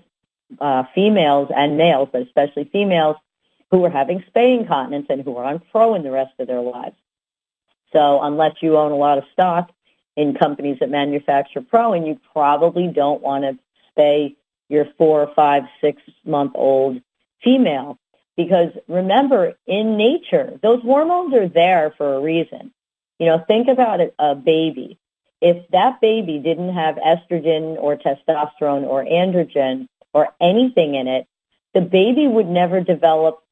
uh, 0.58 0.84
females 0.94 1.50
and 1.54 1.76
males, 1.76 2.08
but 2.10 2.22
especially 2.22 2.64
females, 2.72 3.16
who 3.70 3.78
were 3.78 3.90
having 3.90 4.24
spay 4.34 4.58
incontinence 4.58 5.06
and 5.10 5.22
who 5.22 5.36
are 5.36 5.44
on 5.44 5.60
Proin 5.70 6.02
the 6.02 6.10
rest 6.10 6.32
of 6.38 6.46
their 6.46 6.60
lives. 6.60 6.96
So 7.92 8.22
unless 8.22 8.54
you 8.62 8.78
own 8.78 8.92
a 8.92 8.96
lot 8.96 9.18
of 9.18 9.24
stock 9.32 9.70
in 10.16 10.34
companies 10.34 10.78
that 10.80 10.88
manufacture 10.88 11.60
pro, 11.60 11.92
and 11.92 12.06
you 12.06 12.18
probably 12.32 12.88
don't 12.88 13.20
want 13.20 13.44
to 13.44 13.58
spay 13.94 14.36
your 14.68 14.86
four, 14.96 15.30
five, 15.36 15.64
six 15.80 16.00
month 16.24 16.52
old 16.54 17.02
female. 17.42 17.98
Because 18.36 18.70
remember, 18.88 19.54
in 19.66 19.96
nature, 19.96 20.58
those 20.62 20.82
hormones 20.82 21.34
are 21.34 21.48
there 21.48 21.94
for 21.96 22.14
a 22.14 22.20
reason. 22.20 22.72
You 23.18 23.26
know, 23.26 23.38
think 23.38 23.68
about 23.68 24.00
it, 24.00 24.14
a 24.18 24.34
baby. 24.34 24.98
If 25.40 25.68
that 25.68 26.00
baby 26.00 26.38
didn't 26.38 26.74
have 26.74 26.96
estrogen 26.96 27.76
or 27.78 27.96
testosterone 27.96 28.84
or 28.84 29.04
androgen 29.04 29.88
or 30.12 30.28
anything 30.40 30.94
in 30.94 31.08
it, 31.08 31.26
the 31.74 31.80
baby 31.80 32.26
would 32.26 32.48
never 32.48 32.80
develop 32.80 33.42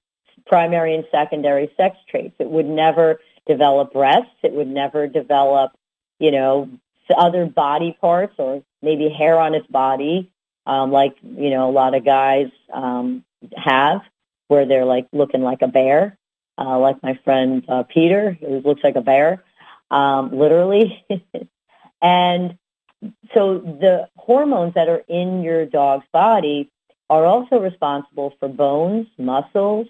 primary 0.46 0.94
and 0.94 1.04
secondary 1.10 1.70
sex 1.76 1.96
traits. 2.08 2.34
It 2.38 2.50
would 2.50 2.66
never 2.66 3.20
develop 3.46 3.92
breasts. 3.92 4.36
It 4.42 4.52
would 4.52 4.68
never 4.68 5.06
develop, 5.06 5.72
you 6.18 6.30
know, 6.30 6.68
other 7.14 7.46
body 7.46 7.96
parts 8.00 8.34
or 8.38 8.62
maybe 8.82 9.08
hair 9.08 9.38
on 9.38 9.54
its 9.54 9.66
body, 9.66 10.30
um, 10.66 10.90
like, 10.90 11.16
you 11.22 11.50
know, 11.50 11.68
a 11.68 11.72
lot 11.72 11.94
of 11.94 12.04
guys 12.04 12.48
um, 12.72 13.24
have, 13.56 14.00
where 14.54 14.66
they're 14.66 14.84
like 14.84 15.08
looking 15.12 15.42
like 15.42 15.62
a 15.62 15.66
bear, 15.66 16.16
uh, 16.56 16.78
like 16.78 17.02
my 17.02 17.18
friend 17.24 17.64
uh, 17.68 17.82
Peter, 17.82 18.38
who 18.40 18.60
looks 18.60 18.84
like 18.84 18.94
a 18.94 19.00
bear, 19.00 19.42
um, 19.90 20.30
literally. 20.30 21.04
and 22.02 22.56
so 23.34 23.58
the 23.58 24.08
hormones 24.16 24.74
that 24.74 24.88
are 24.88 25.02
in 25.08 25.42
your 25.42 25.66
dog's 25.66 26.06
body 26.12 26.70
are 27.10 27.26
also 27.26 27.58
responsible 27.58 28.32
for 28.38 28.48
bones, 28.48 29.08
muscles, 29.18 29.88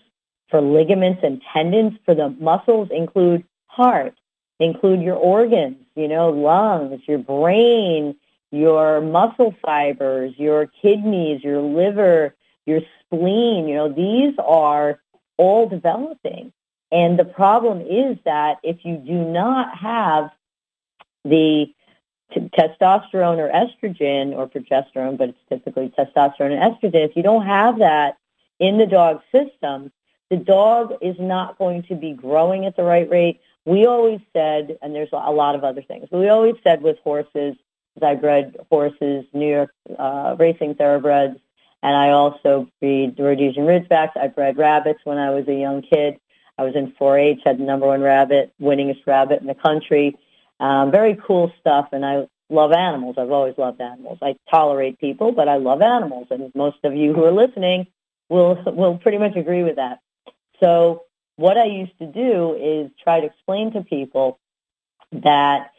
for 0.49 0.63
ligaments 0.63 1.21
and 1.23 1.43
tendons. 1.53 1.93
For 2.07 2.15
the 2.15 2.31
muscles 2.31 2.89
include 2.91 3.45
heart, 3.67 4.15
include 4.59 5.03
your 5.03 5.17
organs, 5.17 5.77
you 5.95 6.09
know, 6.09 6.31
lungs, 6.31 7.03
your 7.07 7.19
brain, 7.19 8.17
your 8.51 9.03
muscle 9.03 9.55
fibers, 9.61 10.33
your 10.39 10.71
kidneys, 10.81 11.45
your 11.45 11.61
liver, 11.61 12.35
your 12.67 12.81
spleen, 13.15 13.69
you 13.69 13.75
know, 13.75 13.89
these 13.89 14.35
are 14.39 15.01
all 15.37 15.69
developing. 15.69 16.53
And 16.93 17.19
the 17.19 17.25
problem 17.25 17.81
is 17.81 18.19
that 18.25 18.59
if 18.63 18.85
you 18.85 18.97
do 18.97 19.25
not 19.25 19.77
have 19.79 20.31
the 21.25 21.67
t- 22.33 22.51
testosterone 22.57 23.39
or 23.39 23.51
estrogen 23.51 24.35
or 24.37 24.49
progesterone, 24.49 25.17
but 25.17 25.31
it's 25.31 25.39
typically 25.49 25.93
testosterone 25.99 26.53
and 26.53 26.75
estrogen, 26.75 27.05
if 27.09 27.17
you 27.17 27.23
don't 27.23 27.47
have 27.47 27.79
that 27.79 28.17
in 28.61 28.79
the 28.79 28.87
dog 28.87 29.23
system, 29.33 29.91
the 30.31 30.37
dog 30.37 30.95
is 31.01 31.17
not 31.19 31.59
going 31.59 31.83
to 31.85 31.95
be 31.95 32.13
growing 32.13 32.67
at 32.67 32.77
the 32.77 32.85
right 32.85 33.09
rate. 33.11 33.41
We 33.65 33.87
always 33.87 34.21
said, 34.33 34.79
and 34.83 34.95
there's 34.95 35.09
a 35.13 35.33
lot 35.33 35.55
of 35.55 35.65
other 35.65 35.83
things, 35.83 36.09
but 36.11 36.19
we 36.19 36.29
always 36.29 36.57
said 36.63 36.83
with 36.83 36.99
horses, 36.99 37.57
I 38.03 38.15
bred 38.15 38.57
horses, 38.71 39.25
New 39.33 39.49
York 39.49 39.71
uh, 39.99 40.37
racing 40.39 40.75
thoroughbreds, 40.75 41.39
and 41.85 41.95
I 41.95 42.11
also 42.13 42.67
breed 42.81 43.15
Rhodesian 43.19 43.65
Ridgebacks. 43.65 44.17
I 44.17 44.29
bred 44.29 44.57
rabbits 44.57 45.01
when 45.05 45.19
I 45.19 45.31
was 45.31 45.47
a 45.49 45.55
young 45.55 45.83
kid. 45.83 46.19
I 46.57 46.63
was 46.63 46.75
in 46.75 46.93
4-H, 46.93 47.41
had 47.45 47.59
the 47.59 47.65
number 47.65 47.87
one 47.87 48.01
rabbit, 48.01 48.55
winningest 48.61 49.07
rabbit 49.07 49.43
in 49.43 49.47
the 49.47 49.55
country. 49.55 50.17
Um, 50.61 50.91
very 50.91 51.19
cool 51.27 51.53
stuff, 51.61 51.89
and 51.93 52.05
I 52.05 52.27
love 52.49 52.73
animals. 52.73 53.17
I've 53.19 53.31
always 53.31 53.59
loved 53.59 53.83
animals. 53.83 54.19
I 54.23 54.37
tolerate 54.51 54.99
people, 54.99 55.33
but 55.33 55.47
I 55.47 55.57
love 55.57 55.83
animals, 55.83 56.29
and 56.31 56.51
most 56.55 56.79
of 56.85 56.95
you 56.95 57.13
who 57.13 57.23
are 57.25 57.33
listening 57.33 57.87
will 58.31 58.59
will 58.67 58.97
pretty 58.97 59.19
much 59.19 59.37
agree 59.37 59.63
with 59.63 59.77
that. 59.77 59.99
So 60.61 61.03
what 61.37 61.59
I 61.59 61.67
used 61.67 61.99
to 61.99 62.07
do 62.07 62.55
is 62.55 62.91
try 63.03 63.21
to 63.21 63.27
explain 63.27 63.73
to 63.73 63.83
people 63.83 64.39
that, 65.13 65.73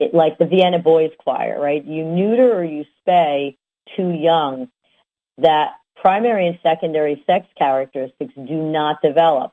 it, 0.00 0.12
like 0.12 0.38
the 0.38 0.46
Vienna 0.46 0.80
Boys 0.80 1.12
Choir, 1.18 1.60
right? 1.60 1.84
You 1.84 2.04
neuter 2.04 2.52
or 2.52 2.64
you 2.64 2.84
spay 3.06 3.58
too 3.96 4.10
young, 4.10 4.68
that 5.38 5.74
primary 5.96 6.46
and 6.46 6.58
secondary 6.62 7.22
sex 7.26 7.46
characteristics 7.56 8.34
do 8.34 8.56
not 8.56 9.00
develop. 9.02 9.52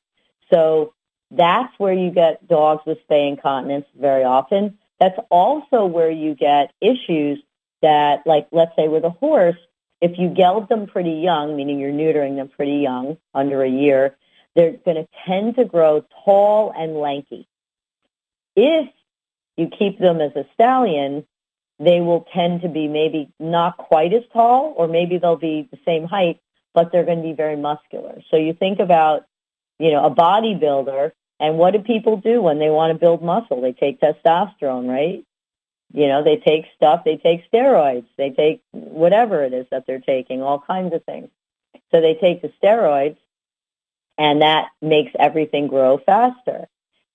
So 0.51 0.93
that's 1.31 1.71
where 1.77 1.93
you 1.93 2.09
get 2.11 2.47
dogs 2.47 2.81
with 2.85 2.97
spay 3.07 3.29
incontinence 3.29 3.85
very 3.99 4.23
often. 4.23 4.77
That's 4.99 5.19
also 5.29 5.85
where 5.85 6.09
you 6.09 6.35
get 6.35 6.71
issues 6.81 7.39
that, 7.81 8.23
like, 8.25 8.47
let's 8.51 8.75
say 8.75 8.87
with 8.87 9.03
a 9.03 9.09
horse, 9.09 9.57
if 10.01 10.17
you 10.17 10.29
geld 10.29 10.69
them 10.69 10.87
pretty 10.87 11.11
young, 11.11 11.55
meaning 11.55 11.79
you're 11.79 11.91
neutering 11.91 12.35
them 12.35 12.47
pretty 12.49 12.77
young, 12.77 13.17
under 13.33 13.63
a 13.63 13.69
year, 13.69 14.15
they're 14.55 14.71
going 14.71 14.97
to 14.97 15.07
tend 15.25 15.55
to 15.55 15.65
grow 15.65 16.05
tall 16.25 16.73
and 16.75 16.95
lanky. 16.95 17.47
If 18.55 18.89
you 19.55 19.67
keep 19.67 19.99
them 19.99 20.19
as 20.19 20.35
a 20.35 20.45
stallion, 20.53 21.25
they 21.79 22.01
will 22.01 22.27
tend 22.33 22.61
to 22.61 22.67
be 22.67 22.87
maybe 22.87 23.31
not 23.39 23.77
quite 23.77 24.13
as 24.13 24.23
tall, 24.33 24.73
or 24.75 24.87
maybe 24.87 25.17
they'll 25.17 25.35
be 25.35 25.67
the 25.71 25.79
same 25.85 26.05
height, 26.05 26.39
but 26.73 26.91
they're 26.91 27.05
going 27.05 27.21
to 27.21 27.27
be 27.27 27.33
very 27.33 27.55
muscular. 27.55 28.21
So 28.29 28.37
you 28.37 28.53
think 28.53 28.79
about, 28.79 29.25
you 29.79 29.91
know, 29.91 30.05
a 30.05 30.13
bodybuilder, 30.13 31.11
and 31.39 31.57
what 31.57 31.71
do 31.71 31.79
people 31.79 32.17
do 32.17 32.41
when 32.41 32.59
they 32.59 32.69
want 32.69 32.91
to 32.91 32.99
build 32.99 33.23
muscle? 33.23 33.61
They 33.61 33.73
take 33.73 34.01
testosterone, 34.01 34.89
right? 34.89 35.23
You 35.93 36.07
know, 36.07 36.23
they 36.23 36.37
take 36.37 36.65
stuff, 36.75 37.03
they 37.03 37.17
take 37.17 37.49
steroids, 37.51 38.05
they 38.17 38.29
take 38.31 38.61
whatever 38.71 39.43
it 39.43 39.53
is 39.53 39.65
that 39.71 39.87
they're 39.87 39.99
taking, 39.99 40.41
all 40.41 40.59
kinds 40.59 40.93
of 40.93 41.03
things. 41.05 41.29
So 41.91 42.01
they 42.01 42.13
take 42.15 42.41
the 42.41 42.51
steroids 42.61 43.17
and 44.19 44.41
that 44.41 44.67
makes 44.81 45.13
everything 45.17 45.67
grow 45.67 45.97
faster. 45.97 46.67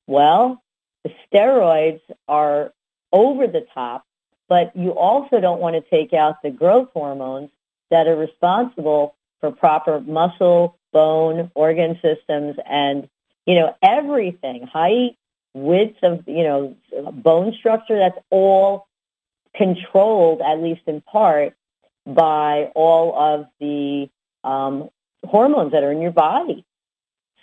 Well, 0.07 0.63
the 1.05 1.13
steroids 1.31 2.01
are 2.27 2.73
over 3.13 3.47
the 3.47 3.67
top, 3.75 4.05
but 4.49 4.75
you 4.77 4.91
also 4.91 5.41
don't 5.41 5.61
want 5.61 5.75
to 5.75 5.91
take 5.91 6.13
out 6.13 6.43
the 6.43 6.51
growth 6.51 6.89
hormones 6.93 7.51
that 7.91 8.07
are 8.07 8.17
responsible 8.17 9.15
for 9.41 9.51
proper 9.51 10.01
muscle, 10.01 10.77
bone, 10.93 11.51
organ 11.55 11.99
systems, 12.03 12.57
and, 12.67 13.09
you 13.47 13.55
know, 13.55 13.75
everything, 13.83 14.67
height, 14.67 15.17
width 15.55 16.03
of, 16.03 16.25
you 16.27 16.45
know, 16.45 16.77
bone 17.13 17.55
structure, 17.59 17.99
that's 17.99 18.19
all 18.31 18.87
controlled, 19.55 20.41
at 20.41 20.61
least 20.61 20.83
in 20.87 21.01
part, 21.01 21.55
by 22.07 22.71
all 22.75 23.17
of 23.19 23.47
the 23.61 24.09
um, 24.43 24.91
hormones 25.25 25.73
that 25.73 25.85
are 25.85 25.93
in 25.93 26.01
your 26.01 26.11
body. 26.11 26.65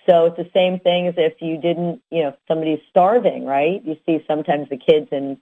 So 0.08 0.26
it's 0.26 0.38
the 0.38 0.50
same 0.54 0.80
thing 0.80 1.08
as 1.08 1.16
if 1.18 1.42
you 1.42 1.58
didn't, 1.58 2.02
you 2.10 2.24
know, 2.24 2.36
somebody's 2.48 2.82
starving, 2.90 3.46
right? 3.46 3.84
You 3.86 3.98
see 4.06 4.24
sometimes 4.28 4.70
the 4.70 4.78
kids 4.78 5.08
in, 5.12 5.38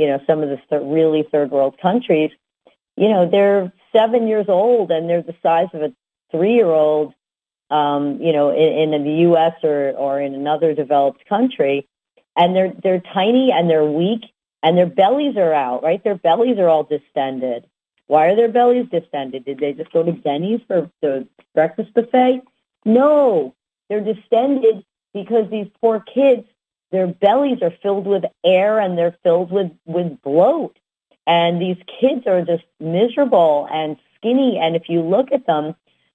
you 0.00 0.06
know, 0.06 0.20
some 0.26 0.42
of 0.42 0.48
the 0.48 0.56
th- 0.70 0.82
really 0.82 1.22
third 1.30 1.50
world 1.50 1.76
countries, 1.80 2.30
you 2.96 3.08
know, 3.08 3.28
they're 3.30 3.70
seven 3.94 4.26
years 4.26 4.46
old 4.48 4.90
and 4.90 5.08
they're 5.08 5.22
the 5.22 5.36
size 5.42 5.68
of 5.74 5.82
a 5.82 5.92
three 6.30 6.54
year 6.54 6.70
old, 6.70 7.12
um, 7.70 8.20
you 8.20 8.32
know, 8.32 8.50
in, 8.50 8.94
in 8.94 9.04
the 9.04 9.20
U.S. 9.28 9.52
or, 9.62 9.90
or 9.90 10.20
in 10.20 10.34
another 10.34 10.72
developed 10.72 11.26
country. 11.28 11.86
And 12.34 12.56
they're, 12.56 12.72
they're 12.82 13.02
tiny 13.12 13.52
and 13.52 13.68
they're 13.68 13.84
weak 13.84 14.22
and 14.62 14.78
their 14.78 14.86
bellies 14.86 15.36
are 15.36 15.52
out, 15.52 15.82
right? 15.82 16.02
Their 16.02 16.14
bellies 16.14 16.58
are 16.58 16.68
all 16.68 16.84
distended. 16.84 17.66
Why 18.06 18.28
are 18.28 18.36
their 18.36 18.48
bellies 18.48 18.86
distended? 18.90 19.44
Did 19.44 19.58
they 19.58 19.74
just 19.74 19.92
go 19.92 20.02
to 20.02 20.12
Denny's 20.12 20.60
for 20.66 20.90
the 21.02 21.28
breakfast 21.54 21.92
buffet? 21.92 22.40
No, 22.86 23.54
they're 23.88 24.00
distended 24.00 24.84
because 25.12 25.50
these 25.50 25.68
poor 25.80 26.00
kids, 26.00 26.46
their 26.90 27.06
bellies 27.06 27.62
are 27.62 27.72
filled 27.82 28.06
with 28.06 28.24
air 28.44 28.78
and 28.78 28.98
they're 28.98 29.16
filled 29.22 29.50
with, 29.50 29.70
with 29.86 30.20
bloat. 30.22 30.76
And 31.26 31.60
these 31.60 31.76
kids 32.00 32.26
are 32.26 32.42
just 32.42 32.64
miserable 32.80 33.68
and 33.70 33.96
skinny. 34.16 34.58
And 34.60 34.74
if 34.74 34.88
you 34.88 35.02
look 35.02 35.32
at 35.32 35.46
them, 35.46 35.74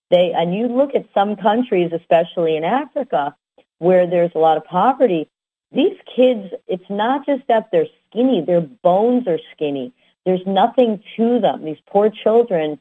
they, 0.10 0.34
and 0.36 0.54
you 0.54 0.68
look 0.68 0.94
at 0.94 1.08
some 1.14 1.36
countries, 1.36 1.92
especially 1.94 2.58
in 2.58 2.64
Africa, 2.64 3.36
where 3.80 4.08
there's 4.08 4.32
a 4.36 4.40
lot 4.40 4.58
of 4.58 4.66
poverty, 4.66 5.30
these 5.72 5.98
kids, 6.16 6.54
it's 6.68 6.90
not 6.90 7.26
just 7.26 7.44
that 7.48 7.70
they're 7.72 7.88
skinny, 8.10 8.42
their 8.42 8.62
bones 8.62 9.28
are 9.28 9.40
skinny. 9.54 9.94
There's 10.26 10.46
nothing 10.46 11.04
to 11.18 11.40
them. 11.40 11.64
These 11.64 11.82
poor 11.88 12.10
children 12.10 12.80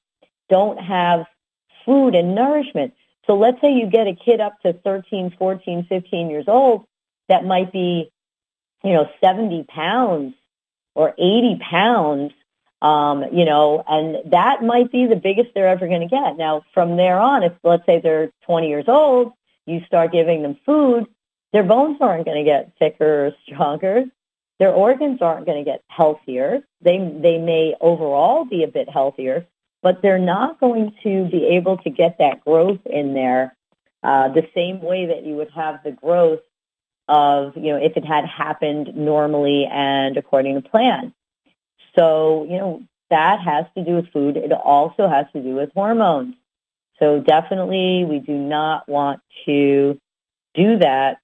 don't 0.48 0.78
have 0.78 1.26
food 1.84 2.14
and 2.14 2.34
nourishment. 2.34 2.94
So 3.26 3.36
let's 3.36 3.60
say 3.60 3.72
you 3.72 3.86
get 3.86 4.06
a 4.06 4.14
kid 4.14 4.40
up 4.40 4.60
to 4.62 4.72
13, 4.72 5.34
14, 5.38 5.86
15 5.88 6.30
years 6.30 6.44
old 6.48 6.86
that 7.28 7.44
might 7.44 7.72
be, 7.72 8.10
you 8.82 8.92
know, 8.92 9.08
70 9.22 9.64
pounds 9.64 10.34
or 10.94 11.14
80 11.18 11.58
pounds, 11.60 12.32
um, 12.82 13.24
you 13.32 13.44
know, 13.44 13.82
and 13.86 14.32
that 14.32 14.62
might 14.62 14.92
be 14.92 15.06
the 15.06 15.16
biggest 15.16 15.50
they're 15.54 15.68
ever 15.68 15.86
going 15.86 16.06
to 16.06 16.14
get. 16.14 16.36
Now, 16.36 16.64
from 16.74 16.96
there 16.96 17.18
on, 17.18 17.42
if 17.42 17.52
let's 17.62 17.86
say 17.86 18.00
they're 18.00 18.30
20 18.46 18.68
years 18.68 18.84
old, 18.88 19.32
you 19.66 19.82
start 19.86 20.12
giving 20.12 20.42
them 20.42 20.58
food, 20.66 21.06
their 21.52 21.62
bones 21.62 21.98
aren't 22.00 22.24
going 22.24 22.36
to 22.36 22.44
get 22.44 22.72
thicker 22.78 23.26
or 23.26 23.32
stronger. 23.46 24.04
Their 24.58 24.72
organs 24.72 25.22
aren't 25.22 25.46
going 25.46 25.64
to 25.64 25.70
get 25.70 25.82
healthier. 25.88 26.62
They, 26.80 26.98
they 26.98 27.38
may 27.38 27.74
overall 27.80 28.44
be 28.44 28.62
a 28.62 28.68
bit 28.68 28.88
healthier, 28.88 29.46
but 29.82 30.02
they're 30.02 30.18
not 30.18 30.60
going 30.60 30.94
to 31.02 31.24
be 31.26 31.46
able 31.46 31.78
to 31.78 31.90
get 31.90 32.18
that 32.18 32.44
growth 32.44 32.80
in 32.86 33.14
there 33.14 33.56
uh, 34.02 34.28
the 34.28 34.46
same 34.54 34.80
way 34.80 35.06
that 35.06 35.24
you 35.24 35.34
would 35.36 35.50
have 35.52 35.82
the 35.82 35.92
growth 35.92 36.40
of, 37.08 37.56
you 37.56 37.72
know, 37.72 37.76
if 37.76 37.96
it 37.96 38.04
had 38.04 38.24
happened 38.24 38.94
normally 38.94 39.66
and 39.70 40.16
according 40.16 40.60
to 40.60 40.68
plan. 40.68 41.12
So, 41.96 42.44
you 42.48 42.58
know, 42.58 42.82
that 43.10 43.40
has 43.40 43.66
to 43.76 43.84
do 43.84 43.96
with 43.96 44.12
food. 44.12 44.36
It 44.36 44.52
also 44.52 45.08
has 45.08 45.26
to 45.32 45.42
do 45.42 45.54
with 45.54 45.70
hormones. 45.74 46.34
So 46.98 47.20
definitely 47.20 48.04
we 48.04 48.18
do 48.18 48.32
not 48.32 48.88
want 48.88 49.20
to 49.46 50.00
do 50.54 50.78
that 50.78 51.18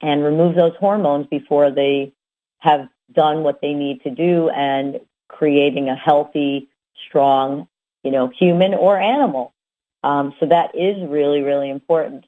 and 0.00 0.22
remove 0.22 0.54
those 0.54 0.76
hormones 0.78 1.26
before 1.26 1.70
they 1.70 2.12
have 2.58 2.88
done 3.12 3.42
what 3.42 3.60
they 3.60 3.74
need 3.74 4.02
to 4.02 4.10
do 4.10 4.48
and 4.50 5.00
creating 5.28 5.88
a 5.88 5.96
healthy, 5.96 6.68
strong, 7.06 7.68
you 8.02 8.10
know, 8.10 8.28
human 8.28 8.74
or 8.74 8.98
animal. 8.98 9.54
Um, 10.02 10.34
so 10.38 10.46
that 10.46 10.74
is 10.74 10.96
really, 11.08 11.40
really 11.42 11.70
important. 11.70 12.26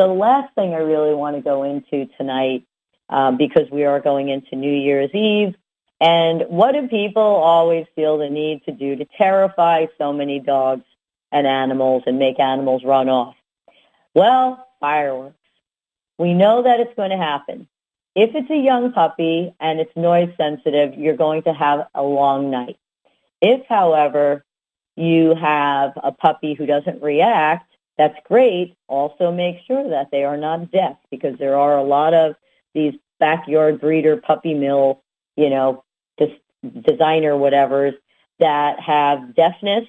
The 0.00 0.06
last 0.06 0.54
thing 0.54 0.72
I 0.72 0.78
really 0.78 1.14
want 1.14 1.36
to 1.36 1.42
go 1.42 1.62
into 1.62 2.06
tonight, 2.16 2.64
um, 3.10 3.36
because 3.36 3.70
we 3.70 3.84
are 3.84 4.00
going 4.00 4.30
into 4.30 4.56
New 4.56 4.72
Year's 4.72 5.10
Eve, 5.12 5.54
and 6.00 6.44
what 6.48 6.72
do 6.72 6.88
people 6.88 7.20
always 7.20 7.84
feel 7.94 8.16
the 8.16 8.30
need 8.30 8.64
to 8.64 8.72
do 8.72 8.96
to 8.96 9.04
terrify 9.18 9.88
so 9.98 10.14
many 10.14 10.40
dogs 10.40 10.84
and 11.30 11.46
animals 11.46 12.04
and 12.06 12.18
make 12.18 12.40
animals 12.40 12.82
run 12.82 13.10
off? 13.10 13.34
Well, 14.14 14.66
fireworks. 14.80 15.36
We 16.16 16.32
know 16.32 16.62
that 16.62 16.80
it's 16.80 16.96
going 16.96 17.10
to 17.10 17.18
happen. 17.18 17.68
If 18.14 18.34
it's 18.34 18.50
a 18.50 18.56
young 18.56 18.92
puppy 18.92 19.54
and 19.60 19.80
it's 19.80 19.94
noise 19.96 20.32
sensitive, 20.38 20.94
you're 20.94 21.14
going 21.14 21.42
to 21.42 21.52
have 21.52 21.88
a 21.94 22.02
long 22.02 22.50
night. 22.50 22.78
If, 23.42 23.66
however, 23.68 24.46
you 24.96 25.34
have 25.34 25.92
a 26.02 26.10
puppy 26.10 26.54
who 26.54 26.64
doesn't 26.64 27.02
react, 27.02 27.69
that's 28.00 28.16
great. 28.24 28.74
Also 28.88 29.30
make 29.30 29.56
sure 29.66 29.90
that 29.90 30.10
they 30.10 30.24
are 30.24 30.38
not 30.38 30.70
deaf 30.70 30.96
because 31.10 31.38
there 31.38 31.58
are 31.58 31.76
a 31.76 31.82
lot 31.82 32.14
of 32.14 32.34
these 32.72 32.94
backyard 33.18 33.78
breeder 33.78 34.16
puppy 34.16 34.54
mill, 34.54 35.02
you 35.36 35.50
know, 35.50 35.84
des- 36.16 36.40
designer 36.62 37.32
whatevers 37.32 37.92
that 38.38 38.80
have 38.80 39.34
deafness, 39.34 39.84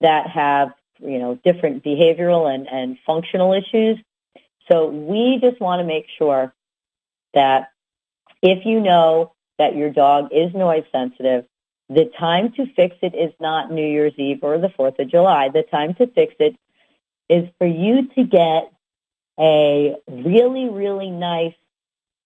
that 0.00 0.30
have, 0.30 0.70
you 0.98 1.18
know, 1.18 1.38
different 1.44 1.84
behavioral 1.84 2.50
and, 2.50 2.68
and 2.68 2.96
functional 3.04 3.52
issues. 3.52 3.98
So 4.72 4.88
we 4.88 5.38
just 5.38 5.60
want 5.60 5.80
to 5.80 5.84
make 5.84 6.06
sure 6.16 6.54
that 7.34 7.68
if 8.40 8.64
you 8.64 8.80
know 8.80 9.34
that 9.58 9.76
your 9.76 9.90
dog 9.90 10.28
is 10.32 10.54
noise 10.54 10.84
sensitive, 10.90 11.44
the 11.90 12.10
time 12.18 12.52
to 12.52 12.64
fix 12.74 12.96
it 13.02 13.14
is 13.14 13.34
not 13.40 13.70
New 13.70 13.86
Year's 13.86 14.14
Eve 14.16 14.38
or 14.40 14.56
the 14.56 14.68
4th 14.68 14.98
of 15.00 15.10
July. 15.10 15.50
The 15.50 15.64
time 15.64 15.92
to 15.96 16.06
fix 16.06 16.34
it 16.38 16.56
is 17.28 17.48
for 17.58 17.66
you 17.66 18.08
to 18.14 18.24
get 18.24 18.72
a 19.38 19.96
really, 20.08 20.68
really 20.68 21.10
nice 21.10 21.54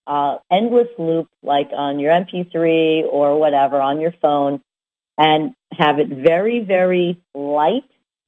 uh, 0.06 0.38
endless 0.50 0.88
loop 0.98 1.28
like 1.42 1.70
on 1.72 1.98
your 1.98 2.12
MP3 2.12 3.04
or 3.04 3.38
whatever 3.38 3.80
on 3.80 4.00
your 4.00 4.12
phone 4.20 4.60
and 5.18 5.54
have 5.72 5.98
it 5.98 6.08
very, 6.08 6.60
very 6.60 7.20
light, 7.34 7.84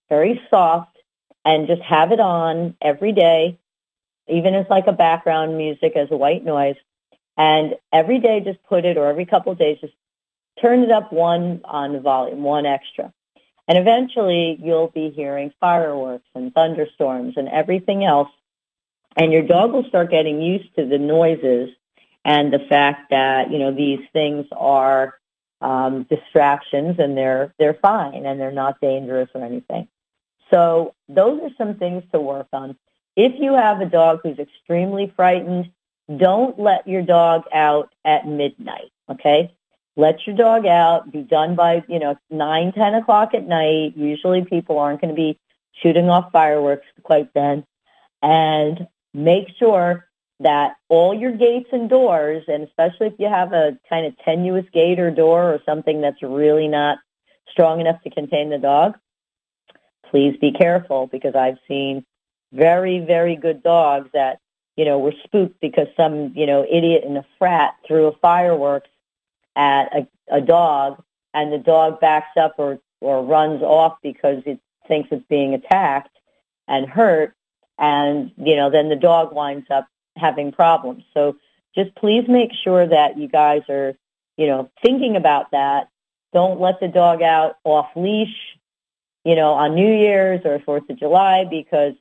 very 0.09 0.41
soft, 0.51 0.97
and 1.45 1.67
just 1.67 1.83
have 1.83 2.13
it 2.13 2.21
on 2.21 2.77
every 2.81 3.13
day, 3.13 3.59
even 4.29 4.55
as 4.55 4.67
like 4.69 4.87
a 4.87 4.93
background 4.93 5.57
music 5.57 5.97
as 5.97 6.09
a 6.11 6.17
white 6.17 6.45
noise. 6.45 6.77
And 7.37 7.77
every 7.93 8.19
day 8.19 8.41
just 8.41 8.63
put 8.65 8.85
it, 8.85 8.97
or 8.99 9.09
every 9.09 9.25
couple 9.25 9.53
of 9.53 9.59
days, 9.59 9.79
just 9.81 9.95
turn 10.61 10.83
it 10.83 10.91
up 10.91 11.13
one 11.13 11.63
on 11.65 11.95
the 11.95 12.01
volume, 12.01 12.43
one 12.43 12.67
extra. 12.67 13.13
And 13.69 13.79
eventually 13.79 14.59
you'll 14.61 14.89
be 14.89 15.11
hearing 15.11 15.53
fireworks 15.61 16.29
and 16.35 16.53
thunderstorms 16.53 17.35
and 17.37 17.49
everything 17.49 18.05
else. 18.05 18.29
And 19.17 19.33
your 19.33 19.43
dog 19.43 19.73
will 19.73 19.85
start 19.85 20.11
getting 20.11 20.41
used 20.41 20.75
to 20.77 20.87
the 20.87 20.99
noises 20.99 21.71
and 22.25 22.53
the 22.53 22.59
fact 22.59 23.11
that, 23.11 23.51
you 23.51 23.59
know, 23.59 23.73
these 23.73 24.01
things 24.13 24.47
are 24.53 25.15
um, 25.61 26.05
distractions 26.05 26.97
and 26.99 27.17
they're, 27.17 27.55
they're 27.59 27.79
fine 27.81 28.27
and 28.27 28.41
they're 28.41 28.51
not 28.51 28.81
dangerous 28.81 29.29
or 29.35 29.45
anything. 29.45 29.89
So 30.53 30.95
those 31.09 31.41
are 31.43 31.51
some 31.57 31.77
things 31.77 32.03
to 32.13 32.21
work 32.21 32.49
on. 32.53 32.77
If 33.17 33.33
you 33.39 33.55
have 33.55 33.81
a 33.81 33.87
dog 33.87 34.21
who's 34.23 34.39
extremely 34.39 35.13
frightened, 35.15 35.71
don't 36.17 36.59
let 36.59 36.89
your 36.89 37.03
dog 37.03 37.45
out 37.53 37.93
at 38.05 38.27
midnight, 38.27 38.91
okay? 39.11 39.53
Let 39.97 40.27
your 40.27 40.37
dog 40.37 40.67
out, 40.67 41.13
be 41.13 41.23
done 41.23 41.55
by, 41.55 41.85
you 41.89 41.99
know, 41.99 42.17
nine, 42.31 42.73
ten 42.73 42.95
o'clock 42.95 43.35
at 43.35 43.47
night. 43.47 43.97
Usually 43.97 44.45
people 44.45 44.79
aren't 44.79 45.01
going 45.01 45.15
to 45.15 45.21
be 45.21 45.39
shooting 45.83 46.09
off 46.09 46.33
fireworks 46.33 46.87
quite 47.03 47.33
then. 47.35 47.65
And 48.23 48.87
make 49.13 49.49
sure 49.59 50.07
that 50.41 50.77
all 50.89 51.15
your 51.15 51.33
gates 51.33 51.69
and 51.73 51.89
doors, 51.89 52.45
and 52.49 52.65
especially 52.65 53.09
if 53.09 53.15
you 53.19 53.29
have 53.29 53.53
a 53.53 53.79
kind 53.89 54.07
of 54.07 54.17
tenuous 54.25 54.67
gate 54.73 54.99
or 54.99 55.11
door 55.11 55.53
or 55.53 55.61
something 55.67 56.01
that's 56.01 56.23
really 56.23 56.69
not 56.69 56.99
strong 57.51 57.81
enough 57.81 58.03
to 58.03 58.11
contain 58.11 58.51
the 58.51 58.59
dog, 58.59 58.97
please 60.11 60.37
be 60.41 60.53
careful 60.53 61.07
because 61.07 61.35
I've 61.35 61.59
seen 61.69 62.05
very, 62.53 62.99
very 63.01 63.37
good 63.37 63.63
dogs 63.63 64.09
that, 64.15 64.39
you 64.77 64.85
know, 64.85 64.99
were 64.99 65.15
spooked 65.25 65.61
because 65.61 65.89
some, 65.97 66.33
you 66.35 66.47
know, 66.47 66.65
idiot 66.69 67.05
in 67.05 67.17
a 67.17 67.27
frat 67.39 67.75
threw 67.87 68.07
a 68.07 68.17
fireworks 68.17 68.89
at 69.57 69.95
a, 69.95 70.09
a 70.31 70.41
dog 70.41 71.03
and 71.35 71.53
the 71.53 71.59
dog 71.59 72.01
backs 72.01 72.37
up 72.37 72.55
or, 72.59 72.79
or 73.01 73.25
runs 73.25 73.63
off 73.63 73.99
because 74.03 74.43
it 74.47 74.61
thinks 74.89 75.09
it's 75.13 75.25
being 75.29 75.55
attacked 75.55 76.17
and 76.69 76.89
hurt 76.89 77.35
and 77.79 78.33
you 78.37 78.57
know 78.57 78.71
then 78.71 78.89
the 78.89 78.97
dog 78.97 79.35
winds 79.35 79.67
up 79.71 79.87
having 80.17 80.53
problems. 80.53 81.05
So 81.15 81.37
just 81.75 81.95
please 81.95 82.25
make 82.29 82.51
sure 82.53 82.87
that 82.87 83.19
you 83.19 83.29
guys 83.29 83.63
are 83.69 83.95
you 84.37 84.47
know 84.47 84.71
thinking 84.83 85.17
about 85.17 85.51
that. 85.53 85.89
Don't 86.33 86.61
let 86.61 86.81
the 86.81 86.89
dog 86.89 87.23
out 87.23 87.57
off 87.65 87.91
leash 87.97 88.59
you 89.25 89.37
know 89.37 89.53
on 89.53 89.75
new 89.75 89.93
year's 89.93 90.41
or 90.45 90.59
fourth 90.61 90.89
of 90.91 90.99
july 90.99 91.45
because 91.45 91.95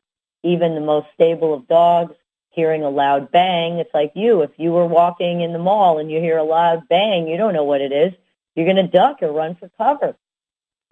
even 0.43 0.76
the 0.76 0.82
most 0.82 1.08
stable 1.14 1.54
of 1.54 1.68
dogs 1.68 2.16
hearing 2.52 2.84
a 2.84 2.89
loud 2.89 3.32
bang. 3.32 3.80
It's 3.80 3.93
like 3.93 4.12
you, 4.16 4.41
if 4.41 4.52
you 4.58 4.72
were 4.72 4.86
walking 4.86 5.41
in 5.41 5.54
the 5.54 5.60
mall 5.60 5.99
and 5.99 6.12
you 6.12 6.20
hear 6.20 6.38
a 6.38 6.43
loud 6.43 6.88
bang, 6.88 7.28
you 7.28 7.38
don't 7.38 7.54
know 7.54 7.64
what 7.64 7.82
it 7.82 7.91
is. 7.91 8.14
You're 8.56 8.66
going 8.66 8.86
to 8.86 8.91
duck 8.91 9.18
or 9.22 9.32
run 9.32 9.56
for 9.56 9.70
cover. 9.78 10.16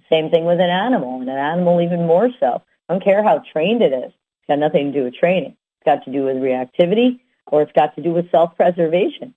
Same 0.09 0.29
thing 0.31 0.45
with 0.45 0.59
an 0.59 0.69
animal, 0.69 1.19
and 1.19 1.29
an 1.29 1.37
animal 1.37 1.81
even 1.81 2.07
more 2.07 2.29
so. 2.39 2.63
I 2.87 2.93
don't 2.93 3.03
care 3.03 3.21
how 3.21 3.43
trained 3.51 3.81
it 3.81 3.93
is. 3.93 4.11
It's 4.11 4.47
got 4.47 4.59
nothing 4.59 4.91
to 4.91 4.99
do 4.99 5.03
with 5.03 5.15
training. 5.15 5.55
It's 5.77 5.85
got 5.85 6.05
to 6.05 6.11
do 6.11 6.23
with 6.23 6.37
reactivity 6.37 7.19
or 7.47 7.61
it's 7.61 7.71
got 7.73 7.95
to 7.95 8.01
do 8.01 8.13
with 8.13 8.31
self-preservation. 8.31 9.33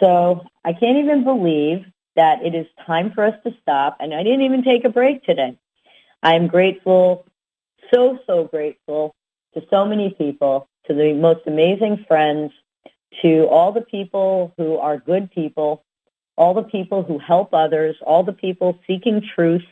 So 0.00 0.44
I 0.64 0.72
can't 0.72 0.98
even 0.98 1.24
believe 1.24 1.84
that 2.16 2.44
it 2.44 2.54
is 2.54 2.66
time 2.86 3.12
for 3.12 3.24
us 3.24 3.34
to 3.44 3.54
stop, 3.62 3.98
and 4.00 4.12
I 4.12 4.22
didn't 4.22 4.42
even 4.42 4.62
take 4.64 4.84
a 4.84 4.88
break 4.88 5.24
today. 5.24 5.56
I'm 6.22 6.48
grateful, 6.48 7.26
so, 7.94 8.18
so 8.26 8.44
grateful 8.44 9.14
to 9.54 9.62
so 9.70 9.84
many 9.84 10.10
people 10.10 10.67
to 10.88 10.94
the 10.94 11.12
most 11.12 11.40
amazing 11.46 12.04
friends, 12.08 12.52
to 13.22 13.46
all 13.46 13.72
the 13.72 13.82
people 13.82 14.52
who 14.56 14.76
are 14.76 14.98
good 14.98 15.30
people, 15.30 15.84
all 16.36 16.54
the 16.54 16.62
people 16.62 17.02
who 17.02 17.18
help 17.18 17.52
others, 17.52 17.96
all 18.02 18.22
the 18.22 18.32
people 18.32 18.78
seeking 18.86 19.22
truth 19.34 19.64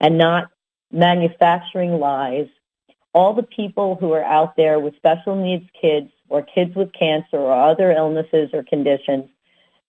and 0.00 0.18
not 0.18 0.50
manufacturing 0.90 1.98
lies, 1.98 2.48
all 3.12 3.34
the 3.34 3.42
people 3.42 3.96
who 3.96 4.12
are 4.12 4.24
out 4.24 4.56
there 4.56 4.78
with 4.78 4.96
special 4.96 5.36
needs 5.36 5.68
kids 5.80 6.10
or 6.28 6.42
kids 6.42 6.74
with 6.74 6.92
cancer 6.92 7.36
or 7.36 7.52
other 7.52 7.90
illnesses 7.90 8.50
or 8.52 8.62
conditions, 8.62 9.24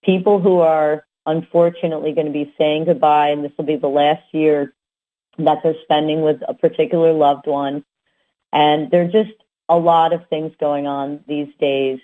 people 0.03 0.39
who 0.39 0.59
are 0.59 1.05
unfortunately 1.25 2.13
going 2.13 2.27
to 2.27 2.33
be 2.33 2.53
saying 2.57 2.85
goodbye 2.85 3.29
and 3.29 3.43
this 3.43 3.51
will 3.57 3.65
be 3.65 3.75
the 3.75 3.87
last 3.87 4.23
year 4.31 4.73
that 5.37 5.59
they're 5.61 5.75
spending 5.83 6.21
with 6.21 6.41
a 6.47 6.53
particular 6.53 7.13
loved 7.13 7.47
one. 7.47 7.83
And 8.53 8.89
they're 8.89 9.11
just 9.11 9.33
a 9.69 9.77
lot 9.77 10.13
of 10.13 10.27
things 10.29 10.53
going 10.59 10.87
on 10.87 11.23
these 11.27 11.49
days. 11.59 11.99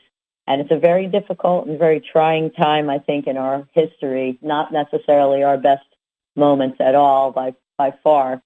And 0.45 0.59
it's 0.59 0.71
a 0.71 0.79
very 0.79 1.07
difficult 1.07 1.67
and 1.67 1.79
very 1.79 2.01
trying 2.01 2.51
time, 2.51 2.89
I 2.89 2.99
think, 2.99 3.27
in 3.27 3.37
our 3.37 3.67
history, 3.71 4.37
not 4.41 4.73
necessarily 4.73 5.43
our 5.43 5.57
best 5.57 5.85
moments 6.35 6.77
at 6.81 6.95
all 6.95 7.31
by, 7.31 7.55
by 7.77 7.93
far. 8.03 8.41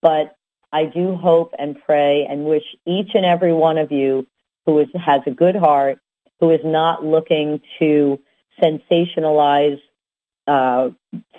But 0.00 0.36
I 0.72 0.86
do 0.86 1.14
hope 1.14 1.54
and 1.58 1.76
pray 1.84 2.26
and 2.28 2.46
wish 2.46 2.64
each 2.86 3.10
and 3.14 3.24
every 3.24 3.52
one 3.52 3.78
of 3.78 3.92
you 3.92 4.26
who 4.66 4.78
is, 4.78 4.88
has 4.94 5.20
a 5.26 5.30
good 5.30 5.56
heart, 5.56 5.98
who 6.40 6.50
is 6.50 6.60
not 6.64 7.04
looking 7.04 7.60
to 7.78 8.18
sensationalize 8.60 9.80
uh, 10.46 10.90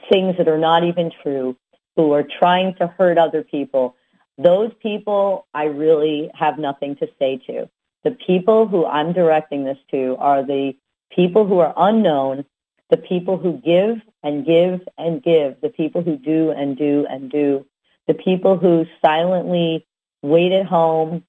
things 0.09 0.35
that 0.37 0.47
are 0.47 0.57
not 0.57 0.83
even 0.83 1.11
true, 1.23 1.55
who 1.95 2.11
are 2.11 2.23
trying 2.23 2.75
to 2.75 2.87
hurt 2.87 3.17
other 3.17 3.43
people, 3.43 3.95
those 4.37 4.71
people 4.81 5.47
I 5.53 5.65
really 5.65 6.29
have 6.33 6.57
nothing 6.57 6.95
to 6.97 7.07
say 7.19 7.37
to. 7.47 7.69
The 8.03 8.11
people 8.11 8.67
who 8.67 8.85
I'm 8.85 9.13
directing 9.13 9.63
this 9.63 9.77
to 9.91 10.15
are 10.19 10.43
the 10.43 10.75
people 11.11 11.47
who 11.47 11.59
are 11.59 11.73
unknown, 11.75 12.45
the 12.89 12.97
people 12.97 13.37
who 13.37 13.53
give 13.53 14.01
and 14.21 14.45
give 14.45 14.81
and 14.97 15.23
give, 15.23 15.59
the 15.61 15.69
people 15.69 16.03
who 16.03 16.17
do 16.17 16.51
and 16.51 16.77
do 16.77 17.05
and 17.09 17.31
do, 17.31 17.65
the 18.07 18.13
people 18.13 18.57
who 18.57 18.85
silently 19.03 19.85
wait 20.21 20.51
at 20.51 20.65
home, 20.65 21.23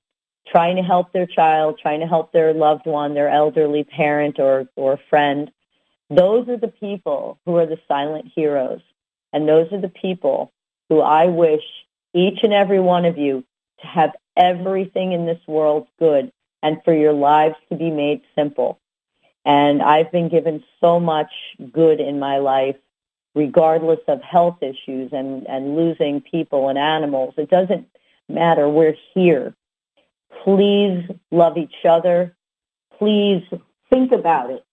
trying 0.47 0.77
to 0.77 0.83
help 0.83 1.13
their 1.13 1.27
child, 1.27 1.79
trying 1.81 2.01
to 2.01 2.07
help 2.07 2.33
their 2.33 2.53
loved 2.53 2.87
one, 2.87 3.15
their 3.15 3.29
elderly 3.29 3.85
parent 3.85 4.39
or, 4.39 4.69
or 4.77 4.99
friend. 5.09 5.51
Those 6.11 6.49
are 6.49 6.59
the 6.59 6.69
people 6.69 7.39
who 7.47 7.57
are 7.57 7.67
the 7.67 7.81
silent 7.89 8.31
heroes. 8.35 8.81
And 9.33 9.49
those 9.49 9.73
are 9.73 9.81
the 9.81 9.89
people 9.89 10.53
who 10.89 11.01
I 11.01 11.27
wish 11.27 11.65
each 12.17 12.41
and 12.43 12.53
every 12.53 12.81
one 12.81 13.05
of 13.05 13.19
you 13.19 13.45
to 13.81 13.87
have 13.87 14.13
everything 14.37 15.13
in 15.13 15.27
this 15.27 15.41
world 15.47 15.87
good 15.99 16.33
and 16.63 16.83
for 16.85 16.95
your 16.95 17.13
lives 17.13 17.57
to 17.69 17.77
be 17.77 17.91
made 17.91 18.23
simple. 18.35 18.81
And 19.45 19.83
I've 19.83 20.11
been 20.11 20.29
given 20.29 20.65
so 20.81 20.99
much 20.99 21.31
good 21.71 22.01
in 22.01 22.19
my 22.19 22.39
life, 22.39 22.77
regardless 23.35 24.01
of 24.09 24.23
health 24.23 24.63
issues 24.63 25.13
and, 25.13 25.47
and 25.47 25.77
losing 25.77 26.21
people 26.21 26.69
and 26.69 26.79
animals. 26.79 27.35
It 27.37 27.51
doesn't 27.51 27.87
matter. 28.29 28.69
We're 28.69 28.97
here. 29.15 29.55
Please 30.43 31.05
love 31.31 31.59
each 31.59 31.85
other. 31.85 32.35
Please 32.99 33.45
think 33.91 34.13
about 34.13 34.51
it. 34.51 34.65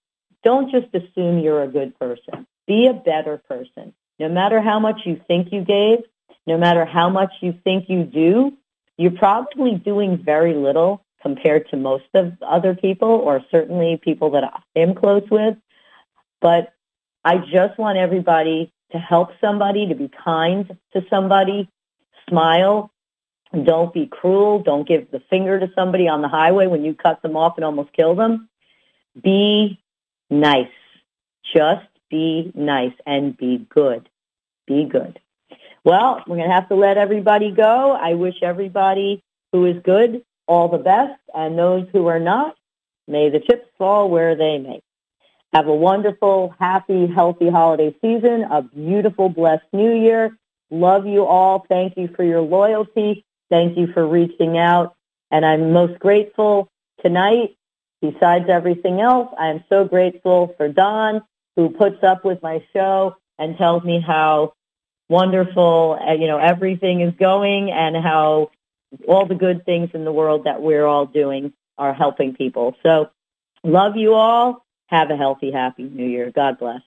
Don't 0.42 0.70
just 0.70 0.92
assume 0.94 1.38
you're 1.38 1.62
a 1.62 1.68
good 1.68 1.96
person. 1.98 2.46
Be 2.66 2.86
a 2.86 2.94
better 2.94 3.36
person. 3.36 3.92
No 4.18 4.28
matter 4.28 4.60
how 4.60 4.78
much 4.78 5.00
you 5.04 5.20
think 5.26 5.52
you 5.52 5.62
gave, 5.62 5.98
no 6.46 6.58
matter 6.58 6.84
how 6.84 7.08
much 7.08 7.32
you 7.40 7.54
think 7.64 7.86
you 7.88 8.04
do, 8.04 8.52
you're 8.96 9.10
probably 9.12 9.74
doing 9.74 10.22
very 10.22 10.54
little 10.54 11.04
compared 11.22 11.68
to 11.70 11.76
most 11.76 12.04
of 12.14 12.34
other 12.42 12.74
people 12.74 13.08
or 13.08 13.42
certainly 13.50 13.98
people 14.02 14.30
that 14.32 14.44
I'm 14.76 14.94
close 14.94 15.24
with. 15.30 15.56
But 16.40 16.74
I 17.24 17.38
just 17.38 17.78
want 17.78 17.96
everybody 17.96 18.72
to 18.92 18.98
help 18.98 19.30
somebody, 19.40 19.88
to 19.88 19.94
be 19.94 20.10
kind 20.24 20.76
to 20.92 21.04
somebody, 21.08 21.68
smile. 22.28 22.92
Don't 23.52 23.94
be 23.94 24.06
cruel. 24.06 24.62
Don't 24.62 24.86
give 24.86 25.10
the 25.10 25.20
finger 25.30 25.58
to 25.58 25.70
somebody 25.74 26.08
on 26.08 26.22
the 26.22 26.28
highway 26.28 26.66
when 26.66 26.84
you 26.84 26.94
cut 26.94 27.22
them 27.22 27.36
off 27.36 27.54
and 27.56 27.64
almost 27.64 27.92
kill 27.92 28.14
them. 28.14 28.48
Be 29.20 29.80
nice. 30.28 30.66
Just 31.54 31.86
be 32.10 32.52
nice 32.54 32.92
and 33.06 33.36
be 33.36 33.66
good. 33.70 34.08
Be 34.66 34.84
good. 34.84 35.20
Well, 35.84 36.22
we're 36.26 36.36
going 36.36 36.48
to 36.48 36.54
have 36.54 36.68
to 36.70 36.76
let 36.76 36.96
everybody 36.96 37.50
go. 37.50 37.92
I 37.92 38.14
wish 38.14 38.36
everybody 38.42 39.22
who 39.52 39.66
is 39.66 39.82
good 39.84 40.24
all 40.46 40.68
the 40.68 40.78
best, 40.78 41.20
and 41.34 41.58
those 41.58 41.86
who 41.92 42.06
are 42.06 42.20
not, 42.20 42.54
may 43.06 43.30
the 43.30 43.40
chips 43.40 43.66
fall 43.78 44.10
where 44.10 44.34
they 44.34 44.58
may. 44.58 44.80
Have 45.52 45.68
a 45.68 45.74
wonderful, 45.74 46.54
happy, 46.58 47.06
healthy 47.06 47.48
holiday 47.48 47.94
season, 48.02 48.44
a 48.50 48.62
beautiful, 48.62 49.28
blessed 49.28 49.64
new 49.72 49.94
year. 49.94 50.36
Love 50.70 51.06
you 51.06 51.24
all. 51.24 51.64
Thank 51.68 51.96
you 51.96 52.08
for 52.16 52.24
your 52.24 52.40
loyalty. 52.40 53.24
Thank 53.50 53.78
you 53.78 53.86
for 53.92 54.06
reaching 54.06 54.58
out. 54.58 54.96
And 55.30 55.46
I'm 55.46 55.72
most 55.72 55.98
grateful 55.98 56.70
tonight. 57.02 57.56
Besides 58.00 58.46
everything 58.48 59.00
else, 59.00 59.32
I 59.38 59.48
am 59.48 59.64
so 59.68 59.84
grateful 59.84 60.54
for 60.56 60.68
Don, 60.68 61.22
who 61.56 61.70
puts 61.70 62.02
up 62.02 62.24
with 62.24 62.42
my 62.42 62.64
show 62.72 63.16
and 63.38 63.56
tells 63.56 63.84
me 63.84 64.00
how 64.00 64.54
wonderful, 65.08 65.98
uh, 66.00 66.12
you 66.12 66.26
know, 66.26 66.38
everything 66.38 67.00
is 67.00 67.14
going 67.18 67.70
and 67.70 67.96
how 67.96 68.50
all 69.08 69.26
the 69.26 69.34
good 69.34 69.64
things 69.64 69.90
in 69.94 70.04
the 70.04 70.12
world 70.12 70.44
that 70.44 70.62
we're 70.62 70.86
all 70.86 71.06
doing 71.06 71.52
are 71.76 71.92
helping 71.92 72.34
people. 72.34 72.76
So 72.82 73.10
love 73.62 73.96
you 73.96 74.14
all. 74.14 74.64
Have 74.86 75.10
a 75.10 75.16
healthy, 75.16 75.50
happy 75.50 75.84
new 75.84 76.06
year. 76.06 76.30
God 76.30 76.58
bless. 76.58 76.80